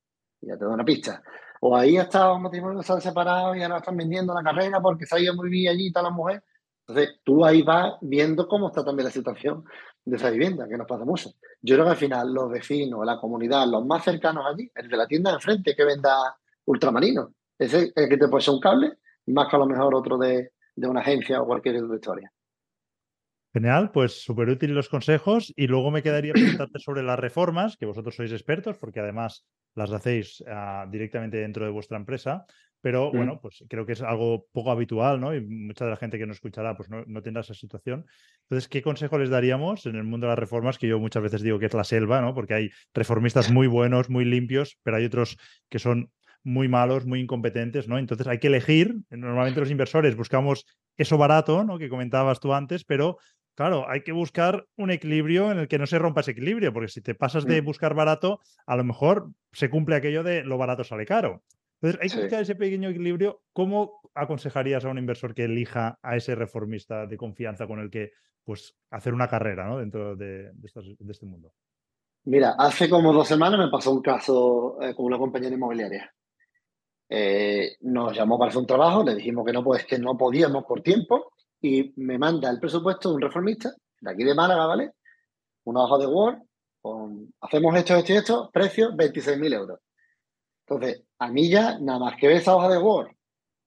Y 0.41 0.49
ya 0.49 0.59
te 0.59 0.65
doy 0.65 0.75
una 0.75 0.85
pista. 0.85 1.23
O 1.61 1.77
ahí 1.77 1.97
ha 1.97 2.03
estado 2.03 2.35
un 2.37 2.43
matrimonio 2.43 2.81
que 2.81 2.87
se 2.87 2.93
han 2.93 3.01
separado 3.01 3.55
y 3.55 3.63
ahora 3.63 3.79
están 3.79 3.97
vendiendo 3.97 4.35
la 4.35 4.43
carrera 4.43 4.81
porque 4.81 5.07
se 5.07 5.17
ha 5.17 5.21
ido 5.21 5.35
muy 5.35 5.49
bien 5.49 5.73
allí 5.73 5.87
está 5.87 6.03
la 6.03 6.11
mujer. 6.11 6.43
Entonces, 6.87 7.21
tú 7.23 7.45
ahí 7.45 7.63
vas 7.63 7.95
viendo 8.01 8.49
cómo 8.49 8.67
está 8.67 8.85
también 8.85 9.05
la 9.05 9.13
situación 9.13 9.65
de 10.05 10.17
esa 10.17 10.31
vivienda, 10.31 10.67
que 10.69 10.77
nos 10.77 10.87
pasa 10.87 11.05
mucho. 11.05 11.31
Yo 11.61 11.77
creo 11.77 11.85
que 11.85 11.93
al 11.93 11.97
final 11.97 12.35
los 12.35 12.51
vecinos, 12.51 13.07
la 13.07 13.21
comunidad, 13.21 13.67
los 13.69 13.87
más 13.87 14.03
cercanos 14.03 14.45
allí, 14.45 14.71
el 14.75 14.89
de 14.89 14.97
la 14.97 15.07
tienda 15.07 15.31
de 15.31 15.37
enfrente 15.37 15.77
que 15.77 15.85
venda 15.85 16.37
ultramarino, 16.65 17.33
ese 17.65 17.93
el 17.95 18.09
que 18.09 18.17
te 18.17 18.29
puede 18.29 18.43
ser 18.43 18.55
un 18.55 18.61
cable, 18.61 18.93
más 19.27 19.49
que 19.49 19.57
a 19.57 19.59
lo 19.59 19.67
mejor 19.67 19.95
otro 19.95 20.19
de, 20.19 20.53
de 20.75 20.89
una 20.89 21.01
agencia 21.01 21.41
o 21.41 21.47
cualquier 21.47 21.83
otra 21.83 21.97
historia. 21.97 22.33
Genial, 23.53 23.91
pues 23.93 24.23
súper 24.25 24.49
útil 24.49 24.75
los 24.75 24.89
consejos 24.89 25.53
y 25.55 25.67
luego 25.67 25.91
me 25.91 26.03
quedaría 26.03 26.33
preguntarte 26.33 26.79
sobre 26.79 27.03
las 27.03 27.19
reformas, 27.19 27.77
que 27.77 27.85
vosotros 27.85 28.17
sois 28.17 28.33
expertos 28.33 28.79
porque 28.79 29.01
además 29.01 29.45
las 29.75 29.93
hacéis 29.93 30.43
ah, 30.49 30.87
directamente 30.91 31.37
dentro 31.37 31.67
de 31.67 31.71
vuestra 31.71 31.99
empresa, 31.99 32.47
pero 32.81 33.11
mm. 33.13 33.17
bueno, 33.17 33.41
pues 33.43 33.63
creo 33.69 33.85
que 33.85 33.93
es 33.93 34.01
algo 34.01 34.47
poco 34.53 34.71
habitual, 34.71 35.21
¿no? 35.21 35.35
Y 35.35 35.43
mucha 35.43 35.85
de 35.85 35.91
la 35.91 35.99
gente 35.99 36.19
que 36.19 36.27
nos 36.27 36.37
escuchará 36.37 36.75
pues 36.77 36.89
no, 36.89 37.05
no, 37.07 37.21
tendrá 37.21 37.43
esa 37.43 37.53
situación. 37.53 38.07
Entonces, 38.45 38.69
¿qué 38.69 38.81
consejo 38.81 39.19
les 39.19 39.29
daríamos 39.29 39.85
en 39.85 39.97
el 39.97 40.05
mundo 40.05 40.27
de 40.27 40.31
las 40.31 40.39
reformas? 40.39 40.79
Que 40.79 40.89
yo 40.89 40.99
muchas 40.99 41.23
veces 41.23 41.43
digo 41.43 41.59
que 41.59 41.67
es 41.67 41.75
la 41.75 41.85
selva, 41.85 42.23
¿no? 42.23 42.35
Porque 42.35 42.55
hay 42.55 42.71
reformistas 42.95 43.51
muy 43.51 43.67
buenos, 43.67 44.09
muy 44.09 44.25
limpios, 44.25 44.79
pero 44.83 44.97
hay 44.97 45.05
otros 45.05 45.37
que 45.69 45.79
son 45.79 46.11
muy 46.45 46.69
malos, 46.69 47.07
muy 47.07 47.21
incompetentes, 47.21 47.89
¿no? 47.89 47.99
Entonces 47.99 48.27
hay 48.27 48.39
que 48.39 48.49
elegir. 48.49 48.97
Normalmente 49.11 49.61
los 49.61 49.71
inversores 49.71 50.17
buscamos 50.17 50.67
eso 50.97 51.19
barato, 51.19 51.65
¿no? 51.65 51.79
Que 51.79 51.89
comentabas 51.89 52.41
tú 52.41 52.53
antes, 52.55 52.85
pero 52.85 53.19
Claro, 53.55 53.87
hay 53.89 54.03
que 54.03 54.13
buscar 54.13 54.67
un 54.77 54.91
equilibrio 54.91 55.53
en 55.53 55.59
el 55.59 55.69
que 55.69 55.79
no 55.79 55.87
se 55.87 55.99
rompa 55.99 56.23
ese 56.23 56.31
equilibrio, 56.31 56.73
porque 56.73 56.89
si 56.89 57.03
te 57.03 57.15
pasas 57.15 57.45
de 57.45 57.61
mm. 57.61 57.65
buscar 57.65 57.95
barato, 57.95 58.41
a 58.67 58.77
lo 58.77 58.85
mejor 58.85 59.31
se 59.53 59.69
cumple 59.69 59.97
aquello 59.97 60.23
de 60.23 60.43
lo 60.43 60.57
barato 60.57 60.85
sale 60.85 61.05
caro. 61.05 61.43
Entonces, 61.81 62.01
hay 62.01 62.09
que 62.09 62.23
buscar 62.23 62.43
ese 62.43 62.55
pequeño 62.55 62.89
equilibrio. 62.89 63.43
¿Cómo 63.53 64.01
aconsejarías 64.15 64.85
a 64.85 64.89
un 64.89 64.99
inversor 64.99 65.35
que 65.35 65.45
elija 65.45 65.99
a 66.01 66.17
ese 66.17 66.35
reformista 66.35 67.07
de 67.07 67.17
confianza 67.17 67.67
con 67.67 67.81
el 67.81 67.91
que 67.91 68.13
pues, 68.45 68.75
hacer 68.91 69.13
una 69.13 69.29
carrera 69.29 69.69
¿no? 69.69 69.79
dentro 69.79 70.17
de, 70.17 70.53
este 70.63 71.27
mundo? 71.27 71.53
Mira, 72.25 72.55
hace 72.57 72.89
como 72.89 73.13
dos 73.13 73.29
semanas 73.29 73.59
me 73.59 73.69
pasó 73.69 73.93
un 73.93 74.01
caso 74.01 74.79
eh, 74.81 74.95
con 74.95 75.07
una 75.07 75.19
compañera 75.19 75.55
inmobiliaria. 75.55 76.11
Eh, 77.15 77.77
nos 77.83 78.17
llamó 78.17 78.39
para 78.39 78.49
hacer 78.49 78.61
un 78.61 78.67
trabajo, 78.67 79.05
le 79.05 79.15
dijimos 79.15 79.45
que 79.45 79.53
no, 79.53 79.63
pues 79.63 79.85
que 79.85 79.99
no 79.99 80.17
podíamos 80.17 80.65
por 80.65 80.81
tiempo 80.81 81.35
y 81.61 81.93
me 81.97 82.17
manda 82.17 82.49
el 82.49 82.59
presupuesto 82.59 83.11
de 83.11 83.17
un 83.17 83.21
reformista 83.21 83.71
de 84.01 84.11
aquí 84.11 84.25
de 84.25 84.35
Málaga, 84.35 84.65
¿vale? 84.65 84.93
Una 85.65 85.83
hoja 85.83 85.99
de 85.99 86.07
Word 86.07 86.39
con 86.81 87.35
hacemos 87.43 87.77
esto, 87.77 87.97
esto 87.97 88.13
y 88.15 88.17
esto, 88.17 88.51
precio 88.51 88.93
26.000 88.93 89.53
euros. 89.53 89.81
Entonces, 90.67 91.05
a 91.19 91.29
mí 91.29 91.51
ya, 91.51 91.79
nada 91.81 91.99
más 91.99 92.17
que 92.17 92.29
ver 92.29 92.37
esa 92.37 92.57
hoja 92.57 92.71
de 92.71 92.79
Word 92.79 93.11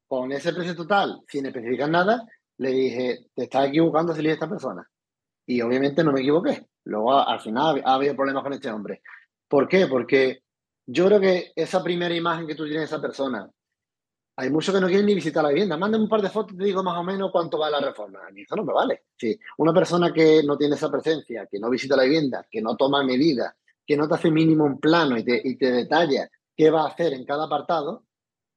con 0.08 0.32
ese 0.32 0.52
precio 0.52 0.76
total, 0.76 1.22
sin 1.28 1.46
especificar 1.46 1.88
nada, 1.88 2.26
le 2.58 2.72
dije, 2.72 3.28
te 3.36 3.44
estás 3.44 3.68
equivocando 3.68 4.16
si 4.16 4.28
esta 4.28 4.50
persona. 4.50 4.90
Y 5.46 5.62
obviamente 5.62 6.04
no 6.04 6.12
me 6.12 6.22
equivoqué. 6.22 6.66
Luego, 6.86 7.20
al 7.20 7.40
final, 7.40 7.84
ha 7.86 7.94
habido 7.94 8.16
problemas 8.16 8.42
con 8.42 8.54
este 8.54 8.72
hombre. 8.72 9.04
¿Por 9.48 9.68
qué? 9.68 9.86
Porque 9.86 10.45
yo 10.86 11.08
creo 11.08 11.20
que 11.20 11.52
esa 11.56 11.84
primera 11.84 12.14
imagen 12.14 12.48
que 12.48 12.56
tú 12.56 12.64
tienes 12.64 12.82
de 12.82 12.96
esa 12.96 13.02
persona, 13.02 13.50
hay 14.38 14.50
muchos 14.50 14.76
que 14.76 14.82
no 14.82 14.88
quieren 14.88 15.06
ni 15.06 15.16
visitar 15.16 15.44
la 15.44 15.50
vivienda. 15.50 15.78
Mándame 15.78 16.04
un 16.04 16.10
par 16.10 16.22
de 16.22 16.30
fotos 16.30 16.54
y 16.56 16.58
te 16.58 16.66
digo 16.66 16.84
más 16.84 16.98
o 16.98 17.04
menos 17.04 17.32
cuánto 17.32 17.58
vale 17.58 17.80
la 17.80 17.88
reforma. 17.88 18.20
A 18.28 18.32
mí 18.32 18.42
eso 18.42 18.56
no 18.56 18.66
me 18.66 18.74
vale. 18.74 19.04
Sí, 19.18 19.38
una 19.58 19.74
persona 19.74 20.12
que 20.12 20.44
no 20.44 20.58
tiene 20.58 20.76
esa 20.76 20.92
presencia, 20.92 21.48
que 21.50 21.60
no 21.60 21.70
visita 21.70 21.96
la 21.96 22.04
vivienda, 22.04 22.46
que 22.50 22.62
no 22.62 22.76
toma 22.76 23.04
medidas, 23.04 23.54
que 23.86 23.96
no 23.96 24.08
te 24.08 24.16
hace 24.16 24.32
mínimo 24.32 24.66
un 24.66 24.80
plano 24.80 25.18
y 25.18 25.24
te, 25.24 25.42
y 25.44 25.56
te 25.58 25.72
detalla 25.72 26.30
qué 26.56 26.70
va 26.70 26.84
a 26.84 26.88
hacer 26.88 27.14
en 27.14 27.26
cada 27.26 27.46
apartado, 27.46 28.04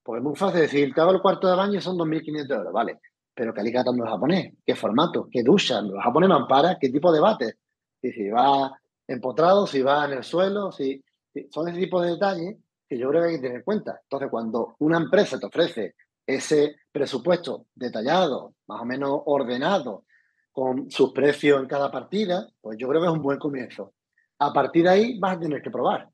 pues 0.03 0.19
es 0.19 0.25
muy 0.25 0.35
fácil 0.37 0.63
decir, 0.63 0.93
te 0.95 1.01
hago 1.01 1.13
el 1.13 1.21
cuarto 1.21 1.49
de 1.49 1.57
baño 1.57 1.81
son 1.81 1.97
2.500 1.97 2.51
euros, 2.51 2.73
vale. 2.73 3.01
Pero 3.35 3.55
¿qué 3.55 3.61
alicate 3.61 3.93
me 3.93 4.03
vas 4.03 4.15
a? 4.15 4.51
¿Qué 4.67 4.75
formato? 4.75 5.29
¿Qué 5.31 5.45
ducha? 5.45 5.81
¿Me 5.83 5.93
vas 5.93 6.07
a 6.07 6.13
poner 6.13 6.29
mampara? 6.29 6.77
¿Qué 6.81 6.89
tipo 6.89 7.13
de 7.13 7.21
bate? 7.21 7.59
si 8.01 8.29
va 8.31 8.73
empotrado, 9.07 9.67
si 9.67 9.83
va 9.83 10.07
en 10.07 10.13
el 10.13 10.25
suelo, 10.25 10.73
si, 10.73 11.03
son 11.51 11.69
ese 11.69 11.79
tipo 11.79 12.01
de 12.01 12.13
detalles 12.13 12.57
que 12.89 12.99
yo 12.99 13.09
creo 13.11 13.23
que 13.23 13.29
hay 13.29 13.35
que 13.37 13.43
tener 13.43 13.57
en 13.59 13.63
cuenta. 13.63 14.01
Entonces, 14.03 14.29
cuando 14.31 14.77
una 14.79 14.99
empresa 14.99 15.39
te 15.39 15.47
ofrece 15.47 15.95
ese 16.27 16.77
presupuesto 16.91 17.67
detallado, 17.75 18.55
más 18.67 18.83
o 18.83 18.85
menos 18.85 19.23
ordenado, 19.27 20.05
con 20.53 20.91
sus 20.91 21.13
precios 21.13 21.61
en 21.61 21.69
cada 21.69 21.91
partida, 21.91 22.49
pues 22.61 22.77
yo 22.79 22.89
creo 22.89 23.01
que 23.01 23.07
es 23.07 23.13
un 23.13 23.23
buen 23.23 23.39
comienzo. 23.39 23.95
A 24.41 24.53
partir 24.53 24.85
de 24.85 24.91
ahí 24.91 25.19
vas 25.19 25.37
a 25.37 25.41
tener 25.41 25.63
que 25.63 25.71
probar. 25.71 26.09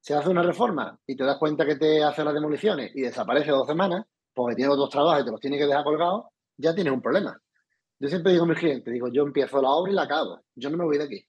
Si 0.00 0.12
hace 0.12 0.28
una 0.28 0.42
reforma 0.42 0.98
y 1.06 1.16
te 1.16 1.24
das 1.24 1.38
cuenta 1.38 1.64
que 1.64 1.76
te 1.76 2.02
hace 2.04 2.22
las 2.22 2.34
demoliciones 2.34 2.92
y 2.94 3.00
desaparece 3.02 3.50
dos 3.50 3.66
semanas, 3.66 4.04
porque 4.34 4.54
tiene 4.54 4.70
otros 4.70 4.90
trabajos 4.90 5.22
y 5.22 5.24
te 5.24 5.30
los 5.30 5.40
tiene 5.40 5.58
que 5.58 5.66
dejar 5.66 5.82
colgados, 5.82 6.26
ya 6.58 6.74
tienes 6.74 6.92
un 6.92 7.00
problema. 7.00 7.40
Yo 7.98 8.08
siempre 8.08 8.32
digo 8.32 8.44
a 8.44 8.48
mis 8.48 8.58
clientes, 8.58 8.92
digo, 8.92 9.08
yo 9.08 9.22
empiezo 9.22 9.62
la 9.62 9.70
obra 9.70 9.90
y 9.90 9.94
la 9.94 10.02
acabo. 10.02 10.40
Yo 10.54 10.68
no 10.68 10.76
me 10.76 10.84
voy 10.84 10.98
de 10.98 11.04
aquí. 11.04 11.26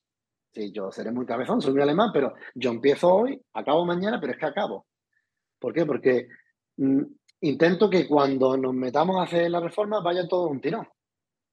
Sí, 0.53 0.71
yo 0.71 0.91
seré 0.91 1.11
muy 1.11 1.25
cabezón, 1.25 1.61
soy 1.61 1.73
muy 1.73 1.81
alemán, 1.81 2.09
pero 2.13 2.33
yo 2.55 2.71
empiezo 2.71 3.13
hoy, 3.13 3.41
acabo 3.53 3.85
mañana, 3.85 4.19
pero 4.19 4.33
es 4.33 4.39
que 4.39 4.45
acabo. 4.45 4.87
¿Por 5.59 5.73
qué? 5.73 5.85
Porque 5.85 6.27
mm, 6.77 7.01
intento 7.41 7.89
que 7.89 8.07
cuando 8.07 8.57
nos 8.57 8.73
metamos 8.73 9.17
a 9.17 9.23
hacer 9.23 9.49
la 9.51 9.59
reforma 9.59 9.99
vaya 10.01 10.27
todo 10.27 10.47
un 10.47 10.61
tirón. 10.61 10.87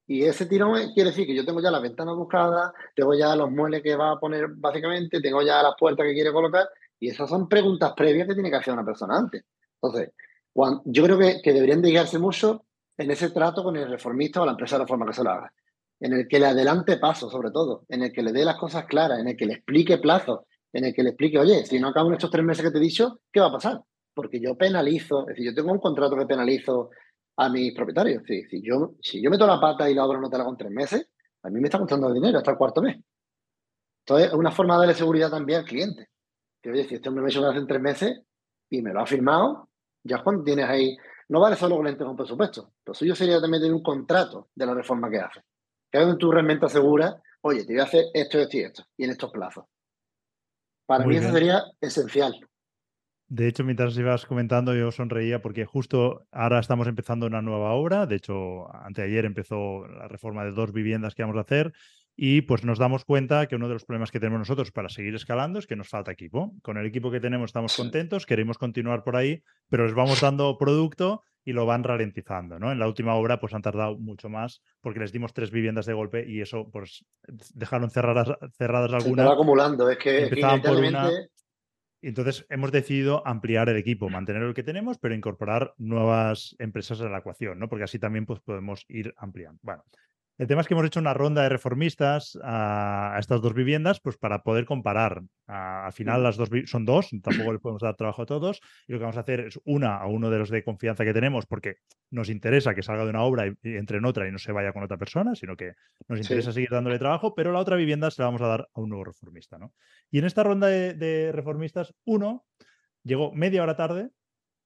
Y 0.07 0.25
ese 0.25 0.47
tirón 0.47 0.93
quiere 0.93 1.11
decir 1.11 1.27
que 1.27 1.35
yo 1.35 1.45
tengo 1.45 1.63
ya 1.63 1.71
las 1.71 1.83
ventanas 1.83 2.17
buscadas, 2.17 2.73
tengo 2.95 3.15
ya 3.15 3.35
los 3.37 3.51
muebles 3.51 3.83
que 3.83 3.97
va 3.97 4.13
a 4.13 4.21
poner 4.21 4.49
básicamente, 4.49 5.21
tengo 5.21 5.43
ya 5.43 5.63
las 5.63 5.75
puertas 5.79 6.07
que 6.07 6.15
quiere 6.15 6.33
colocar, 6.33 6.69
y 7.01 7.09
esas 7.09 7.29
son 7.29 7.49
preguntas 7.49 7.93
previas 7.97 8.29
que 8.29 8.35
tiene 8.35 8.51
que 8.51 8.57
hacer 8.57 8.75
una 8.75 8.85
persona 8.85 9.17
antes. 9.17 9.45
Entonces, 9.81 10.13
yo 10.85 11.05
creo 11.05 11.19
que, 11.19 11.41
que 11.43 11.53
deberían 11.53 11.83
dedicarse 11.83 12.19
mucho 12.19 12.67
en 12.97 13.11
ese 13.11 13.31
trato 13.31 13.65
con 13.65 13.77
el 13.77 13.89
reformista 13.89 14.43
o 14.43 14.47
la 14.47 14.53
empresa 14.53 14.77
de 14.77 14.85
reforma 14.85 15.07
que 15.07 15.15
se 15.15 15.25
lo 15.25 15.31
haga 15.31 15.53
en 16.01 16.13
el 16.13 16.29
que 16.29 16.39
le 16.39 16.47
adelante 16.47 16.99
paso, 16.99 17.31
sobre 17.31 17.51
todo, 17.51 17.85
en 17.89 18.03
el 18.03 18.13
que 18.13 18.23
le 18.23 18.33
dé 18.33 18.45
las 18.45 18.57
cosas 18.57 18.85
claras, 18.87 19.21
en 19.21 19.29
el 19.29 19.37
que 19.37 19.47
le 19.47 19.55
explique 19.55 19.99
plazos, 19.99 20.41
en 20.73 20.85
el 20.85 20.95
que 20.95 21.03
le 21.03 21.11
explique, 21.11 21.39
oye, 21.39 21.65
si 21.65 21.79
no 21.79 21.89
acabo 21.89 22.09
en 22.09 22.15
estos 22.15 22.31
tres 22.31 22.45
meses 22.45 22.65
que 22.65 22.71
te 22.71 22.79
he 22.79 22.81
dicho, 22.81 23.21
¿qué 23.33 23.41
va 23.41 23.47
a 23.47 23.53
pasar? 23.53 23.81
Porque 24.13 24.41
yo 24.41 24.57
penalizo, 24.57 25.21
es 25.23 25.29
decir, 25.29 25.47
yo 25.47 25.55
tengo 25.55 25.73
un 25.73 25.79
contrato 25.79 26.17
que 26.17 26.27
penalizo 26.27 26.91
a 27.37 27.49
mis 27.49 27.75
propietarios. 27.75 28.23
si, 28.27 28.63
yo, 28.63 28.95
si 29.01 29.23
yo 29.23 29.31
meto 29.31 29.47
la 29.47 29.61
pata 29.61 29.89
y 29.89 29.95
la 29.95 30.05
obra 30.05 30.21
no 30.21 30.29
te 30.29 30.37
la 30.37 30.43
hago 30.43 30.53
en 30.53 30.59
tres 30.59 30.71
meses, 30.73 31.09
a 31.43 31.51
mí 31.51 31.61
me 31.61 31.69
está 31.69 31.79
costando 31.79 32.13
dinero 32.13 32.39
hasta 32.39 32.53
el 32.53 32.57
cuarto 32.57 32.83
mes. 32.83 32.99
Entonces, 34.01 34.29
es 34.29 34.35
una 34.35 34.51
forma 34.51 34.75
de 34.75 34.81
darle 34.81 34.95
seguridad 34.95 35.31
también 35.31 35.61
al 35.61 35.65
cliente. 35.65 36.09
Que, 36.61 36.71
oye, 36.71 36.85
si 36.85 36.97
este 36.97 37.09
hombre 37.09 37.23
me 37.23 37.29
ha 37.29 37.31
hecho 37.31 37.47
hace 37.47 37.65
tres 37.67 37.81
meses 37.81 38.21
y 38.71 38.83
me 38.83 38.93
lo 38.93 39.01
ha 39.01 39.07
firmado, 39.07 39.69
ya 40.03 40.23
cuando 40.23 40.45
tienes 40.45 40.67
ahí, 40.67 40.97
no 41.29 41.41
vale 41.41 41.57
solo 41.57 41.77
con 41.77 41.95
con 41.95 42.17
presupuesto. 42.17 42.73
Lo 42.85 42.95
suyo 42.95 43.15
sería 43.15 43.41
también 43.41 43.63
tener 43.63 43.75
un 43.75 43.83
contrato 43.83 44.49
de 44.55 44.67
la 44.67 44.75
reforma 44.75 45.11
que 45.11 45.19
hace 45.19 45.41
que 45.95 46.01
es 46.01 46.07
donde 46.07 46.19
tú 46.19 46.33
realmente 46.33 46.67
aseguras, 46.67 47.15
oye, 47.41 47.65
te 47.65 47.73
voy 47.73 47.81
a 47.81 47.85
hacer 47.85 48.07
esto, 48.15 48.41
esto 48.41 48.57
y 48.57 48.61
esto, 48.63 48.85
y 48.97 49.05
en 49.05 49.11
estos 49.11 49.31
plazos. 49.31 49.65
Para 50.87 51.07
mí 51.07 51.17
eso 51.17 51.31
sería 51.31 51.63
esencial. 51.81 52.35
De 53.29 53.47
hecho, 53.47 53.63
mientras 53.63 53.97
ibas 53.97 54.27
comentando, 54.27 54.75
yo 54.75 54.91
sonreía 54.91 55.41
porque 55.41 55.67
justo 55.67 56.27
ahora 56.33 56.59
estamos 56.59 56.89
empezando 56.89 57.27
una 57.27 57.43
nueva 57.43 57.75
obra. 57.75 58.07
De 58.07 58.17
hecho, 58.17 58.75
anteayer 58.75 59.25
empezó 59.25 59.87
la 59.87 60.09
reforma 60.09 60.45
de 60.45 60.51
dos 60.51 60.73
viviendas 60.73 61.15
que 61.15 61.23
vamos 61.23 61.37
a 61.37 61.43
hacer 61.43 61.73
y 62.17 62.43
pues 62.43 62.65
nos 62.65 62.81
damos 62.81 63.05
cuenta 63.05 63.47
que 63.47 63.55
uno 63.55 63.69
de 63.69 63.75
los 63.75 63.85
problemas 63.85 64.11
que 64.11 64.19
tenemos 64.19 64.41
nosotros 64.41 64.73
para 64.73 64.89
seguir 64.89 65.15
escalando 65.15 65.61
es 65.61 65.69
que 65.69 65.77
nos 65.77 65.89
falta 65.89 66.11
equipo. 66.11 66.57
Con 66.63 66.77
el 66.77 66.87
equipo 66.87 67.13
que 67.13 67.21
tenemos 67.21 67.51
estamos 67.51 67.77
contentos, 67.77 68.27
queremos 68.27 68.59
continuar 68.59 69.05
por 69.05 69.15
ahí, 69.15 69.45
pero 69.69 69.85
les 69.85 69.95
vamos 69.95 70.21
dando 70.21 70.59
producto 70.59 71.23
y 71.45 71.53
lo 71.53 71.67
van 71.67 71.85
ralentizando, 71.85 72.59
¿no? 72.59 72.73
En 72.73 72.79
la 72.79 72.87
última 72.87 73.15
obra 73.15 73.39
pues 73.39 73.55
han 73.55 73.63
tardado 73.63 73.99
mucho 73.99 74.29
más 74.29 74.63
porque 74.81 75.01
les 75.01 75.13
dimos 75.13 75.33
tres 75.33 75.51
viviendas 75.51 75.87
de 75.87 75.93
golpe 75.93 76.25
y 76.27 76.41
eso 76.41 76.71
pues 76.71 77.05
dejaron 77.55 77.91
cerradas, 77.91 78.29
cerradas 78.57 78.93
algunas. 78.93 79.27
Se 79.27 79.33
acumulando, 79.33 79.91
es 79.91 79.99
que 79.99 80.25
empezaban 80.25 80.63
por 80.63 80.77
una 80.77 81.11
entonces 82.09 82.47
hemos 82.51 82.71
decidido 82.71 83.27
ampliar 83.27 83.69
el 83.69 83.77
equipo, 83.77 84.11
mantener 84.11 84.43
el 84.43 84.55
que 84.55 84.63
tenemos, 84.63 84.99
pero 84.99 85.15
incorporar 85.15 85.75
nuevas 85.79 86.55
empresas 86.59 87.01
a 87.01 87.09
la 87.09 87.19
ecuación, 87.19 87.59
¿no? 87.59 87.69
Porque 87.69 87.85
así 87.85 87.99
también 87.99 88.27
pues, 88.27 88.41
podemos 88.41 88.85
ir 88.89 89.15
ampliando. 89.17 89.59
Bueno, 89.63 89.85
el 90.37 90.49
tema 90.49 90.63
es 90.63 90.67
que 90.67 90.75
hemos 90.75 90.87
hecho 90.87 90.99
una 90.99 91.15
ronda 91.15 91.43
de 91.43 91.49
reformistas 91.49 92.37
a, 92.43 93.17
estas 93.21 93.41
dos 93.41 93.55
viviendas, 93.55 94.01
pues 94.01 94.17
para 94.17 94.43
poder 94.43 94.65
comparar. 94.65 95.23
al 95.47 95.93
final 95.93 96.25
las 96.25 96.37
dos 96.37 96.49
son 96.67 96.85
dos, 96.85 97.11
tampoco 97.23 97.53
les 97.53 97.61
podemos 97.61 97.83
dar 97.83 97.95
trabajo 97.95 98.23
a 98.23 98.27
todos. 98.27 98.61
Y 98.89 98.93
lo 98.93 98.99
que 98.99 99.05
vamos 99.05 99.17
a 99.17 99.21
hacer 99.21 99.41
es 99.41 99.61
una 99.65 99.97
a 99.97 100.07
uno 100.07 100.31
de 100.31 100.39
los 100.39 100.51
de 100.51 100.65
confianza 100.65 101.05
que 101.05 101.13
tenemos, 101.13 101.47
porque 101.47 101.77
nos 102.11 102.31
interesa 102.31 102.75
que 102.75 102.83
salga 102.83 103.05
de 103.05 103.11
una 103.11 103.23
obra 103.23 103.47
y, 103.47 103.55
entre 103.63 103.99
en 103.99 104.05
otra 104.07 104.27
y 104.27 104.33
no 104.33 104.39
se 104.39 104.51
vaya 104.51 104.73
con 104.73 104.83
otra 104.83 104.97
persona, 104.97 105.37
sino 105.37 105.57
que 105.57 105.75
nos 106.09 106.19
interesa 106.19 106.53
seguir 106.53 106.71
dándole 106.71 106.99
trabajo, 106.99 107.35
pero 107.35 107.53
la 107.53 107.61
otra 107.61 107.77
vivienda 107.77 108.11
se 108.11 108.23
la 108.23 108.27
vamos 108.27 108.43
a 108.43 108.49
dar 108.49 108.69
a 108.75 108.81
un 108.81 108.89
nuevo 108.89 109.05
reformista. 109.05 109.57
¿no? 109.57 109.73
Y 110.11 110.19
en 110.19 110.25
esta 110.25 110.43
ronda 110.43 110.67
de, 110.67 111.31
reformistas, 111.33 111.95
uno 112.05 112.45
llegó 113.05 113.33
media 113.33 113.63
hora 113.63 113.77
tarde. 113.77 114.11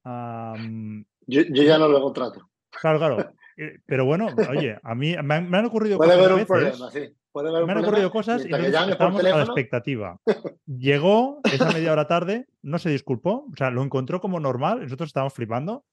yo, 0.04 1.42
yo 1.42 1.62
ya 1.62 1.76
no 1.76 1.88
lo 1.88 2.00
contrato. 2.00 2.48
Claro, 2.70 2.98
claro. 2.98 3.32
Eh, 3.60 3.80
pero 3.86 4.04
bueno, 4.04 4.28
oye, 4.50 4.78
a 4.80 4.94
mí 4.94 5.16
me 5.20 5.34
han, 5.34 5.64
ocurrido 5.64 5.98
cosas. 5.98 6.14
Puede 6.14 6.24
haber 6.24 6.40
un 6.40 6.46
problema, 6.46 6.90
sí. 6.92 7.08
Puede 7.32 7.48
haber 7.48 7.66
me 7.66 7.72
han 7.72 7.78
ocurrido 7.78 8.10
cosas 8.12 8.46
y 8.46 8.54
estamos 8.54 9.24
a 9.24 9.36
la 9.36 9.42
expectativa. 9.42 10.16
Llegó 10.64 11.40
esa 11.52 11.72
media 11.72 11.92
hora 11.92 12.06
tarde, 12.06 12.46
no 12.62 12.78
se 12.78 12.88
disculpó, 12.88 13.48
o 13.52 13.56
sea, 13.56 13.70
lo 13.70 13.82
encontró 13.82 14.20
como 14.20 14.38
normal, 14.38 14.82
nosotros 14.82 15.08
estábamos 15.08 15.34
flipando. 15.34 15.84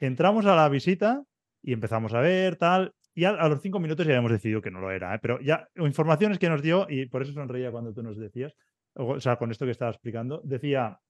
Entramos 0.00 0.44
a 0.46 0.56
la 0.56 0.68
visita 0.68 1.22
y 1.62 1.72
empezamos 1.72 2.14
a 2.14 2.20
ver, 2.20 2.56
tal, 2.56 2.92
y 3.14 3.24
a, 3.24 3.32
los 3.48 3.62
cinco 3.62 3.78
minutos 3.78 4.04
ya 4.04 4.12
habíamos 4.12 4.32
decidido 4.32 4.60
que 4.60 4.72
no 4.72 4.80
lo 4.80 4.90
era, 4.90 5.14
¿eh? 5.14 5.18
pero 5.22 5.40
ya 5.40 5.68
informaciones 5.76 6.40
que 6.40 6.48
nos 6.48 6.62
dio, 6.62 6.86
y 6.88 7.06
por 7.06 7.22
eso 7.22 7.32
sonreía 7.32 7.70
cuando 7.70 7.92
tú 7.92 8.02
nos 8.02 8.18
decías, 8.18 8.54
o 8.94 9.20
sea, 9.20 9.36
con 9.36 9.52
esto 9.52 9.64
que 9.64 9.72
estaba 9.72 9.90
explicando, 9.90 10.40
decía, 10.44 11.00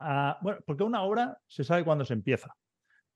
ah, 0.00 0.38
bueno, 0.40 0.60
porque 0.66 0.84
una 0.84 1.02
obra 1.02 1.38
se 1.48 1.64
sabe 1.64 1.84
cuándo 1.84 2.04
se 2.04 2.14
empieza 2.14 2.54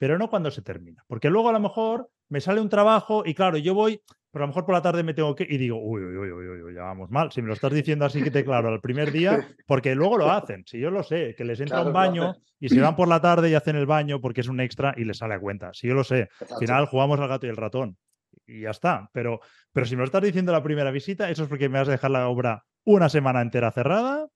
pero 0.00 0.16
no 0.16 0.30
cuando 0.30 0.50
se 0.50 0.62
termina. 0.62 1.04
Porque 1.06 1.28
luego 1.28 1.50
a 1.50 1.52
lo 1.52 1.60
mejor 1.60 2.08
me 2.30 2.40
sale 2.40 2.62
un 2.62 2.70
trabajo 2.70 3.22
y 3.26 3.34
claro, 3.34 3.58
yo 3.58 3.74
voy, 3.74 4.00
pero 4.30 4.44
a 4.44 4.46
lo 4.46 4.48
mejor 4.48 4.64
por 4.64 4.74
la 4.74 4.80
tarde 4.80 5.02
me 5.02 5.12
tengo 5.12 5.34
que 5.34 5.46
y 5.46 5.58
digo, 5.58 5.78
uy, 5.78 6.02
uy, 6.02 6.16
uy, 6.16 6.32
uy, 6.32 6.62
uy 6.62 6.74
ya 6.74 6.84
vamos 6.84 7.10
mal. 7.10 7.30
Si 7.30 7.42
me 7.42 7.48
lo 7.48 7.52
estás 7.52 7.70
diciendo 7.70 8.06
así 8.06 8.22
que 8.22 8.30
te 8.30 8.42
claro 8.42 8.70
al 8.70 8.80
primer 8.80 9.12
día, 9.12 9.46
porque 9.66 9.94
luego 9.94 10.16
lo 10.16 10.30
hacen. 10.30 10.64
Si 10.66 10.80
yo 10.80 10.90
lo 10.90 11.02
sé, 11.02 11.34
que 11.36 11.44
les 11.44 11.60
entra 11.60 11.82
un 11.82 11.92
baño 11.92 12.32
y 12.58 12.70
se 12.70 12.80
van 12.80 12.96
por 12.96 13.08
la 13.08 13.20
tarde 13.20 13.50
y 13.50 13.54
hacen 13.54 13.76
el 13.76 13.84
baño 13.84 14.22
porque 14.22 14.40
es 14.40 14.48
un 14.48 14.60
extra 14.60 14.94
y 14.96 15.04
les 15.04 15.18
sale 15.18 15.34
a 15.34 15.40
cuenta. 15.40 15.74
Si 15.74 15.86
yo 15.86 15.92
lo 15.92 16.02
sé, 16.02 16.30
al 16.50 16.58
final 16.58 16.86
jugamos 16.86 17.20
al 17.20 17.28
gato 17.28 17.46
y 17.46 17.50
el 17.50 17.56
ratón 17.58 17.98
y 18.46 18.62
ya 18.62 18.70
está. 18.70 19.10
Pero, 19.12 19.40
pero 19.70 19.84
si 19.84 19.96
me 19.96 20.00
lo 20.00 20.06
estás 20.06 20.22
diciendo 20.22 20.50
la 20.50 20.62
primera 20.62 20.90
visita, 20.90 21.28
eso 21.28 21.42
es 21.42 21.48
porque 21.50 21.68
me 21.68 21.78
vas 21.78 21.88
a 21.88 21.92
dejar 21.92 22.10
la 22.10 22.26
obra 22.26 22.64
una 22.84 23.10
semana 23.10 23.42
entera 23.42 23.70
cerrada. 23.70 24.28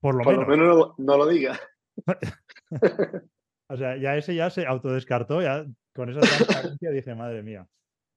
Por 0.00 0.16
lo 0.16 0.24
menos. 0.24 0.46
Lo 0.46 0.56
menos 0.56 0.94
no, 0.98 1.16
lo 1.16 1.26
diga. 1.26 1.58
O 3.72 3.76
sea, 3.76 3.96
ya 3.96 4.16
ese 4.16 4.34
ya 4.34 4.50
se 4.50 4.66
autodescartó, 4.66 5.40
ya 5.40 5.64
con 5.94 6.10
esa 6.10 6.20
transparencia 6.20 6.90
dije, 6.90 7.14
madre 7.14 7.42
mía. 7.42 7.66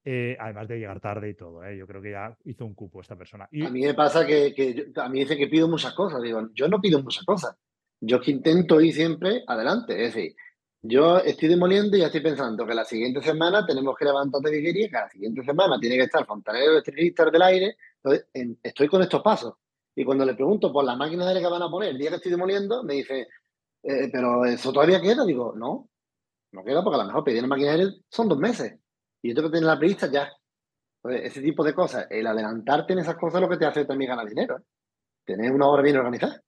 Eh, 0.04 0.36
además 0.40 0.68
de 0.68 0.78
llegar 0.78 1.00
tarde 1.00 1.30
y 1.30 1.34
todo, 1.34 1.64
¿eh? 1.64 1.76
yo 1.78 1.88
creo 1.88 2.02
que 2.02 2.12
ya 2.12 2.38
hizo 2.44 2.64
un 2.66 2.76
cupo 2.76 3.02
esta 3.02 3.16
persona. 3.16 3.46
A 3.46 3.70
mí 3.70 3.82
me 3.82 3.94
pasa 3.96 4.26
que, 4.28 4.54
a 4.98 5.10
mí 5.10 5.20
dice 5.22 5.38
que 5.38 5.48
pido 5.48 5.68
muchas 5.68 5.94
cosas. 5.94 6.22
Digo, 6.22 6.50
yo 6.54 6.68
no 6.68 6.80
pido 6.82 7.02
muchas 7.02 7.24
cosas. 7.24 7.56
Yo 8.02 8.20
que 8.20 8.32
intento 8.32 8.82
ir 8.82 8.94
siempre 8.94 9.44
adelante. 9.48 9.94
Es 9.94 10.14
decir, 10.14 10.36
yo 10.82 11.18
estoy 11.20 11.48
demoliendo 11.48 11.96
y 11.96 12.02
ya 12.02 12.08
estoy 12.08 12.22
pensando 12.22 12.68
que 12.68 12.76
la 12.76 12.84
siguiente 12.84 13.22
semana 13.22 13.66
tenemos 13.66 13.96
que 13.98 14.06
levantar 14.06 14.42
de 14.42 14.52
que 14.52 14.90
la 14.92 15.10
siguiente 15.10 15.44
semana 15.44 15.80
tiene 15.80 15.96
que 15.96 16.04
estar 16.04 16.26
fontanero 16.26 16.74
electricista 16.74 17.26
del 17.32 17.42
aire. 17.42 17.78
Entonces, 18.04 18.28
estoy 18.62 18.90
con 18.90 19.02
estos 19.02 19.24
pasos. 19.24 19.54
Y 19.96 20.04
cuando 20.04 20.26
le 20.26 20.36
pregunto 20.36 20.72
por 20.72 20.84
la 20.84 20.98
máquina 20.98 21.26
de 21.28 21.40
que 21.40 21.48
van 21.48 21.64
a 21.64 21.70
poner 21.70 21.92
el 21.92 21.98
día 21.98 22.10
que 22.10 22.18
estoy 22.18 22.32
demoliendo, 22.32 22.84
me 22.84 22.96
dice, 22.96 23.28
eh, 23.86 24.10
pero 24.12 24.46
eso 24.46 24.74
todavía 24.74 25.02
queda. 25.02 25.26
Digo, 25.26 25.54
no, 25.56 25.90
no 26.52 26.64
queda 26.64 26.84
porque 26.84 27.00
a 27.00 27.04
lo 27.04 27.08
mejor 27.08 27.24
pedir 27.24 27.40
el 27.40 27.48
maquinaria 27.48 27.88
son 28.10 28.28
dos 28.28 28.40
meses. 28.40 28.80
Y 29.22 29.30
yo 29.30 29.36
tengo 29.36 29.50
que 29.50 29.58
tener 29.58 29.68
la 29.68 29.78
prevista 29.78 30.12
ya. 30.12 30.30
ese 31.04 31.42
tipo 31.42 31.64
de 31.64 31.74
cosas, 31.74 32.08
el 32.10 32.26
adelantarte 32.26 32.94
en 32.94 33.00
esas 33.00 33.16
cosas 33.16 33.36
es 33.36 33.42
lo 33.42 33.50
que 33.50 33.58
te 33.58 33.66
hace 33.66 33.86
también 33.86 34.10
ganar 34.10 34.28
dinero. 34.28 34.58
¿eh? 34.58 34.64
Tener 35.26 35.52
una 35.52 35.68
obra 35.68 35.84
bien 35.84 35.98
organizada. 35.98 36.42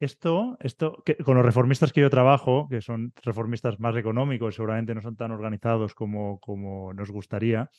Esto, 0.00 0.56
esto 0.58 1.02
con 1.24 1.36
los 1.36 1.46
reformistas 1.46 1.92
que 1.92 2.00
yo 2.00 2.10
trabajo, 2.10 2.66
que 2.68 2.80
son 2.80 3.12
reformistas 3.22 3.78
más 3.78 3.96
económicos, 3.96 4.56
seguramente 4.56 4.94
no 4.94 5.00
son 5.00 5.16
tan 5.16 5.30
organizados 5.30 5.94
como, 5.94 6.40
como 6.40 6.92
nos 6.92 7.10
gustaría, 7.10 7.70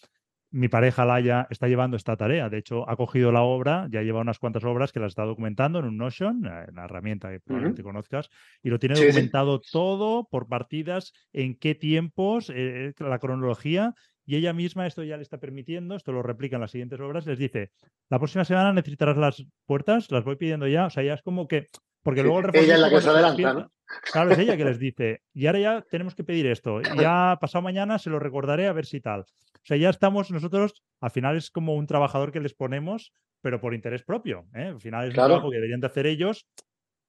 mi 0.54 0.68
pareja 0.68 1.04
Laia 1.04 1.48
está 1.50 1.68
llevando 1.68 1.98
esta 1.98 2.16
tarea. 2.16 2.48
De 2.48 2.60
hecho, 2.60 2.88
ha 2.88 2.96
cogido 2.96 3.32
la 3.32 3.42
obra, 3.42 3.88
ya 3.90 4.04
lleva 4.04 4.22
unas 4.22 4.38
cuantas 4.38 4.64
obras 4.64 4.92
que 4.92 5.00
las 5.00 5.10
está 5.10 5.24
documentando 5.24 5.80
en 5.80 5.86
un 5.86 5.98
Notion, 5.98 6.46
eh, 6.46 6.66
en 6.68 6.76
la 6.76 6.86
herramienta 6.86 7.32
que 7.32 7.40
probablemente 7.40 7.82
conozcas, 7.82 8.30
y 8.62 8.70
lo 8.70 8.78
tiene 8.78 8.94
documentado 8.96 9.60
todo 9.60 10.28
por 10.30 10.48
partidas, 10.48 11.12
en 11.34 11.56
qué 11.56 11.74
tiempos, 11.74 12.52
eh, 12.54 12.94
la 13.00 13.18
cronología, 13.18 13.96
y 14.28 14.36
ella 14.36 14.54
misma 14.54 14.86
esto 14.86 15.04
ya 15.04 15.18
le 15.18 15.24
está 15.24 15.40
permitiendo, 15.40 15.96
esto 15.96 16.12
lo 16.12 16.22
replica 16.22 16.58
en 16.58 16.62
las 16.62 16.72
siguientes 16.72 17.00
obras, 17.00 17.26
les 17.26 17.40
dice, 17.40 17.72
la 18.10 18.20
próxima 18.20 18.46
semana 18.46 18.74
necesitarás 18.74 19.18
las 19.18 19.44
puertas, 19.66 20.12
las 20.12 20.24
voy 20.24 20.36
pidiendo 20.36 20.68
ya, 20.68 20.86
o 20.86 20.90
sea, 20.92 21.02
ya 21.02 21.16
es 21.16 21.24
como 21.24 21.48
que, 21.48 21.70
porque 22.04 22.22
luego 22.22 22.40
el 22.40 22.56
Ella 22.56 22.76
es 22.76 22.80
la 22.80 22.90
que 22.90 23.02
se 23.02 23.10
adelanta, 23.10 23.54
¿no? 23.54 23.72
Claro, 24.12 24.32
es 24.32 24.40
ella 24.40 24.58
que 24.58 24.66
les 24.66 24.80
dice, 24.80 25.22
y 25.34 25.48
ahora 25.48 25.60
ya 25.60 25.82
tenemos 25.90 26.16
que 26.16 26.24
pedir 26.24 26.48
esto, 26.48 26.82
ya 27.08 27.38
pasado 27.40 27.62
mañana 27.62 27.98
se 27.98 28.10
lo 28.10 28.20
recordaré 28.20 28.68
a 28.68 28.74
ver 28.74 28.86
si 28.86 29.02
tal. 29.02 29.22
O 29.22 29.66
sea, 29.66 29.78
ya 29.78 29.90
estamos 29.90 30.30
nosotros, 30.32 30.84
al 31.00 31.12
final 31.12 31.38
es 31.38 31.50
como 31.50 31.76
un 31.76 31.88
trabajador 31.88 32.32
que 32.32 32.42
les 32.42 32.54
ponemos, 32.54 33.14
pero 33.42 33.60
por 33.60 33.74
interés 33.74 34.04
propio. 34.04 34.46
¿eh? 34.54 34.66
Al 34.66 34.82
final 34.82 35.06
es 35.06 35.10
un 35.10 35.16
trabajo 35.16 35.50
que 35.50 35.58
deberían 35.58 35.80
de 35.80 35.88
hacer 35.88 36.06
ellos. 36.06 36.48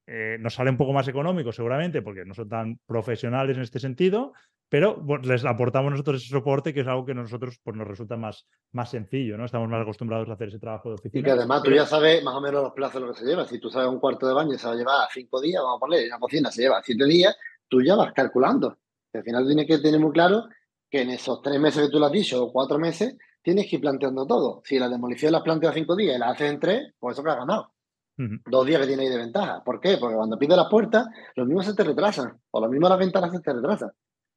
Eh, 0.06 0.36
nos 0.38 0.54
sale 0.54 0.70
un 0.70 0.76
poco 0.76 0.92
más 0.92 1.08
económico 1.08 1.50
seguramente 1.50 2.02
porque 2.02 2.24
no 2.26 2.34
son 2.34 2.48
tan 2.48 2.78
profesionales 2.86 3.56
en 3.56 3.62
este 3.62 3.78
sentido, 3.78 4.34
pero 4.68 5.02
les 5.22 5.44
aportamos 5.44 5.92
nosotros 5.92 6.20
ese 6.20 6.30
soporte 6.30 6.74
que 6.74 6.80
es 6.80 6.86
algo 6.86 7.06
que 7.06 7.12
a 7.12 7.14
nosotros 7.14 7.58
pues, 7.62 7.76
nos 7.76 7.86
resulta 7.86 8.16
más, 8.16 8.46
más 8.72 8.90
sencillo, 8.90 9.38
¿no? 9.38 9.44
Estamos 9.44 9.68
más 9.68 9.80
acostumbrados 9.80 10.28
a 10.28 10.34
hacer 10.34 10.48
ese 10.48 10.58
trabajo 10.58 10.90
de 10.90 10.96
oficina. 10.96 11.20
Y 11.20 11.22
que 11.24 11.30
además 11.30 11.62
tú 11.62 11.70
ya 11.70 11.86
sabes 11.86 12.22
más 12.22 12.34
o 12.34 12.40
menos 12.40 12.62
los 12.62 12.72
plazos 12.72 13.00
de 13.00 13.06
lo 13.06 13.12
que 13.12 13.20
se 13.20 13.26
lleva. 13.26 13.46
Si 13.46 13.58
tú 13.58 13.70
sabes 13.70 13.88
un 13.88 14.00
cuarto 14.00 14.26
de 14.26 14.34
baño 14.34 14.58
se 14.58 14.66
va 14.66 14.72
a 14.72 14.76
llevar 14.76 15.08
cinco 15.12 15.40
días, 15.40 15.62
vamos 15.62 15.78
a 15.78 15.80
poner, 15.80 16.08
la 16.08 16.18
cocina 16.18 16.50
se 16.50 16.62
lleva 16.62 16.82
siete 16.82 17.06
días, 17.06 17.36
tú 17.68 17.80
ya 17.82 17.94
vas 17.94 18.12
calculando. 18.12 18.78
Al 19.12 19.22
final 19.22 19.46
tienes 19.46 19.66
que 19.66 19.78
tener 19.78 20.00
muy 20.00 20.12
claro 20.12 20.44
que 20.90 21.02
en 21.02 21.10
esos 21.10 21.40
tres 21.40 21.58
meses 21.60 21.86
que 21.86 21.90
tú 21.90 21.98
lo 21.98 22.06
has 22.06 22.12
dicho, 22.12 22.44
o 22.44 22.52
cuatro 22.52 22.78
meses, 22.78 23.16
tienes 23.42 23.68
que 23.68 23.76
ir 23.76 23.82
planteando 23.82 24.26
todo. 24.26 24.60
Si 24.64 24.78
la 24.78 24.88
demolición 24.88 25.32
la 25.32 25.38
has 25.38 25.44
planteado 25.44 25.74
cinco 25.74 25.94
días 25.94 26.16
y 26.16 26.18
la 26.18 26.30
haces 26.30 26.50
en 26.50 26.58
tres, 26.58 26.94
pues 26.98 27.14
eso 27.14 27.22
que 27.22 27.30
has 27.30 27.36
ganado. 27.36 27.73
Dos 28.16 28.66
días 28.66 28.80
que 28.80 28.86
tienes 28.86 29.06
ahí 29.06 29.12
de 29.12 29.18
ventaja. 29.18 29.62
¿Por 29.64 29.80
qué? 29.80 29.96
Porque 29.98 30.14
cuando 30.14 30.38
pides 30.38 30.56
las 30.56 30.68
puertas, 30.68 31.06
los 31.34 31.46
mismos 31.46 31.66
se 31.66 31.74
te 31.74 31.82
retrasan, 31.82 32.40
o 32.50 32.60
los 32.60 32.70
mismos 32.70 32.90
las 32.90 32.98
ventanas 32.98 33.32
se 33.32 33.40
te 33.40 33.52
retrasan. 33.52 33.90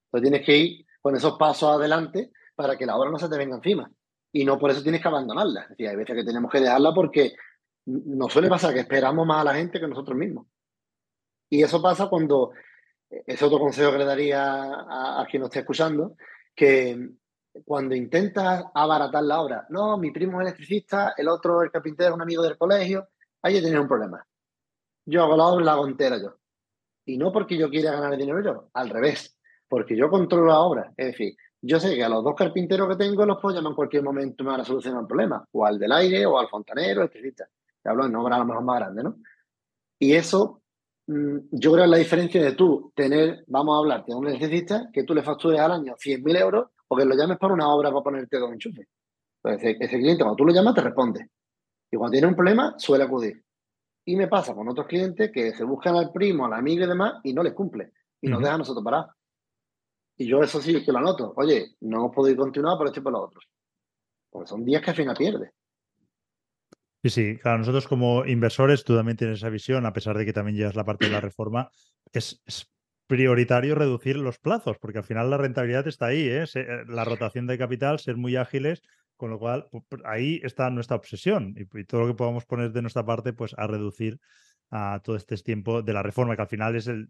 Entonces 0.05 0.29
tienes 0.29 0.45
que 0.45 0.57
ir 0.57 0.85
con 1.01 1.15
esos 1.15 1.37
pasos 1.37 1.75
adelante 1.75 2.31
para 2.55 2.75
que 2.75 2.85
la 2.85 2.95
obra 2.95 3.11
no 3.11 3.19
se 3.19 3.29
te 3.29 3.37
venga 3.37 3.55
encima. 3.55 3.91
Y 4.31 4.45
no 4.45 4.57
por 4.57 4.71
eso 4.71 4.81
tienes 4.81 5.01
que 5.01 5.07
abandonarla. 5.07 5.61
Es 5.61 5.69
decir, 5.69 5.89
hay 5.89 5.95
veces 5.95 6.15
que 6.15 6.23
tenemos 6.23 6.51
que 6.51 6.59
dejarla 6.59 6.93
porque 6.93 7.35
nos 7.85 8.33
suele 8.33 8.49
pasar 8.49 8.73
que 8.73 8.81
esperamos 8.81 9.25
más 9.25 9.41
a 9.41 9.45
la 9.45 9.55
gente 9.55 9.79
que 9.79 9.87
nosotros 9.87 10.17
mismos. 10.17 10.47
Y 11.49 11.61
eso 11.61 11.81
pasa 11.81 12.07
cuando, 12.07 12.51
es 13.09 13.41
otro 13.41 13.59
consejo 13.59 13.91
que 13.91 13.99
le 13.99 14.05
daría 14.05 14.43
a, 14.43 15.21
a 15.21 15.25
quien 15.27 15.41
nos 15.41 15.49
esté 15.49 15.59
escuchando, 15.59 16.15
que 16.55 17.09
cuando 17.63 17.95
intentas 17.95 18.65
abaratar 18.73 19.23
la 19.23 19.41
obra, 19.41 19.65
no, 19.69 19.97
mi 19.97 20.11
primo 20.11 20.41
es 20.41 20.47
electricista, 20.47 21.13
el 21.15 21.29
otro 21.29 21.61
el 21.61 21.71
carpintero, 21.71 22.15
un 22.15 22.21
amigo 22.21 22.43
del 22.43 22.57
colegio, 22.57 23.07
ahí 23.47 23.61
tienes 23.61 23.79
un 23.79 23.87
problema. 23.87 24.25
Yo 25.05 25.23
hago 25.23 25.37
la 25.37 25.45
obra, 25.45 25.65
la 25.65 25.71
hago 25.73 25.87
entera 25.87 26.17
yo. 26.21 26.35
Y 27.05 27.17
no 27.17 27.31
porque 27.31 27.57
yo 27.57 27.69
quiera 27.69 27.91
ganar 27.91 28.17
dinero 28.17 28.43
yo, 28.43 28.69
al 28.73 28.89
revés, 28.89 29.37
porque 29.67 29.95
yo 29.95 30.09
controlo 30.09 30.47
la 30.47 30.59
obra. 30.59 30.93
Es 30.97 31.07
decir, 31.07 31.35
yo 31.61 31.79
sé 31.79 31.95
que 31.95 32.03
a 32.03 32.09
los 32.09 32.23
dos 32.23 32.35
carpinteros 32.35 32.89
que 32.89 32.95
tengo 32.95 33.25
los 33.25 33.39
puedo 33.41 33.55
llamar 33.55 33.71
en 33.71 33.75
cualquier 33.75 34.03
momento 34.03 34.43
y 34.43 34.45
me 34.45 34.51
van 34.51 34.61
a 34.61 34.65
solucionar 34.65 35.01
el 35.01 35.07
problema, 35.07 35.45
o 35.51 35.65
al 35.65 35.79
del 35.79 35.91
aire, 35.91 36.25
o 36.25 36.37
al 36.37 36.49
fontanero, 36.49 37.01
electricista. 37.01 37.47
Te 37.81 37.89
hablo 37.89 38.05
en 38.05 38.15
obra 38.15 38.35
a 38.35 38.39
lo 38.39 38.45
mejor 38.45 38.63
más 38.63 38.79
grande, 38.79 39.03
¿no? 39.03 39.17
Y 39.99 40.13
eso 40.13 40.61
Mm, 41.07 41.37
yo 41.51 41.71
creo 41.71 41.85
que 41.85 41.89
la 41.89 41.97
diferencia 41.97 42.43
de 42.43 42.51
tú 42.51 42.91
tener, 42.93 43.45
vamos 43.47 43.75
a 43.75 43.79
hablar, 43.79 44.05
de 44.05 44.13
un 44.13 44.27
electricista 44.27 44.89
que 44.91 45.03
tú 45.03 45.15
le 45.15 45.23
factures 45.23 45.59
al 45.59 45.71
año 45.71 45.95
100.000 45.97 46.35
euros 46.37 46.67
o 46.89 46.97
que 46.97 47.05
lo 47.05 47.15
llames 47.15 47.37
para 47.37 47.53
una 47.53 47.69
obra 47.69 47.89
para 47.91 48.03
ponerte 48.03 48.37
dos 48.37 48.51
enchufes. 48.51 48.87
Entonces, 49.41 49.77
ese, 49.79 49.97
cliente, 49.97 50.23
cuando 50.23 50.35
tú 50.35 50.45
lo 50.45 50.53
llamas, 50.53 50.75
te 50.75 50.81
responde. 50.81 51.29
Y 51.91 51.97
cuando 51.97 52.13
tiene 52.13 52.27
un 52.27 52.35
problema, 52.35 52.75
suele 52.77 53.03
acudir. 53.03 53.43
Y 54.05 54.15
me 54.15 54.27
pasa 54.27 54.53
con 54.53 54.67
otros 54.69 54.87
clientes 54.87 55.31
que 55.31 55.53
se 55.53 55.63
buscan 55.63 55.95
al 55.95 56.11
primo, 56.11 56.45
al 56.45 56.53
amigo 56.53 56.85
y 56.85 56.87
demás 56.87 57.15
y 57.23 57.33
no 57.33 57.43
les 57.43 57.53
cumple. 57.53 57.91
Y 58.21 58.29
nos 58.29 58.39
dejan 58.39 58.55
a 58.55 58.57
nosotros 58.59 58.83
parar. 58.83 59.07
Y 60.17 60.27
yo 60.27 60.41
eso 60.41 60.61
sí 60.61 60.83
que 60.83 60.91
lo 60.91 60.97
anoto. 60.97 61.33
Oye, 61.35 61.75
no 61.81 61.97
hemos 61.97 62.15
podido 62.15 62.37
continuar 62.37 62.77
por 62.77 62.87
esto 62.87 62.99
y 62.99 63.03
por 63.03 63.13
lo 63.13 63.23
otro. 63.23 63.39
Porque 64.29 64.47
son 64.47 64.65
días 64.65 64.81
que 64.81 64.89
al 64.89 64.95
final 64.95 65.15
pierdes. 65.15 65.51
Sí, 67.03 67.09
sí, 67.09 67.37
claro, 67.37 67.59
nosotros 67.59 67.87
como 67.87 68.25
inversores, 68.25 68.83
tú 68.83 68.95
también 68.95 69.17
tienes 69.17 69.37
esa 69.37 69.49
visión, 69.49 69.85
a 69.85 69.93
pesar 69.93 70.17
de 70.17 70.25
que 70.25 70.33
también 70.33 70.57
llevas 70.57 70.75
la 70.75 70.83
parte 70.83 71.05
de 71.05 71.11
la 71.11 71.21
reforma, 71.21 71.69
es, 72.11 72.41
prioritario 73.07 73.75
reducir 73.75 74.17
los 74.17 74.37
plazos, 74.37 74.77
porque 74.79 74.97
al 74.97 75.03
final 75.05 75.29
la 75.29 75.37
rentabilidad 75.37 75.87
está 75.87 76.07
ahí, 76.07 76.27
¿eh? 76.27 76.43
eh 76.53 76.83
la 76.87 77.05
rotación 77.05 77.47
de 77.47 77.57
capital, 77.57 77.99
ser 77.99 78.17
muy 78.17 78.35
ágiles, 78.35 78.81
con 79.17 79.31
lo 79.31 79.39
cual 79.39 79.67
ahí 80.05 80.39
está 80.43 80.69
nuestra 80.69 80.95
obsesión 80.95 81.55
y, 81.57 81.83
todo 81.83 82.01
lo 82.01 82.07
que 82.07 82.13
podamos 82.13 82.45
poner 82.45 82.71
de 82.71 82.81
nuestra 82.81 83.05
parte, 83.05 83.33
pues 83.33 83.53
a 83.57 83.67
reducir 83.67 84.19
a 84.69 85.01
todo 85.03 85.15
este 85.15 85.35
tiempo 85.37 85.81
de 85.81 85.93
la 85.93 86.03
reforma, 86.03 86.35
que 86.35 86.41
al 86.43 86.47
final 86.47 86.75
es 86.75 86.87
el, 86.87 87.09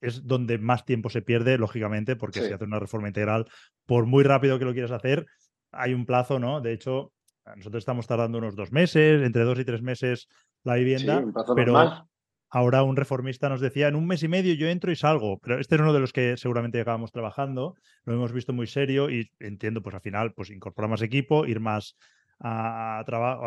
es 0.00 0.26
donde 0.26 0.58
más 0.58 0.84
tiempo 0.84 1.10
se 1.10 1.22
pierde, 1.22 1.58
lógicamente, 1.58 2.16
porque 2.16 2.40
si 2.40 2.52
haces 2.52 2.66
una 2.66 2.78
reforma 2.78 3.08
integral, 3.08 3.46
por 3.86 4.06
muy 4.06 4.24
rápido 4.24 4.58
que 4.58 4.64
lo 4.64 4.72
quieras 4.72 4.90
hacer, 4.90 5.26
hay 5.72 5.94
un 5.94 6.06
plazo, 6.06 6.38
¿no? 6.38 6.60
De 6.60 6.72
hecho, 6.72 7.12
nosotros 7.56 7.80
estamos 7.80 8.06
tardando 8.06 8.38
unos 8.38 8.56
dos 8.56 8.72
meses, 8.72 9.22
entre 9.22 9.44
dos 9.44 9.58
y 9.58 9.64
tres 9.64 9.82
meses 9.82 10.28
la 10.64 10.74
vivienda, 10.74 11.24
pero 11.54 12.08
ahora 12.50 12.82
un 12.82 12.96
reformista 12.96 13.48
nos 13.48 13.60
decía, 13.60 13.88
en 13.88 13.96
un 13.96 14.06
mes 14.06 14.22
y 14.22 14.28
medio 14.28 14.54
yo 14.54 14.68
entro 14.68 14.90
y 14.90 14.96
salgo, 14.96 15.38
pero 15.38 15.58
este 15.58 15.74
es 15.74 15.80
uno 15.80 15.92
de 15.92 16.00
los 16.00 16.12
que 16.12 16.36
seguramente 16.36 16.80
acabamos 16.80 17.12
trabajando, 17.12 17.74
lo 18.04 18.14
hemos 18.14 18.32
visto 18.32 18.52
muy 18.52 18.66
serio 18.66 19.10
y 19.10 19.30
entiendo, 19.40 19.82
pues 19.82 19.94
al 19.94 20.00
final, 20.00 20.32
pues 20.34 20.50
incorporar 20.50 20.90
más 20.90 21.02
equipo, 21.02 21.46
ir 21.46 21.60
más 21.60 21.96
a, 22.40 23.04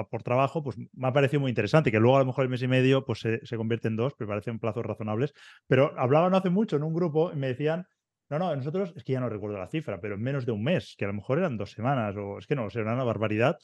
por 0.10 0.24
trabajo, 0.24 0.64
pues 0.64 0.78
me 0.78 1.08
ha 1.08 1.14
parecido 1.14 1.40
muy 1.40 1.50
interesante, 1.50 1.92
que 1.92 2.00
luego 2.00 2.18
a 2.18 2.20
lo 2.20 2.26
mejor 2.26 2.44
el 2.44 2.50
mes 2.50 2.62
y 2.62 2.68
medio 2.68 3.06
pues 3.06 3.20
se, 3.20 3.58
convierte 3.58 3.88
en 3.88 3.96
dos, 3.96 4.14
pero 4.18 4.28
parecen 4.28 4.60
plazos 4.60 4.86
razonables. 4.86 5.34
Pero 5.68 5.98
hablaba 5.98 6.30
no 6.30 6.38
hace 6.38 6.50
mucho 6.50 6.76
en 6.76 6.84
un 6.84 6.94
grupo 6.94 7.32
y 7.32 7.36
me 7.38 7.48
decían, 7.48 7.86
no, 8.30 8.40
no, 8.40 8.56
nosotros, 8.56 8.94
es 8.96 9.04
que 9.04 9.14
ya 9.14 9.20
no 9.20 9.30
recuerdo 9.30 9.58
la 9.58 9.68
cifra, 9.68 10.00
pero 10.00 10.16
en 10.16 10.22
menos 10.22 10.46
de 10.46 10.52
un 10.52 10.64
mes, 10.64 10.96
que 10.98 11.06
a 11.06 11.08
lo 11.08 11.14
mejor 11.14 11.40
eran 11.40 11.58
dos 11.58 11.72
semanas, 11.72 12.16
o 12.18 12.38
es 12.38 12.48
que 12.48 12.56
no, 12.56 12.68
era 12.74 12.94
una 12.94 13.04
barbaridad 13.04 13.58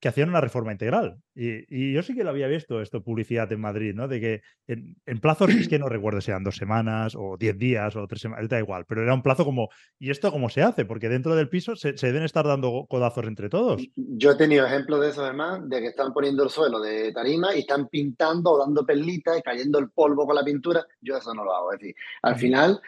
que 0.00 0.08
hacían 0.08 0.28
una 0.28 0.40
reforma 0.40 0.72
integral. 0.72 1.18
Y, 1.34 1.92
yo 1.92 2.02
sí 2.02 2.14
que 2.14 2.24
lo 2.24 2.30
había 2.30 2.46
visto, 2.46 2.80
esto, 2.80 3.02
publicidad 3.02 3.50
en 3.52 3.60
Madrid, 3.60 3.94
¿no? 3.94 4.06
De 4.06 4.20
que 4.20 4.42
en, 4.66 5.20
plazos, 5.20 5.50
es 5.50 5.68
que 5.68 5.78
no 5.78 5.88
recuerdo 5.88 6.20
si 6.20 6.30
eran 6.30 6.44
dos 6.44 6.56
semanas 6.56 7.14
o 7.16 7.36
diez 7.38 7.56
días 7.56 7.96
o 7.96 8.06
tres 8.06 8.20
semanas, 8.20 8.48
da 8.48 8.58
igual, 8.58 8.84
pero 8.86 9.02
era 9.02 9.14
un 9.14 9.22
plazo 9.22 9.44
como, 9.44 9.68
¿y 9.98 10.10
esto 10.10 10.30
cómo 10.30 10.48
se 10.50 10.62
hace? 10.62 10.84
Porque 10.84 11.08
dentro 11.08 11.34
del 11.34 11.48
piso 11.48 11.74
se, 11.76 11.94
deben 11.94 12.22
estar 12.22 12.46
dando 12.46 12.86
codazos 12.88 13.26
entre 13.26 13.48
todos. 13.48 13.82
Yo 13.96 14.32
he 14.32 14.36
tenido 14.36 14.66
ejemplos 14.66 15.00
de 15.00 15.08
eso, 15.08 15.24
además, 15.24 15.68
de 15.68 15.80
que 15.80 15.86
están 15.88 16.12
poniendo 16.12 16.44
el 16.44 16.50
suelo 16.50 16.80
de 16.80 17.12
tarima 17.12 17.54
y 17.54 17.60
están 17.60 17.88
pintando 17.88 18.52
o 18.52 18.58
dando 18.58 18.84
perlitas 18.84 19.38
y 19.38 19.42
cayendo 19.42 19.78
el 19.78 19.90
polvo 19.90 20.26
con 20.26 20.36
la 20.36 20.44
pintura. 20.44 20.84
Yo 21.00 21.16
eso 21.16 21.34
no 21.34 21.44
lo 21.44 21.54
hago. 21.54 21.72
Es 21.72 21.80
decir, 21.80 21.94
al 22.22 22.36
final, 22.36 22.80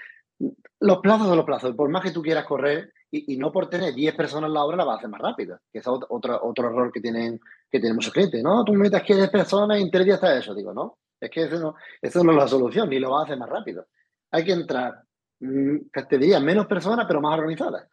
los 0.80 0.98
plazos 0.98 1.26
son 1.28 1.36
los 1.36 1.46
plazos. 1.46 1.74
Por 1.74 1.88
más 1.88 2.02
que 2.02 2.11
tú 2.11 2.22
quieras 2.22 2.44
correr, 2.44 2.92
y, 3.27 3.37
no 3.37 3.53
por 3.53 3.69
tener 3.69 3.95
10 3.95 4.14
personas 4.14 4.49
en 4.49 4.55
la 4.55 4.64
obra 4.64 4.77
la 4.77 4.85
vas 4.85 4.95
a 4.95 4.99
hacer 4.99 5.11
más 5.11 5.21
rápido, 5.21 5.59
que 5.73 5.79
es 5.79 5.87
otro, 5.87 6.07
otro 6.11 6.69
error 6.69 6.93
que 6.93 7.01
tienen, 7.01 7.41
que 7.71 7.79
tienen 7.79 7.97
muchos 7.97 8.12
clientes. 8.12 8.43
No, 8.43 8.64
tú 8.64 8.73
metas 8.75 9.03
que 9.03 9.14
10 9.14 9.31
personas 9.31 9.79
y 9.79 9.83
en 9.83 9.91
3 9.91 10.05
días 10.05 10.23
eso. 10.23 10.55
Digo, 10.55 10.73
no, 10.73 10.99
es 11.21 11.31
que 11.31 11.43
eso 11.43 11.59
no, 11.59 11.75
eso 12.01 12.25
no 12.25 12.33
es 12.33 12.39
la 12.39 12.49
solución, 12.49 12.89
ni 12.89 12.99
lo 12.99 13.11
vas 13.11 13.23
a 13.23 13.25
hacer 13.25 13.39
más 13.39 13.49
rápido. 13.49 13.87
Hay 14.31 14.45
que 14.45 14.53
entrar, 14.53 15.03
mmm, 15.41 15.77
te 16.09 16.19
diría, 16.19 16.41
menos 16.41 16.67
personas, 16.67 17.07
pero 17.07 17.21
más 17.21 17.39
organizadas. 17.39 17.89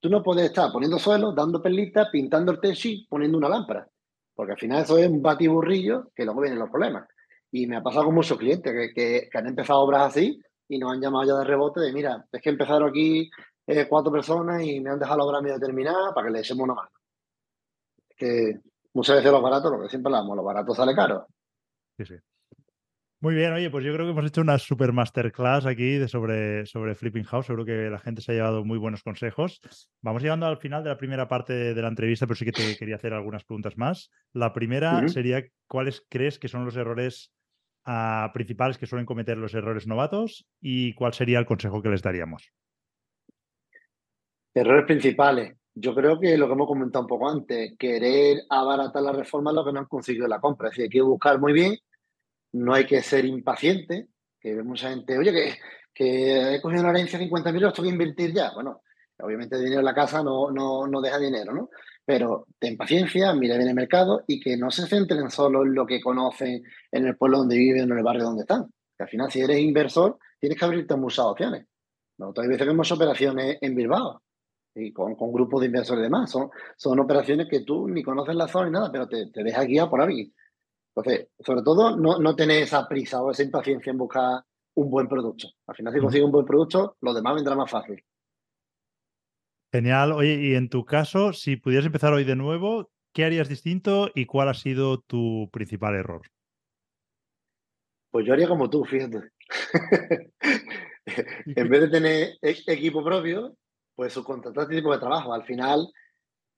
Tú 0.00 0.10
no 0.10 0.22
puedes 0.22 0.46
estar 0.46 0.70
poniendo 0.72 0.98
suelo, 0.98 1.32
dando 1.32 1.62
perlitas, 1.62 2.08
pintando 2.10 2.52
el 2.52 2.60
techo 2.60 2.88
y 2.88 3.06
poniendo 3.06 3.38
una 3.38 3.48
lámpara. 3.48 3.88
Porque 4.34 4.52
al 4.52 4.58
final 4.58 4.82
eso 4.82 4.98
es 4.98 5.08
un 5.08 5.22
batiburrillo 5.22 6.10
que 6.14 6.24
luego 6.24 6.42
vienen 6.42 6.58
los 6.58 6.70
problemas. 6.70 7.08
Y 7.50 7.66
me 7.66 7.76
ha 7.76 7.82
pasado 7.82 8.06
con 8.06 8.14
muchos 8.14 8.36
clientes 8.36 8.72
que, 8.72 8.92
que, 8.92 9.28
que 9.30 9.38
han 9.38 9.46
empezado 9.46 9.80
obras 9.80 10.02
así 10.02 10.38
y 10.68 10.78
nos 10.78 10.92
han 10.92 11.00
llamado 11.00 11.24
ya 11.24 11.38
de 11.38 11.44
rebote 11.44 11.80
de, 11.80 11.92
mira, 11.92 12.26
es 12.30 12.42
que 12.42 12.50
empezaron 12.50 12.90
aquí 12.90 13.30
eh, 13.66 13.86
cuatro 13.88 14.12
personas 14.12 14.62
y 14.62 14.80
me 14.80 14.90
han 14.90 14.98
dejado 14.98 15.18
la 15.18 15.24
obra 15.24 15.40
medio 15.40 15.58
terminada 15.58 16.14
para 16.14 16.26
que 16.26 16.32
le 16.32 16.40
echemos 16.40 16.64
una 16.64 16.74
mano. 16.74 16.90
Que 18.16 18.60
muchas 18.94 19.16
veces 19.16 19.32
los 19.32 19.42
baratos, 19.42 19.72
lo 19.72 19.82
que 19.82 19.88
siempre 19.88 20.12
hablamos, 20.12 20.36
los 20.36 20.44
baratos 20.44 20.76
sale 20.76 20.94
caro. 20.94 21.26
Sí, 21.98 22.04
sí. 22.06 22.14
Muy 23.18 23.34
bien, 23.34 23.52
oye, 23.52 23.70
pues 23.70 23.82
yo 23.84 23.94
creo 23.94 24.04
que 24.04 24.12
hemos 24.12 24.26
hecho 24.26 24.42
una 24.42 24.58
super 24.58 24.92
masterclass 24.92 25.64
aquí 25.64 25.96
de 25.96 26.06
sobre, 26.06 26.66
sobre 26.66 26.94
Flipping 26.94 27.24
House. 27.24 27.46
Seguro 27.46 27.64
que 27.64 27.88
la 27.90 27.98
gente 27.98 28.20
se 28.20 28.32
ha 28.32 28.34
llevado 28.34 28.64
muy 28.64 28.78
buenos 28.78 29.02
consejos. 29.02 29.60
Vamos 30.02 30.22
llegando 30.22 30.46
al 30.46 30.58
final 30.58 30.84
de 30.84 30.90
la 30.90 30.98
primera 30.98 31.26
parte 31.26 31.74
de 31.74 31.82
la 31.82 31.88
entrevista, 31.88 32.26
pero 32.26 32.36
sí 32.36 32.44
que 32.44 32.52
te 32.52 32.76
quería 32.78 32.96
hacer 32.96 33.14
algunas 33.14 33.44
preguntas 33.44 33.76
más. 33.78 34.10
La 34.32 34.52
primera 34.52 35.08
sería, 35.08 35.42
¿cuáles 35.66 36.04
crees 36.10 36.38
que 36.38 36.48
son 36.48 36.66
los 36.66 36.76
errores 36.76 37.32
ah, 37.86 38.30
principales 38.34 38.76
que 38.76 38.86
suelen 38.86 39.06
cometer 39.06 39.38
los 39.38 39.54
errores 39.54 39.86
novatos 39.86 40.46
y 40.60 40.94
cuál 40.94 41.14
sería 41.14 41.38
el 41.38 41.46
consejo 41.46 41.82
que 41.82 41.88
les 41.88 42.02
daríamos? 42.02 42.52
Errores 44.56 44.86
principales. 44.86 45.54
Yo 45.74 45.94
creo 45.94 46.18
que 46.18 46.38
lo 46.38 46.46
que 46.46 46.54
hemos 46.54 46.66
comentado 46.66 47.02
un 47.02 47.08
poco 47.08 47.28
antes, 47.28 47.74
querer 47.78 48.38
abaratar 48.48 49.02
la 49.02 49.12
reforma 49.12 49.50
es 49.50 49.54
lo 49.54 49.66
que 49.66 49.72
no 49.72 49.80
han 49.80 49.84
conseguido 49.84 50.26
la 50.26 50.40
compra. 50.40 50.68
Es 50.68 50.72
decir, 50.72 50.84
hay 50.84 50.88
que 50.88 51.02
buscar 51.02 51.38
muy 51.38 51.52
bien, 51.52 51.76
no 52.52 52.72
hay 52.72 52.86
que 52.86 53.02
ser 53.02 53.26
impaciente, 53.26 54.08
que 54.40 54.54
ve 54.54 54.62
mucha 54.62 54.88
gente, 54.88 55.18
oye, 55.18 55.58
que, 55.92 56.54
he 56.54 56.62
cogido 56.62 56.80
una 56.80 56.92
herencia 56.92 57.18
de 57.18 57.28
50.000 57.28 57.54
euros, 57.54 57.74
tengo 57.74 57.86
que 57.86 57.92
invertir 57.92 58.32
ya. 58.32 58.54
Bueno, 58.54 58.80
obviamente 59.18 59.56
el 59.56 59.64
dinero 59.64 59.80
en 59.80 59.84
la 59.84 59.94
casa 59.94 60.22
no, 60.22 60.50
no, 60.50 60.86
no 60.86 61.02
deja 61.02 61.18
dinero, 61.18 61.52
¿no? 61.52 61.68
Pero 62.02 62.46
ten 62.58 62.78
paciencia, 62.78 63.34
mira 63.34 63.58
bien 63.58 63.68
el 63.68 63.74
mercado 63.74 64.24
y 64.26 64.40
que 64.40 64.56
no 64.56 64.70
se 64.70 64.86
centren 64.86 65.30
solo 65.30 65.64
en 65.64 65.74
lo 65.74 65.84
que 65.84 66.00
conocen 66.00 66.62
en 66.90 67.06
el 67.06 67.14
pueblo 67.18 67.40
donde 67.40 67.58
viven 67.58 67.90
o 67.90 67.92
en 67.92 67.98
el 67.98 68.04
barrio 68.04 68.24
donde 68.24 68.44
están. 68.44 68.72
Que 68.96 69.04
al 69.04 69.10
final, 69.10 69.30
si 69.30 69.40
eres 69.40 69.58
inversor, 69.58 70.18
tienes 70.40 70.58
que 70.58 70.64
abrirte 70.64 70.96
muchas 70.96 71.26
opciones. 71.26 71.66
Nosotros 72.16 72.44
hay 72.44 72.48
veces 72.48 72.66
vemos 72.66 72.90
operaciones 72.90 73.58
en 73.60 73.74
Bilbao 73.74 74.22
y 74.76 74.92
con, 74.92 75.14
con, 75.14 75.32
grupos 75.32 75.60
de 75.60 75.66
inversores 75.66 76.00
y 76.00 76.04
demás. 76.04 76.30
Son, 76.30 76.50
son 76.76 77.00
operaciones 77.00 77.48
que 77.50 77.60
tú 77.60 77.88
ni 77.88 78.02
conoces 78.02 78.34
la 78.34 78.48
zona 78.48 78.66
ni 78.66 78.72
nada, 78.72 78.92
pero 78.92 79.08
te, 79.08 79.30
te 79.30 79.42
deja 79.42 79.64
guiar 79.64 79.88
por 79.88 80.00
alguien. 80.00 80.32
Entonces, 80.94 81.28
sobre 81.38 81.62
todo, 81.62 81.96
no, 81.96 82.18
no 82.18 82.36
tener 82.36 82.62
esa 82.62 82.86
prisa 82.88 83.22
o 83.22 83.30
esa 83.30 83.42
impaciencia 83.42 83.90
en 83.90 83.98
buscar 83.98 84.42
un 84.74 84.90
buen 84.90 85.08
producto. 85.08 85.48
Al 85.66 85.76
final, 85.76 85.92
si 85.92 86.00
consigues 86.00 86.24
un 86.24 86.32
buen 86.32 86.46
producto, 86.46 86.96
lo 87.00 87.14
demás 87.14 87.34
vendrá 87.34 87.54
más 87.54 87.70
fácil. 87.70 88.02
Genial. 89.72 90.12
Oye, 90.12 90.34
y 90.34 90.54
en 90.54 90.68
tu 90.68 90.84
caso, 90.84 91.32
si 91.32 91.56
pudieras 91.56 91.86
empezar 91.86 92.12
hoy 92.12 92.24
de 92.24 92.36
nuevo, 92.36 92.90
¿qué 93.12 93.24
harías 93.24 93.48
distinto 93.48 94.10
y 94.14 94.26
cuál 94.26 94.48
ha 94.48 94.54
sido 94.54 95.00
tu 95.00 95.50
principal 95.52 95.94
error? 95.94 96.22
Pues 98.10 98.26
yo 98.26 98.32
haría 98.32 98.48
como 98.48 98.70
tú, 98.70 98.84
fíjate. 98.84 99.18
en 101.56 101.68
vez 101.68 101.80
de 101.82 101.88
tener 101.88 102.38
e-, 102.40 102.72
equipo 102.72 103.04
propio, 103.04 103.54
pues 103.96 104.12
subcontratar 104.12 104.64
este 104.64 104.76
tipo 104.76 104.92
de 104.92 104.98
trabajo. 104.98 105.32
Al 105.32 105.42
final, 105.44 105.90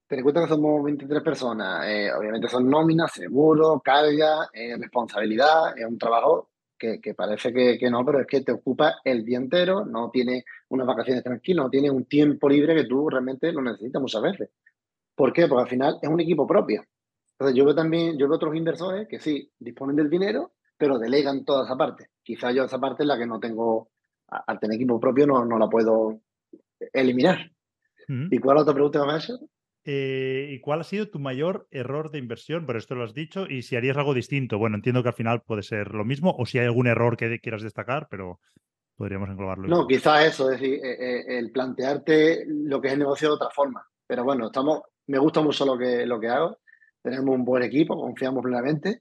ten 0.06 0.18
en 0.18 0.22
cuenta 0.24 0.42
que 0.42 0.48
somos 0.48 0.82
23 0.84 1.22
personas. 1.22 1.86
Eh, 1.86 2.12
obviamente 2.12 2.48
son 2.48 2.68
nóminas, 2.68 3.12
seguro, 3.12 3.80
carga, 3.80 4.50
eh, 4.52 4.76
responsabilidad. 4.76 5.78
Es 5.78 5.86
un 5.86 5.96
trabajo 5.96 6.50
que, 6.76 7.00
que 7.00 7.14
parece 7.14 7.52
que, 7.52 7.78
que, 7.78 7.90
no, 7.90 8.04
pero 8.04 8.20
es 8.20 8.26
que 8.26 8.40
te 8.40 8.52
ocupa 8.52 8.96
el 9.04 9.24
día 9.24 9.38
entero, 9.38 9.86
no 9.86 10.10
tiene 10.10 10.44
unas 10.68 10.86
vacaciones 10.86 11.22
tranquilas, 11.22 11.64
no 11.64 11.70
tiene 11.70 11.90
un 11.90 12.04
tiempo 12.04 12.48
libre 12.48 12.74
que 12.74 12.84
tú 12.84 13.08
realmente 13.08 13.52
lo 13.52 13.62
necesitas 13.62 14.02
muchas 14.02 14.22
veces. 14.22 14.50
¿Por 15.14 15.32
qué? 15.32 15.46
Porque 15.46 15.62
al 15.62 15.68
final 15.68 15.98
es 16.02 16.08
un 16.08 16.20
equipo 16.20 16.46
propio. 16.46 16.84
Entonces 17.32 17.56
yo 17.56 17.64
veo 17.64 17.74
también, 17.74 18.18
yo 18.18 18.28
veo 18.28 18.36
otros 18.36 18.56
inversores 18.56 19.06
que 19.06 19.20
sí, 19.20 19.50
disponen 19.58 19.96
del 19.96 20.10
dinero, 20.10 20.52
pero 20.76 20.98
delegan 20.98 21.44
toda 21.44 21.64
esa 21.64 21.76
parte. 21.76 22.10
Quizá 22.22 22.50
yo 22.50 22.64
esa 22.64 22.80
parte 22.80 23.04
es 23.04 23.06
la 23.06 23.18
que 23.18 23.26
no 23.26 23.38
tengo, 23.38 23.90
al 24.28 24.58
tener 24.58 24.76
equipo 24.76 24.98
propio 24.98 25.26
no, 25.26 25.44
no 25.44 25.58
la 25.58 25.68
puedo 25.68 26.20
eliminar. 26.92 27.50
¿Y 28.08 28.38
cuál 28.38 28.58
otra 28.58 28.72
pregunta 28.72 29.04
me 29.04 29.12
has 29.12 29.30
eh, 29.84 30.48
¿Y 30.50 30.60
cuál 30.60 30.80
ha 30.80 30.84
sido 30.84 31.08
tu 31.08 31.18
mayor 31.18 31.66
error 31.70 32.10
de 32.10 32.18
inversión? 32.18 32.66
Pero 32.66 32.78
esto 32.78 32.94
lo 32.94 33.04
has 33.04 33.14
dicho. 33.14 33.46
Y 33.48 33.62
si 33.62 33.76
harías 33.76 33.96
algo 33.96 34.14
distinto. 34.14 34.58
Bueno, 34.58 34.76
entiendo 34.76 35.02
que 35.02 35.10
al 35.10 35.14
final 35.14 35.42
puede 35.42 35.62
ser 35.62 35.94
lo 35.94 36.04
mismo. 36.04 36.34
O 36.38 36.46
si 36.46 36.58
hay 36.58 36.66
algún 36.66 36.86
error 36.86 37.16
que 37.16 37.38
quieras 37.40 37.62
destacar, 37.62 38.06
pero 38.10 38.40
podríamos 38.96 39.30
englobarlo. 39.30 39.68
No, 39.68 39.86
quizá 39.86 40.26
eso. 40.26 40.50
Es 40.50 40.60
decir, 40.60 40.74
eh, 40.84 40.96
eh, 40.98 41.38
el 41.38 41.52
plantearte 41.52 42.44
lo 42.46 42.80
que 42.80 42.88
es 42.88 42.94
el 42.94 42.98
negocio 43.00 43.28
de 43.28 43.34
otra 43.34 43.50
forma. 43.50 43.86
Pero 44.06 44.24
bueno, 44.24 44.46
estamos, 44.46 44.82
me 45.06 45.18
gusta 45.18 45.40
mucho 45.40 45.64
lo 45.64 45.78
que, 45.78 46.04
lo 46.04 46.20
que 46.20 46.28
hago. 46.28 46.58
Tenemos 47.02 47.34
un 47.34 47.44
buen 47.44 47.62
equipo, 47.62 47.98
confiamos 47.98 48.42
plenamente. 48.42 49.00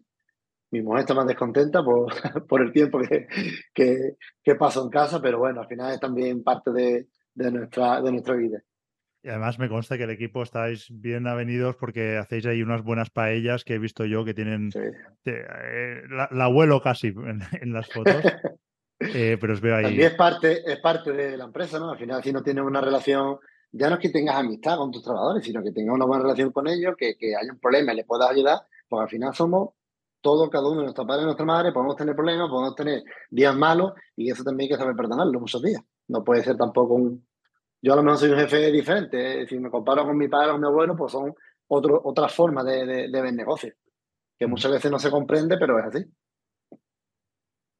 Mi 0.72 0.82
mujer 0.82 1.02
está 1.02 1.14
más 1.14 1.28
descontenta 1.28 1.84
por, 1.84 2.14
por 2.48 2.62
el 2.62 2.72
tiempo 2.72 3.00
que, 3.00 3.28
que, 3.74 4.16
que 4.44 4.56
paso 4.56 4.84
en 4.84 4.90
casa, 4.90 5.22
pero 5.22 5.40
bueno, 5.40 5.62
al 5.62 5.68
final 5.68 5.94
es 5.94 6.00
también 6.00 6.44
parte 6.44 6.72
de, 6.72 7.08
de 7.38 7.52
nuestra, 7.52 8.02
de 8.02 8.12
nuestra 8.12 8.36
vida. 8.36 8.62
Y 9.24 9.30
además 9.30 9.60
me 9.60 9.70
consta 9.70 9.98
que 9.98 10.04
el 10.04 10.10
equipo 10.10 10.44
estáis 10.44 10.88
bien 10.90 11.28
avenidos 11.28 11.76
porque 11.76 12.18
hacéis 12.18 12.46
ahí 12.46 12.62
unas 12.62 12.84
buenas 12.84 13.10
paellas 13.10 13.64
que 13.64 13.76
he 13.76 13.80
visto 13.80 14.06
yo 14.06 14.24
que 14.26 14.34
tienen 14.34 14.70
eh, 15.26 16.02
la, 16.10 16.46
abuelo 16.46 16.82
casi 16.82 17.08
en, 17.08 17.74
las 17.74 17.88
fotos. 17.88 18.16
Eh, 19.00 19.38
pero 19.40 19.54
os 19.54 19.62
veo 19.62 19.76
ahí. 19.76 19.84
También 19.84 20.08
es 20.08 20.16
parte, 20.16 20.72
es 20.72 20.80
parte 20.80 21.12
de 21.12 21.38
la 21.38 21.44
empresa, 21.44 21.78
¿no? 21.78 21.92
Al 21.92 22.00
final, 22.00 22.24
si 22.24 22.34
no 22.34 22.42
tienes 22.42 22.64
una 22.64 22.82
relación, 22.82 23.38
ya 23.72 23.90
no 23.90 23.98
es 23.98 24.02
que 24.02 24.10
tengas 24.10 24.38
amistad 24.38 24.76
con 24.76 24.90
tus 24.90 25.04
trabajadores, 25.04 25.46
sino 25.46 25.62
que 25.62 25.72
tengas 25.72 25.94
una 25.94 26.06
buena 26.06 26.24
relación 26.24 26.52
con 26.52 26.68
ellos, 26.68 26.96
que, 26.98 27.16
que 27.16 27.36
haya 27.36 27.52
un 27.52 27.60
problema 27.60 27.94
y 27.94 27.98
les 27.98 28.08
puedas 28.08 28.32
ayudar, 28.32 28.58
porque 28.90 29.04
al 29.04 29.10
final 29.10 29.36
somos 29.36 29.70
todos, 30.22 30.50
cada 30.50 30.68
uno 30.68 30.92
padres 30.94 31.22
y 31.22 31.26
nuestra 31.26 31.46
madre, 31.46 31.72
podemos 31.72 31.96
tener 31.96 32.16
problemas, 32.16 32.50
podemos 32.50 32.76
tener 32.76 33.04
días 33.30 33.56
malos 33.56 33.94
y 34.16 34.32
eso 34.32 34.44
también 34.44 34.66
hay 34.66 34.76
que 34.76 34.82
saber 34.82 34.96
perdonarlo 34.96 35.40
muchos 35.40 35.62
días. 35.62 35.82
No 36.08 36.24
puede 36.24 36.44
ser 36.44 36.58
tampoco 36.58 36.96
un, 36.96 37.27
yo 37.82 37.94
a 37.94 37.96
lo 37.96 38.04
mejor 38.04 38.20
soy 38.20 38.30
un 38.32 38.40
jefe 38.40 38.72
diferente. 38.72 39.48
Si 39.48 39.60
me 39.60 39.70
comparo 39.70 40.06
con 40.06 40.18
mi 40.18 40.28
padre 40.28 40.52
o 40.52 40.58
mi 40.58 40.68
abuelo, 40.68 40.96
pues 40.96 41.12
son 41.12 41.34
otro, 41.68 42.02
otras 42.04 42.34
formas 42.34 42.66
de, 42.66 42.86
de, 43.10 43.22
ver 43.22 43.34
negocios, 43.34 43.76
que 44.38 44.48
muchas 44.48 44.72
veces 44.72 44.92
no 44.92 45.00
se 45.00 45.12
comprende, 45.12 45.58
pero 45.58 45.78
es 45.80 45.86
así. 45.86 46.06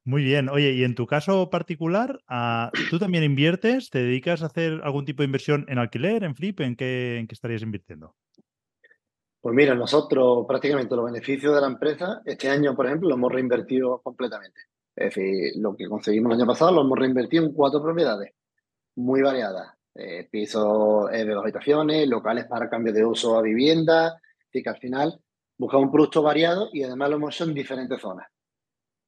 Muy 0.04 0.24
bien. 0.24 0.48
Oye, 0.50 0.72
y 0.72 0.84
en 0.84 0.96
tu 0.96 1.06
caso 1.06 1.50
particular, 1.50 2.22
ah, 2.28 2.72
¿tú 2.90 2.98
también 2.98 3.24
inviertes? 3.24 3.90
¿Te 3.90 4.00
dedicas 4.00 4.42
a 4.42 4.46
hacer 4.46 4.80
algún 4.84 5.04
tipo 5.04 5.22
de 5.22 5.26
inversión 5.26 5.66
en 5.68 5.80
alquiler, 5.80 6.24
en 6.24 6.36
flip? 6.36 6.62
¿En 6.62 6.76
qué, 6.76 7.18
en 7.18 7.28
qué 7.28 7.34
estarías 7.34 7.62
invirtiendo? 7.62 8.16
Pues 9.42 9.56
mira, 9.56 9.76
nosotros 9.76 10.46
prácticamente 10.48 10.96
los 10.96 11.06
beneficios 11.06 11.54
de 11.54 11.62
la 11.62 11.68
empresa, 11.68 12.22
este 12.26 12.50
año, 12.50 12.76
por 12.76 12.86
ejemplo, 12.86 13.10
lo 13.10 13.16
hemos 13.16 13.32
reinvertido 13.32 14.02
completamente. 14.02 14.62
Es 14.96 15.14
decir, 15.14 15.54
lo 15.58 15.76
que 15.76 15.88
conseguimos 15.88 16.32
el 16.32 16.40
año 16.40 16.48
pasado 16.48 16.72
lo 16.72 16.82
hemos 16.82 16.98
reinvertido 16.98 17.46
en 17.46 17.54
cuatro 17.54 17.84
propiedades 17.84 18.34
muy 18.96 19.22
variadas. 19.22 19.77
Eh, 20.00 20.28
pisos 20.30 21.12
eh, 21.12 21.26
de 21.26 21.34
dos 21.34 21.42
habitaciones, 21.42 22.08
locales 22.08 22.46
para 22.46 22.70
cambio 22.70 22.94
de 22.94 23.04
uso 23.04 23.36
a 23.36 23.42
vivienda. 23.42 24.22
Así 24.48 24.62
que 24.62 24.70
al 24.70 24.78
final 24.78 25.20
buscamos 25.58 25.86
un 25.86 25.92
producto 25.92 26.22
variado 26.22 26.70
y 26.72 26.84
además 26.84 27.10
lo 27.10 27.16
hemos 27.16 27.36
hecho 27.36 27.46
en 27.46 27.56
diferentes 27.56 28.00
zonas. 28.00 28.28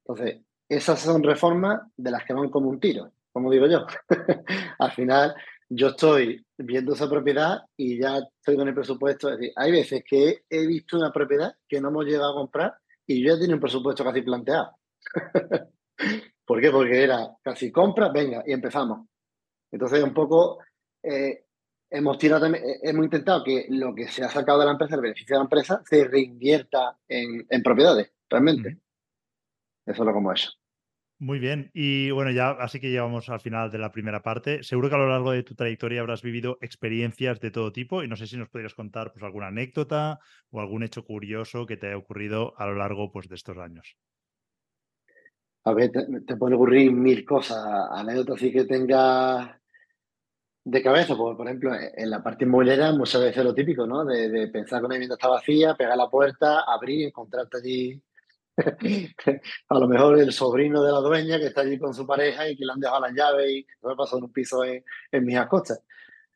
Entonces, 0.03 0.41
esas 0.67 0.99
son 0.99 1.21
reformas 1.21 1.81
de 1.95 2.09
las 2.09 2.25
que 2.25 2.33
van 2.33 2.49
como 2.49 2.69
un 2.69 2.79
tiro, 2.79 3.11
como 3.31 3.51
digo 3.51 3.67
yo. 3.67 3.85
al 4.79 4.91
final, 4.91 5.35
yo 5.69 5.89
estoy 5.89 6.43
viendo 6.57 6.93
esa 6.93 7.07
propiedad 7.07 7.59
y 7.77 8.01
ya 8.01 8.17
estoy 8.17 8.55
con 8.55 8.67
el 8.67 8.73
presupuesto. 8.73 9.29
Es 9.29 9.37
decir, 9.37 9.53
hay 9.55 9.71
veces 9.71 10.03
que 10.03 10.43
he 10.49 10.65
visto 10.65 10.97
una 10.97 11.11
propiedad 11.11 11.53
que 11.67 11.79
no 11.79 11.89
hemos 11.89 12.05
llegado 12.05 12.31
a 12.31 12.41
comprar 12.41 12.73
y 13.05 13.23
yo 13.23 13.35
ya 13.35 13.39
tenía 13.39 13.55
un 13.55 13.61
presupuesto 13.61 14.03
casi 14.03 14.23
planteado. 14.23 14.71
¿Por 16.45 16.59
qué? 16.59 16.71
Porque 16.71 17.03
era 17.03 17.29
casi 17.43 17.71
compra, 17.71 18.09
venga, 18.09 18.43
y 18.43 18.53
empezamos. 18.53 19.07
Entonces, 19.71 20.03
un 20.03 20.15
poco 20.15 20.57
eh, 21.03 21.45
hemos 21.89 22.17
tirado 22.17 22.45
eh, 22.47 22.79
hemos 22.83 23.05
intentado 23.05 23.43
que 23.43 23.65
lo 23.69 23.93
que 23.93 24.07
se 24.07 24.23
ha 24.23 24.29
sacado 24.29 24.59
de 24.59 24.65
la 24.65 24.71
empresa, 24.71 24.95
el 24.95 25.01
beneficio 25.01 25.35
de 25.35 25.39
la 25.39 25.45
empresa, 25.45 25.81
se 25.85 26.07
reinvierta 26.07 26.97
en, 27.07 27.63
propiedades, 27.63 28.11
realmente. 28.29 28.77
Eso 29.85 30.03
es 30.03 30.05
lo 30.05 30.13
como 30.13 30.31
eso. 30.31 30.51
Muy 31.21 31.39
bien. 31.39 31.69
Y 31.73 32.11
bueno, 32.11 32.31
ya 32.31 32.51
así 32.51 32.79
que 32.79 32.89
llegamos 32.89 33.27
al 33.29 33.41
final 33.41 33.71
de 33.71 33.77
la 33.77 33.91
primera 33.91 34.21
parte. 34.21 34.63
Seguro 34.63 34.87
que 34.87 34.95
a 34.95 34.99
lo 34.99 35.09
largo 35.09 35.31
de 35.31 35.43
tu 35.43 35.53
trayectoria 35.53 35.99
habrás 35.99 36.21
vivido 36.21 36.57
experiencias 36.61 37.41
de 37.41 37.51
todo 37.51 37.73
tipo 37.73 38.03
y 38.03 38.07
no 38.07 38.15
sé 38.15 38.25
si 38.25 38.37
nos 38.37 38.47
podrías 38.47 38.73
contar 38.73 39.11
pues, 39.11 39.23
alguna 39.23 39.47
anécdota 39.47 40.19
o 40.49 40.61
algún 40.61 40.83
hecho 40.83 41.03
curioso 41.03 41.65
que 41.65 41.75
te 41.75 41.87
haya 41.87 41.97
ocurrido 41.97 42.53
a 42.57 42.67
lo 42.67 42.75
largo 42.75 43.11
pues, 43.11 43.27
de 43.27 43.35
estos 43.35 43.57
años. 43.57 43.97
A 45.65 45.73
ver, 45.73 45.91
te, 45.91 46.37
puede 46.37 46.55
ocurrir 46.55 46.91
mil 46.91 47.25
cosas. 47.25 47.57
Anécdotas 47.91 48.39
sí 48.39 48.51
que 48.51 48.63
tenga 48.63 49.58
de 50.71 50.83
cabeza, 50.83 51.15
pues, 51.15 51.35
por 51.35 51.47
ejemplo, 51.47 51.71
en 51.75 52.09
la 52.09 52.21
parte 52.21 52.45
inmobiliaria 52.45 52.91
muchas 52.91 53.21
veces 53.21 53.43
lo 53.43 53.53
típico, 53.53 53.87
¿no? 53.87 54.05
De, 54.05 54.47
pensar 54.49 54.79
que 54.79 54.85
una 54.85 54.95
vivienda 54.95 55.15
está 55.15 55.27
vacía, 55.27 55.75
pegar 55.75 55.97
la 55.97 56.09
puerta, 56.09 56.61
abrir 56.61 57.07
encontrarte 57.07 57.57
allí 57.57 58.01
a 59.69 59.79
lo 59.79 59.87
mejor 59.87 60.19
el 60.19 60.33
sobrino 60.33 60.83
de 60.83 60.91
la 60.91 60.99
dueña 60.99 61.39
que 61.39 61.45
está 61.45 61.61
allí 61.61 61.79
con 61.79 61.93
su 61.93 62.05
pareja 62.05 62.49
y 62.49 62.57
que 62.57 62.65
le 62.65 62.73
han 62.73 62.79
dejado 62.79 62.99
las 62.99 63.13
llaves 63.13 63.49
y 63.49 63.65
me 63.81 63.95
pasó 63.95 64.17
en 64.17 64.25
un 64.25 64.33
piso 64.33 64.63
en, 64.65 64.83
en 65.11 65.25
mis 65.25 65.39
costas. 65.45 65.81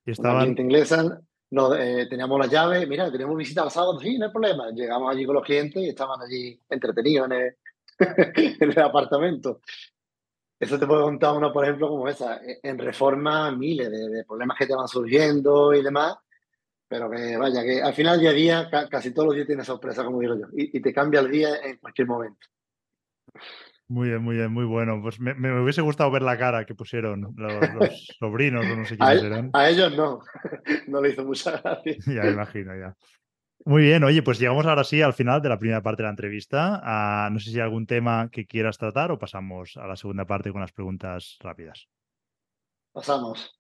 Y 0.05 0.11
estaban... 0.11 0.57
inglesa, 0.57 1.21
no, 1.51 1.75
eh, 1.75 2.07
teníamos 2.09 2.39
las 2.39 2.49
llaves, 2.49 2.87
mira, 2.87 3.11
tenemos 3.11 3.37
visita 3.37 3.61
al 3.61 3.71
sábado, 3.71 3.99
sí, 3.99 4.17
no 4.17 4.25
hay 4.25 4.31
problema. 4.31 4.71
Llegamos 4.71 5.11
allí 5.11 5.25
con 5.25 5.35
los 5.35 5.43
clientes 5.43 5.83
y 5.83 5.89
estaban 5.89 6.19
allí 6.21 6.59
entretenidos 6.69 7.29
en 7.29 7.31
el, 7.33 7.57
en 8.59 8.71
el 8.71 8.79
apartamento. 8.79 9.61
Eso 10.63 10.79
te 10.79 10.87
puedo 10.87 11.03
contar 11.03 11.35
uno, 11.35 11.51
por 11.51 11.63
ejemplo, 11.63 11.89
como 11.89 12.07
esa. 12.07 12.39
En 12.61 12.77
reforma, 12.77 13.51
miles 13.51 13.91
de, 13.91 14.09
de 14.09 14.23
problemas 14.25 14.57
que 14.57 14.67
te 14.67 14.75
van 14.75 14.87
surgiendo 14.87 15.73
y 15.73 15.83
demás 15.83 16.17
pero 16.93 17.09
que 17.09 17.37
vaya, 17.37 17.63
que 17.63 17.81
al 17.81 17.93
final 17.95 18.19
día 18.19 18.29
a 18.29 18.33
día, 18.33 18.69
casi 18.87 19.11
todos 19.11 19.29
los 19.29 19.35
días 19.35 19.47
tienes 19.47 19.65
sorpresa, 19.65 20.05
como 20.05 20.19
digo 20.19 20.35
yo, 20.35 20.45
y, 20.53 20.79
te 20.79 20.93
cambia 20.93 21.21
el 21.21 21.31
día 21.31 21.49
en 21.63 21.77
cualquier 21.77 22.07
momento. 22.07 22.45
Muy 23.87 24.09
bien, 24.09 24.21
muy 24.21 24.35
bien, 24.35 24.51
muy 24.51 24.65
bueno. 24.65 25.01
Pues 25.01 25.19
me, 25.19 25.33
hubiese 25.59 25.81
gustado 25.81 26.11
ver 26.11 26.21
la 26.21 26.37
cara 26.37 26.65
que 26.65 26.75
pusieron 26.75 27.33
los, 27.35 28.07
sobrinos 28.19 28.63
o 28.67 28.75
no 28.75 28.85
sé 28.85 28.95
quiénes 28.95 29.23
eran. 29.23 29.49
A 29.53 29.71
ellos 29.71 29.97
no, 29.97 30.21
no 30.87 31.01
le 31.01 31.09
hizo 31.09 31.25
mucha 31.25 31.59
gracia. 31.59 31.95
ya 32.05 32.29
imagino, 32.29 32.77
ya. 32.77 32.95
Muy 33.65 33.83
bien, 33.83 34.03
oye, 34.03 34.21
pues 34.21 34.39
llegamos 34.39 34.65
ahora 34.65 34.83
sí 34.83 35.01
al 35.01 35.13
final 35.13 35.41
de 35.41 35.47
la 35.47 35.57
primera 35.57 35.81
parte 35.81 36.01
de 36.01 36.07
la 36.07 36.09
entrevista. 36.09 36.81
Ah, 36.83 37.29
no 37.31 37.39
sé 37.39 37.49
si 37.49 37.55
hay 37.55 37.61
algún 37.61 37.87
tema 37.87 38.29
que 38.29 38.45
quieras 38.45 38.77
tratar 38.77 39.11
o 39.11 39.17
pasamos 39.17 39.77
a 39.77 39.87
la 39.87 39.95
segunda 39.95 40.25
parte 40.25 40.51
con 40.51 40.59
las 40.59 40.73
preguntas 40.73 41.37
rápidas. 41.39 41.87
Pasamos. 42.91 43.57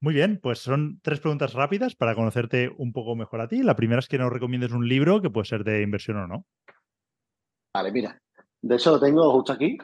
Muy 0.00 0.12
bien, 0.12 0.40
pues 0.42 0.58
son 0.58 0.98
tres 1.02 1.20
preguntas 1.20 1.54
rápidas 1.54 1.94
para 1.94 2.16
conocerte 2.16 2.72
un 2.78 2.92
poco 2.92 3.14
mejor 3.14 3.40
a 3.40 3.48
ti. 3.48 3.62
La 3.62 3.76
primera 3.76 4.00
es 4.00 4.08
que 4.08 4.18
nos 4.18 4.32
recomiendes 4.32 4.72
un 4.72 4.88
libro 4.88 5.22
que 5.22 5.30
puede 5.30 5.46
ser 5.46 5.62
de 5.62 5.82
inversión 5.82 6.16
o 6.16 6.26
no. 6.26 6.44
Vale, 7.72 7.92
mira, 7.92 8.20
de 8.60 8.74
eso 8.74 8.90
lo 8.90 9.00
tengo 9.00 9.32
justo 9.32 9.52
aquí. 9.52 9.78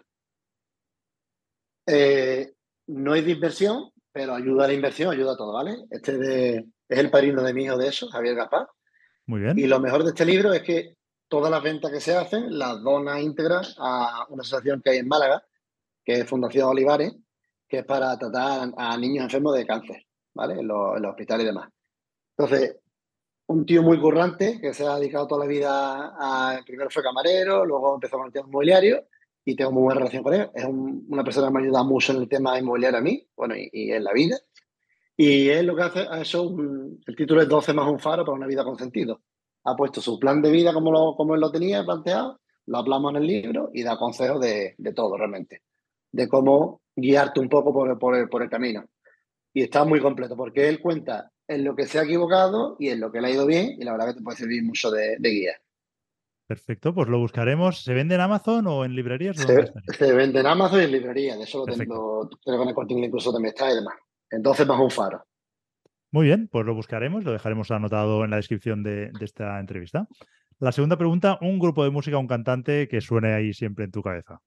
Eh, 1.87 2.53
no 2.89 3.15
es 3.15 3.25
de 3.25 3.31
inversión, 3.31 3.91
pero 4.11 4.35
ayuda 4.35 4.65
a 4.65 4.69
la 4.69 4.75
inversión, 4.75 5.13
ayuda 5.13 5.35
a 5.35 5.37
todo, 5.37 5.53
¿vale? 5.53 5.77
Este 5.91 6.57
es 6.57 6.99
el 6.99 7.11
padrino 7.11 7.43
de 7.43 7.55
mi 7.55 7.65
hijo 7.65 7.79
de 7.79 7.89
eso, 7.89 8.09
Javier 8.09 8.35
Gapá. 8.35 8.69
Muy 9.33 9.41
bien. 9.41 9.59
Y 9.59 9.67
lo 9.67 9.81
mejor 9.81 10.05
de 10.05 10.11
este 10.11 10.27
libro 10.27 10.53
es 10.53 10.61
que 10.61 10.95
todas 11.27 11.51
las 11.51 11.63
ventas 11.63 11.91
que 11.91 12.03
se 12.03 12.15
hacen 12.15 12.59
las 12.59 12.83
dona 12.83 13.19
íntegras 13.19 13.75
a 13.79 14.27
una 14.29 14.43
asociación 14.43 14.83
que 14.83 14.91
hay 14.91 14.99
en 14.99 15.09
Málaga, 15.09 15.43
que 16.05 16.21
es 16.21 16.29
Fundación 16.29 16.69
Olivares, 16.69 17.15
que 17.67 17.79
es 17.79 17.85
para 17.87 18.15
tratar 18.19 18.71
a 18.77 18.97
niños 18.99 19.25
enfermos 19.25 19.55
de 19.55 19.65
cáncer. 19.65 20.05
¿vale? 20.35 20.61
En 20.61 20.69
los, 20.69 21.01
hospitales 21.03 21.45
y 21.45 21.47
demás. 21.47 21.71
Entonces, 22.37 22.77
un 23.47 23.65
tío 23.65 23.83
muy 23.83 23.99
currante 23.99 24.61
que 24.61 24.75
se 24.75 24.87
ha 24.87 24.97
dedicado 24.97 25.27
toda 25.27 25.47
la 25.47 25.51
vida 25.51 26.15
a. 26.19 26.61
Primero 26.67 26.91
fue 26.91 27.03
camarero, 27.03 27.65
luego 27.65 27.95
empezó 27.95 28.19
con 28.19 28.27
el 28.27 28.33
tema 28.35 28.49
inmobiliario 28.49 29.07
y 29.47 29.57
tengo 29.57 29.73
muy 29.73 29.85
buena 29.85 30.01
relación 30.01 30.23
con 30.23 30.35
él. 30.35 30.51
Es 30.55 30.67
una 30.67 31.25
persona 31.25 31.47
que 31.47 31.55
me 31.55 31.63
ayuda 31.63 31.83
mucho 31.85 32.13
en 32.13 32.19
el 32.19 32.29
tema 32.29 32.59
inmobiliario 32.59 32.99
a 32.99 33.03
mí, 33.03 33.27
bueno, 33.35 33.55
y, 33.57 33.93
en 33.93 34.05
la 34.05 34.13
vida. 34.13 34.37
Y 35.17 35.49
él 35.49 35.67
lo 35.67 35.77
que 35.77 35.83
hace 35.83 36.03
es 36.03 36.09
eso, 36.23 36.57
el 37.07 37.17
título 37.17 37.43
es 37.43 37.49
12 37.49 37.73
más 37.75 37.89
un 37.89 37.99
faro 37.99 38.25
para 38.25 38.37
una 38.37 38.47
vida 38.47 38.65
con 38.65 38.79
sentido. 38.79 39.21
Ha 39.65 39.77
puesto 39.77 40.01
su 40.01 40.19
plan 40.19 40.43
de 40.43 40.51
vida 40.51 40.73
como, 40.73 40.91
lo, 40.91 41.15
como 41.17 41.35
él 41.35 41.41
lo 41.41 41.53
tenía 41.53 41.85
planteado, 41.85 42.41
lo 42.67 42.79
hablamos 42.79 43.11
en 43.11 43.17
el 43.19 43.27
libro 43.27 43.71
y 43.73 43.83
da 43.83 43.99
consejos 43.99 44.41
de, 44.41 44.75
de 44.79 44.93
todo 44.93 45.17
realmente, 45.17 45.63
de 46.11 46.29
cómo 46.29 46.81
guiarte 46.97 47.41
un 47.41 47.49
poco 47.49 47.73
por, 47.73 47.99
por, 47.99 48.29
por 48.29 48.43
el 48.43 48.51
camino 48.51 48.85
y 49.55 49.63
está 49.63 49.85
muy 49.85 50.01
completo 50.01 50.37
porque 50.37 50.69
él 50.69 50.81
cuenta 50.81 51.31
en 51.47 51.65
lo 51.65 51.75
que 51.77 51.87
se 51.87 51.99
ha 51.99 52.05
equivocado 52.05 52.77
y 52.79 52.89
en 52.89 53.01
lo 53.01 53.13
que 53.13 53.21
le 53.21 53.29
ha 53.29 53.31
ido 53.31 53.47
bien 53.47 53.77
y 53.79 53.85
la 53.85 53.93
verdad 53.93 54.09
que 54.09 54.15
te 54.15 54.23
puede 54.23 54.39
servir 54.39 54.63
mucho 54.63 54.91
de, 54.91 55.17
guía. 55.21 55.53
Perfecto, 56.47 56.95
pues 56.95 57.09
lo 57.09 57.19
buscaremos. 57.19 57.83
¿Se 57.83 57.95
vende 57.95 58.15
en 58.15 58.21
Amazon 58.21 58.67
o 58.67 58.85
en 58.85 58.95
librerías? 58.95 59.37
Se, 59.37 60.13
vende 60.13 60.41
en 60.41 60.47
Amazon 60.47 60.81
y 60.81 60.85
en 60.85 60.93
librerías, 60.93 61.39
de 61.39 61.45
eso 61.45 61.65
lo 61.67 61.77
tengo, 61.77 62.29
tengo 62.45 62.59
con 62.59 62.69
el 62.69 62.75
corte 62.75 62.95
incluso 62.95 63.33
también 63.33 63.55
está 63.55 63.71
y 63.71 63.77
demás. 63.77 63.95
Entonces 64.33 64.67
más 64.67 64.81
un 64.81 64.91
faro. 64.91 65.25
Muy 66.11 66.27
bien, 66.27 66.49
pues 66.49 66.67
lo 66.67 66.75
buscaremos, 66.75 67.25
lo 67.25 67.33
dejaremos 67.33 67.71
anotado 67.71 68.25
en 68.25 68.31
la 68.31 68.37
descripción 68.37 68.83
de, 68.83 69.13
de 69.13 69.25
esta 69.25 69.61
entrevista. 69.61 70.09
La 70.59 70.73
segunda 70.73 70.97
pregunta, 70.97 71.39
un 71.41 71.59
grupo 71.59 71.85
de 71.85 71.91
música, 71.91 72.19
un 72.19 72.27
cantante 72.27 72.89
que 72.89 73.01
suene 73.01 73.33
ahí 73.35 73.55
siempre 73.55 73.85
en 73.85 73.93
tu 73.93 74.03
cabeza. 74.03 74.41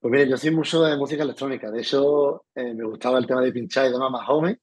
Pues 0.00 0.12
mire, 0.12 0.28
yo 0.28 0.36
soy 0.38 0.50
mucho 0.50 0.82
de 0.82 0.96
música 0.96 1.22
electrónica. 1.22 1.70
De 1.70 1.80
hecho, 1.80 2.46
eh, 2.54 2.72
me 2.72 2.84
gustaba 2.84 3.18
el 3.18 3.26
tema 3.26 3.42
de 3.42 3.52
pinchar 3.52 3.86
y 3.86 3.92
demás 3.92 4.10
más 4.10 4.26
joven. 4.26 4.58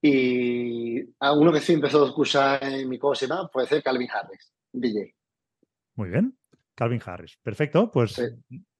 Y 0.00 1.00
a 1.18 1.32
uno 1.32 1.52
que 1.52 1.60
sí 1.60 1.72
empezó 1.72 2.04
a 2.04 2.08
escuchar 2.08 2.62
en 2.62 2.88
mi 2.88 2.98
cosa 2.98 3.24
y 3.24 3.28
más 3.28 3.50
puede 3.52 3.66
ser 3.66 3.82
Calvin 3.82 4.08
Harris, 4.10 4.52
DJ. 4.72 5.14
Muy 5.96 6.10
bien. 6.10 6.38
Calvin 6.74 7.00
Harris. 7.04 7.36
Perfecto. 7.42 7.90
Pues 7.90 8.20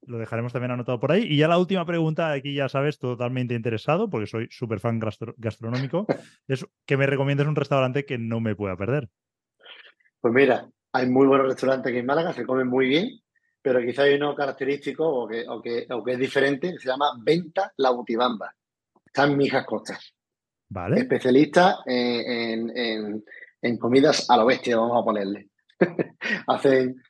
lo 0.07 0.19
dejaremos 0.19 0.53
también 0.53 0.73
anotado 0.73 1.01
por 1.01 1.13
ahí. 1.13 1.25
Y 1.29 1.37
ya 1.37 1.49
la 1.49 1.59
última 1.59 1.85
pregunta, 1.87 2.33
aquí 2.33 2.55
ya 2.55 2.69
sabes, 2.69 2.99
totalmente 2.99 3.55
interesado, 3.55 4.09
porque 4.09 4.27
soy 4.27 4.49
súper 4.51 4.81
fan 4.81 5.01
gastronómico, 5.37 6.07
es 6.49 6.67
que 6.87 6.97
me 6.97 7.07
recomiendes 7.07 7.47
un 7.47 7.57
restaurante 7.57 8.05
que 8.05 8.19
no 8.19 8.41
me 8.41 8.57
pueda 8.57 8.77
perder. 8.77 9.09
Pues 10.21 10.33
mira, 10.33 10.69
hay 10.93 11.09
muy 11.09 11.27
buenos 11.27 11.49
restaurantes 11.49 11.91
aquí 11.91 11.99
en 11.99 12.07
Málaga, 12.07 12.33
se 12.33 12.47
comen 12.47 12.69
muy 12.69 12.89
bien 12.89 13.25
pero 13.65 13.81
quizá 13.81 14.03
hay 14.03 14.17
uno 14.17 14.35
característico 14.35 15.09
o 15.09 15.27
que, 15.27 15.49
o 15.49 15.63
que, 15.63 15.87
o 15.89 16.05
que 16.05 16.13
es 16.13 16.19
diferente, 16.19 16.71
que 16.71 16.79
se 16.79 16.87
llama 16.87 17.13
Venta 17.19 17.73
La 17.79 17.93
Butibamba. 17.93 18.55
Está 19.07 19.25
en 19.25 19.39
Mijas 19.39 19.65
Costas. 19.65 20.15
Vale. 20.69 21.01
Especialista 21.01 21.79
en, 21.87 22.69
en, 22.77 23.25
en, 23.63 23.79
comidas 23.79 24.29
a 24.29 24.37
lo 24.37 24.45
bestia, 24.45 24.77
vamos 24.77 25.01
a 25.01 25.05
ponerle. 25.05 25.49
Hacen 26.47 27.01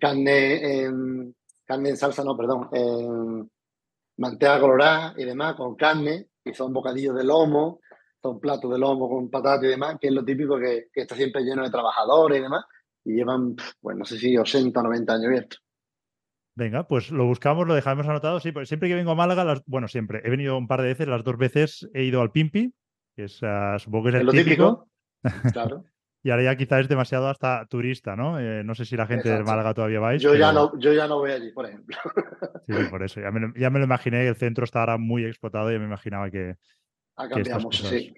carne, 0.00 0.84
en, 0.84 1.36
carne 1.70 1.90
en 1.90 1.96
salsa, 1.96 2.24
no, 2.24 2.36
perdón, 2.36 2.68
en 2.72 3.48
manteca 4.18 4.58
colorada 4.58 5.14
y 5.16 5.24
demás, 5.24 5.54
con 5.54 5.76
carne, 5.76 6.26
y 6.44 6.52
son 6.52 6.72
bocadillos 6.72 7.14
de 7.14 7.22
lomo, 7.22 7.78
son 8.20 8.40
platos 8.40 8.72
de 8.72 8.78
lomo 8.78 9.08
con 9.08 9.30
patata 9.30 9.66
y 9.66 9.70
demás, 9.70 9.96
que 10.00 10.08
es 10.08 10.12
lo 10.12 10.24
típico 10.24 10.58
que, 10.58 10.88
que 10.92 11.02
está 11.02 11.14
siempre 11.14 11.42
lleno 11.42 11.62
de 11.62 11.70
trabajadores 11.70 12.40
y 12.40 12.42
demás, 12.42 12.64
y 13.04 13.12
llevan, 13.12 13.54
pues 13.80 13.96
no 13.96 14.04
sé 14.04 14.18
si 14.18 14.36
80 14.36 14.80
o 14.80 14.82
90 14.82 15.12
años 15.12 15.26
abiertos. 15.26 15.62
Venga, 16.56 16.88
pues 16.88 17.12
lo 17.12 17.26
buscamos, 17.26 17.68
lo 17.68 17.74
dejamos 17.74 18.08
anotado. 18.08 18.40
Sí, 18.40 18.50
pues 18.50 18.68
siempre 18.68 18.88
que 18.88 18.96
vengo 18.96 19.12
a 19.12 19.14
Málaga, 19.14 19.62
bueno, 19.66 19.86
siempre, 19.86 20.20
he 20.24 20.30
venido 20.30 20.58
un 20.58 20.66
par 20.66 20.82
de 20.82 20.88
veces, 20.88 21.06
las 21.06 21.22
dos 21.22 21.38
veces 21.38 21.88
he 21.94 22.02
ido 22.02 22.20
al 22.20 22.32
Pimpi, 22.32 22.74
que 23.14 23.24
es, 23.24 23.38
ah, 23.42 23.76
supongo 23.78 24.04
que 24.04 24.08
es 24.10 24.14
el 24.16 24.26
lo 24.26 24.32
típico. 24.32 24.88
Claro. 25.52 25.84
Y 26.22 26.30
ahora 26.30 26.42
ya 26.42 26.56
quizás 26.56 26.80
es 26.80 26.88
demasiado 26.88 27.28
hasta 27.28 27.64
turista, 27.66 28.14
¿no? 28.14 28.38
Eh, 28.38 28.62
no 28.62 28.74
sé 28.74 28.84
si 28.84 28.96
la 28.96 29.06
gente 29.06 29.30
de 29.30 29.42
Málaga 29.42 29.72
todavía 29.72 30.00
vais. 30.00 30.22
Yo, 30.22 30.34
ya 30.34 30.52
no, 30.52 30.78
yo 30.78 30.92
ya 30.92 31.08
no 31.08 31.18
voy 31.18 31.30
allí, 31.32 31.50
por 31.52 31.66
ejemplo. 31.66 31.96
sí, 32.66 32.74
por 32.90 33.02
eso. 33.02 33.20
Ya 33.20 33.30
me, 33.30 33.52
ya 33.58 33.70
me, 33.70 33.78
lo 33.78 33.86
imaginé, 33.86 34.26
el 34.26 34.36
centro 34.36 34.64
está 34.64 34.80
ahora 34.80 34.98
muy 34.98 35.24
explotado 35.24 35.72
y 35.72 35.78
me 35.78 35.86
imaginaba 35.86 36.30
que. 36.30 36.56
Cambiado 37.16 37.60
mucho, 37.60 37.86
sí. 37.86 38.14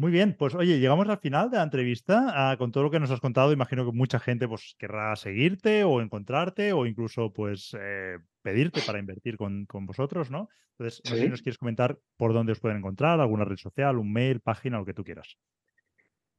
Muy 0.00 0.10
bien, 0.10 0.34
pues 0.34 0.54
oye, 0.54 0.78
llegamos 0.78 1.06
al 1.10 1.18
final 1.18 1.50
de 1.50 1.58
la 1.58 1.62
entrevista. 1.62 2.28
Ah, 2.30 2.56
con 2.56 2.72
todo 2.72 2.84
lo 2.84 2.90
que 2.90 2.98
nos 2.98 3.10
has 3.10 3.20
contado, 3.20 3.52
imagino 3.52 3.84
que 3.84 3.92
mucha 3.92 4.18
gente 4.18 4.48
pues, 4.48 4.74
querrá 4.78 5.14
seguirte 5.14 5.84
o 5.84 6.00
encontrarte 6.00 6.72
o 6.72 6.86
incluso 6.86 7.34
pues 7.34 7.76
eh, 7.78 8.16
pedirte 8.40 8.80
para 8.86 8.98
invertir 8.98 9.36
con, 9.36 9.66
vosotros, 9.68 10.30
¿no? 10.30 10.48
Entonces, 10.78 11.02
no 11.04 11.10
sé 11.10 11.22
si 11.22 11.28
nos 11.28 11.42
quieres 11.42 11.58
comentar 11.58 11.98
por 12.16 12.32
dónde 12.32 12.52
os 12.52 12.60
pueden 12.60 12.78
encontrar, 12.78 13.20
alguna 13.20 13.44
red 13.44 13.58
social, 13.58 13.98
un 13.98 14.10
mail, 14.10 14.40
página, 14.40 14.78
lo 14.78 14.86
que 14.86 14.94
tú 14.94 15.04
quieras. 15.04 15.36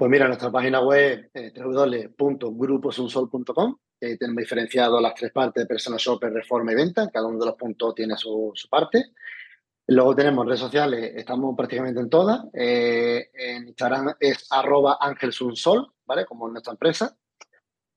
Pues 0.01 0.09
mira, 0.09 0.25
nuestra 0.25 0.49
página 0.51 0.81
web 0.81 1.29
eh, 1.31 1.53
www.gruposunsol.com. 1.55 3.77
Eh, 3.99 4.17
tenemos 4.17 4.41
diferenciado 4.41 4.99
las 4.99 5.13
tres 5.13 5.31
partes 5.31 5.61
de 5.61 5.67
Personal 5.67 5.99
Shopper, 5.99 6.33
Reforma 6.33 6.71
y 6.71 6.75
Venta. 6.75 7.07
Cada 7.11 7.27
uno 7.27 7.37
de 7.37 7.45
los 7.45 7.53
puntos 7.53 7.93
tiene 7.93 8.17
su, 8.17 8.51
parte. 8.67 9.11
Luego 9.85 10.15
tenemos 10.15 10.47
redes 10.47 10.59
sociales, 10.59 11.13
estamos 11.15 11.55
prácticamente 11.55 11.99
en 11.99 12.09
todas. 12.09 12.45
Eh, 12.51 13.29
en 13.31 13.67
Instagram 13.67 14.15
es 14.19 14.47
arroba 14.49 14.97
angelsunsol, 14.99 15.93
¿vale? 16.07 16.25
Como 16.25 16.47
en 16.47 16.53
nuestra 16.53 16.73
empresa. 16.73 17.15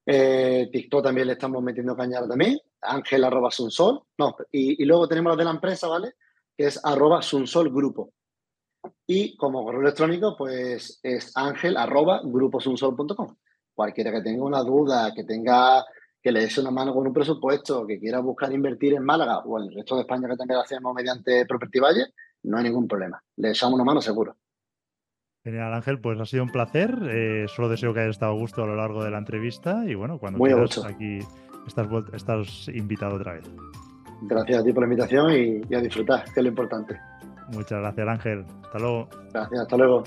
Eh, 0.05 0.69
TikTok 0.71 1.05
también 1.05 1.29
le 1.29 1.33
estamos 1.33 1.63
metiendo 1.63 1.97
cañar 1.97 2.29
también, 2.29 2.59
ángel 2.83 3.25
arroba 3.25 3.51
sunsol. 3.51 4.03
No, 4.19 4.37
y, 4.53 4.85
luego 4.85 5.09
tenemos 5.09 5.33
la 5.33 5.39
de 5.39 5.45
la 5.45 5.53
empresa, 5.53 5.89
¿vale? 5.89 6.17
Que 6.55 6.67
es 6.67 6.79
arroba 6.85 7.23
sunsol 7.23 7.71
grupo. 7.71 8.13
Y 9.07 9.37
como 9.37 9.65
correo 9.65 9.83
electrónico, 9.83 10.35
pues 10.37 11.01
es 11.03 11.37
ángel 11.37 11.77
arroba 11.77 12.21
gruposunsol.com. 12.25 13.37
Cualquiera 13.75 14.13
que 14.13 14.23
tenga 14.23 14.45
una 14.45 14.63
duda, 14.63 15.13
que 15.15 15.25
tenga 15.25 15.85
que 16.23 16.33
le 16.33 16.41
des 16.41 16.57
una 16.57 16.71
mano 16.71 16.95
con 16.95 17.07
un 17.07 17.13
presupuesto, 17.13 17.87
que 17.87 18.01
quiera 18.01 18.21
buscar 18.21 18.51
invertir 18.51 18.95
en 18.95 19.05
Málaga 19.05 19.41
o 19.41 19.59
en 19.59 19.69
el 19.69 19.75
resto 19.75 19.97
de 19.97 20.03
España 20.03 20.27
que 20.27 20.37
también 20.37 20.57
lo 20.57 20.63
hacemos 20.63 20.95
mediante 20.95 21.45
Property 21.45 21.81
Valle, 21.81 22.07
no 22.45 22.57
hay 22.57 22.65
ningún 22.65 22.89
problema. 22.89 23.23
Le 23.37 23.51
echamos 23.51 23.75
una 23.75 23.85
mano 23.85 24.01
seguro. 24.01 24.35
Genial, 25.45 25.75
Ángel, 25.75 26.01
pues 26.01 26.19
ha 26.19 26.25
sido 26.25 26.43
un 26.43 26.51
placer. 26.51 26.97
Eh, 27.11 27.45
solo 27.49 27.69
deseo 27.69 27.93
que 27.93 28.01
hayas 28.01 28.13
estado 28.13 28.33
a 28.33 28.37
gusto 28.37 28.63
a 28.63 28.67
lo 28.67 28.75
largo 28.75 29.05
de 29.05 29.11
la 29.11 29.19
entrevista 29.19 29.85
y 29.87 29.95
bueno, 29.95 30.19
cuando 30.19 30.43
quieras 30.43 30.83
aquí 30.87 31.19
estás, 31.67 31.87
estás 32.15 32.69
invitado 32.69 33.17
otra 33.17 33.35
vez. 33.35 33.45
Gracias 34.23 34.61
a 34.61 34.65
ti 34.65 34.73
por 34.73 34.85
la 34.85 34.87
invitación 34.87 35.31
y, 35.69 35.75
a 35.75 35.81
disfrutar, 35.81 36.25
que 36.25 36.41
es 36.41 36.43
lo 36.43 36.49
importante. 36.49 36.99
Muchas 37.55 37.81
gracias, 37.81 38.09
Ángel. 38.09 38.45
Hasta 38.65 38.79
luego. 38.79 39.09
Gracias, 39.33 39.61
hasta 39.61 39.77
luego. 39.77 40.05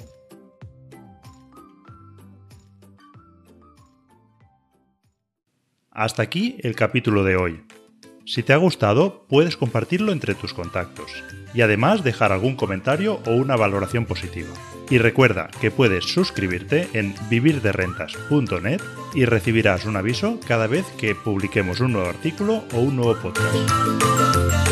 Hasta 5.92 6.22
aquí 6.22 6.58
el 6.62 6.76
capítulo 6.76 7.24
de 7.24 7.38
hoy. 7.38 7.64
Si 8.28 8.44
te 8.44 8.54
ha 8.54 8.58
gustado, 8.58 9.26
puedes 9.30 9.56
compartirlo 9.56 10.12
entre 10.12 10.36
tus 10.36 10.54
contactos 10.54 11.12
y 11.54 11.62
además 11.62 12.04
dejar 12.04 12.34
algún 12.34 12.56
comentario 12.56 13.22
o 13.26 13.32
una 13.32 13.56
valoración 13.56 14.06
positiva. 14.06 14.50
Y 14.90 14.98
recuerda 14.98 15.50
que 15.62 15.72
puedes 15.72 16.04
suscribirte 16.04 16.90
en 16.94 17.16
vivirderrentas.net 17.30 18.82
y 19.16 19.26
recibirás 19.26 19.86
un 19.86 19.96
aviso 19.96 20.40
cada 20.46 20.68
vez 20.68 20.86
que 20.98 21.16
publiquemos 21.16 21.80
un 21.80 21.94
nuevo 21.94 22.10
artículo 22.10 22.64
o 22.74 22.80
un 22.82 22.98
nuevo 22.98 23.16
podcast. 23.16 24.67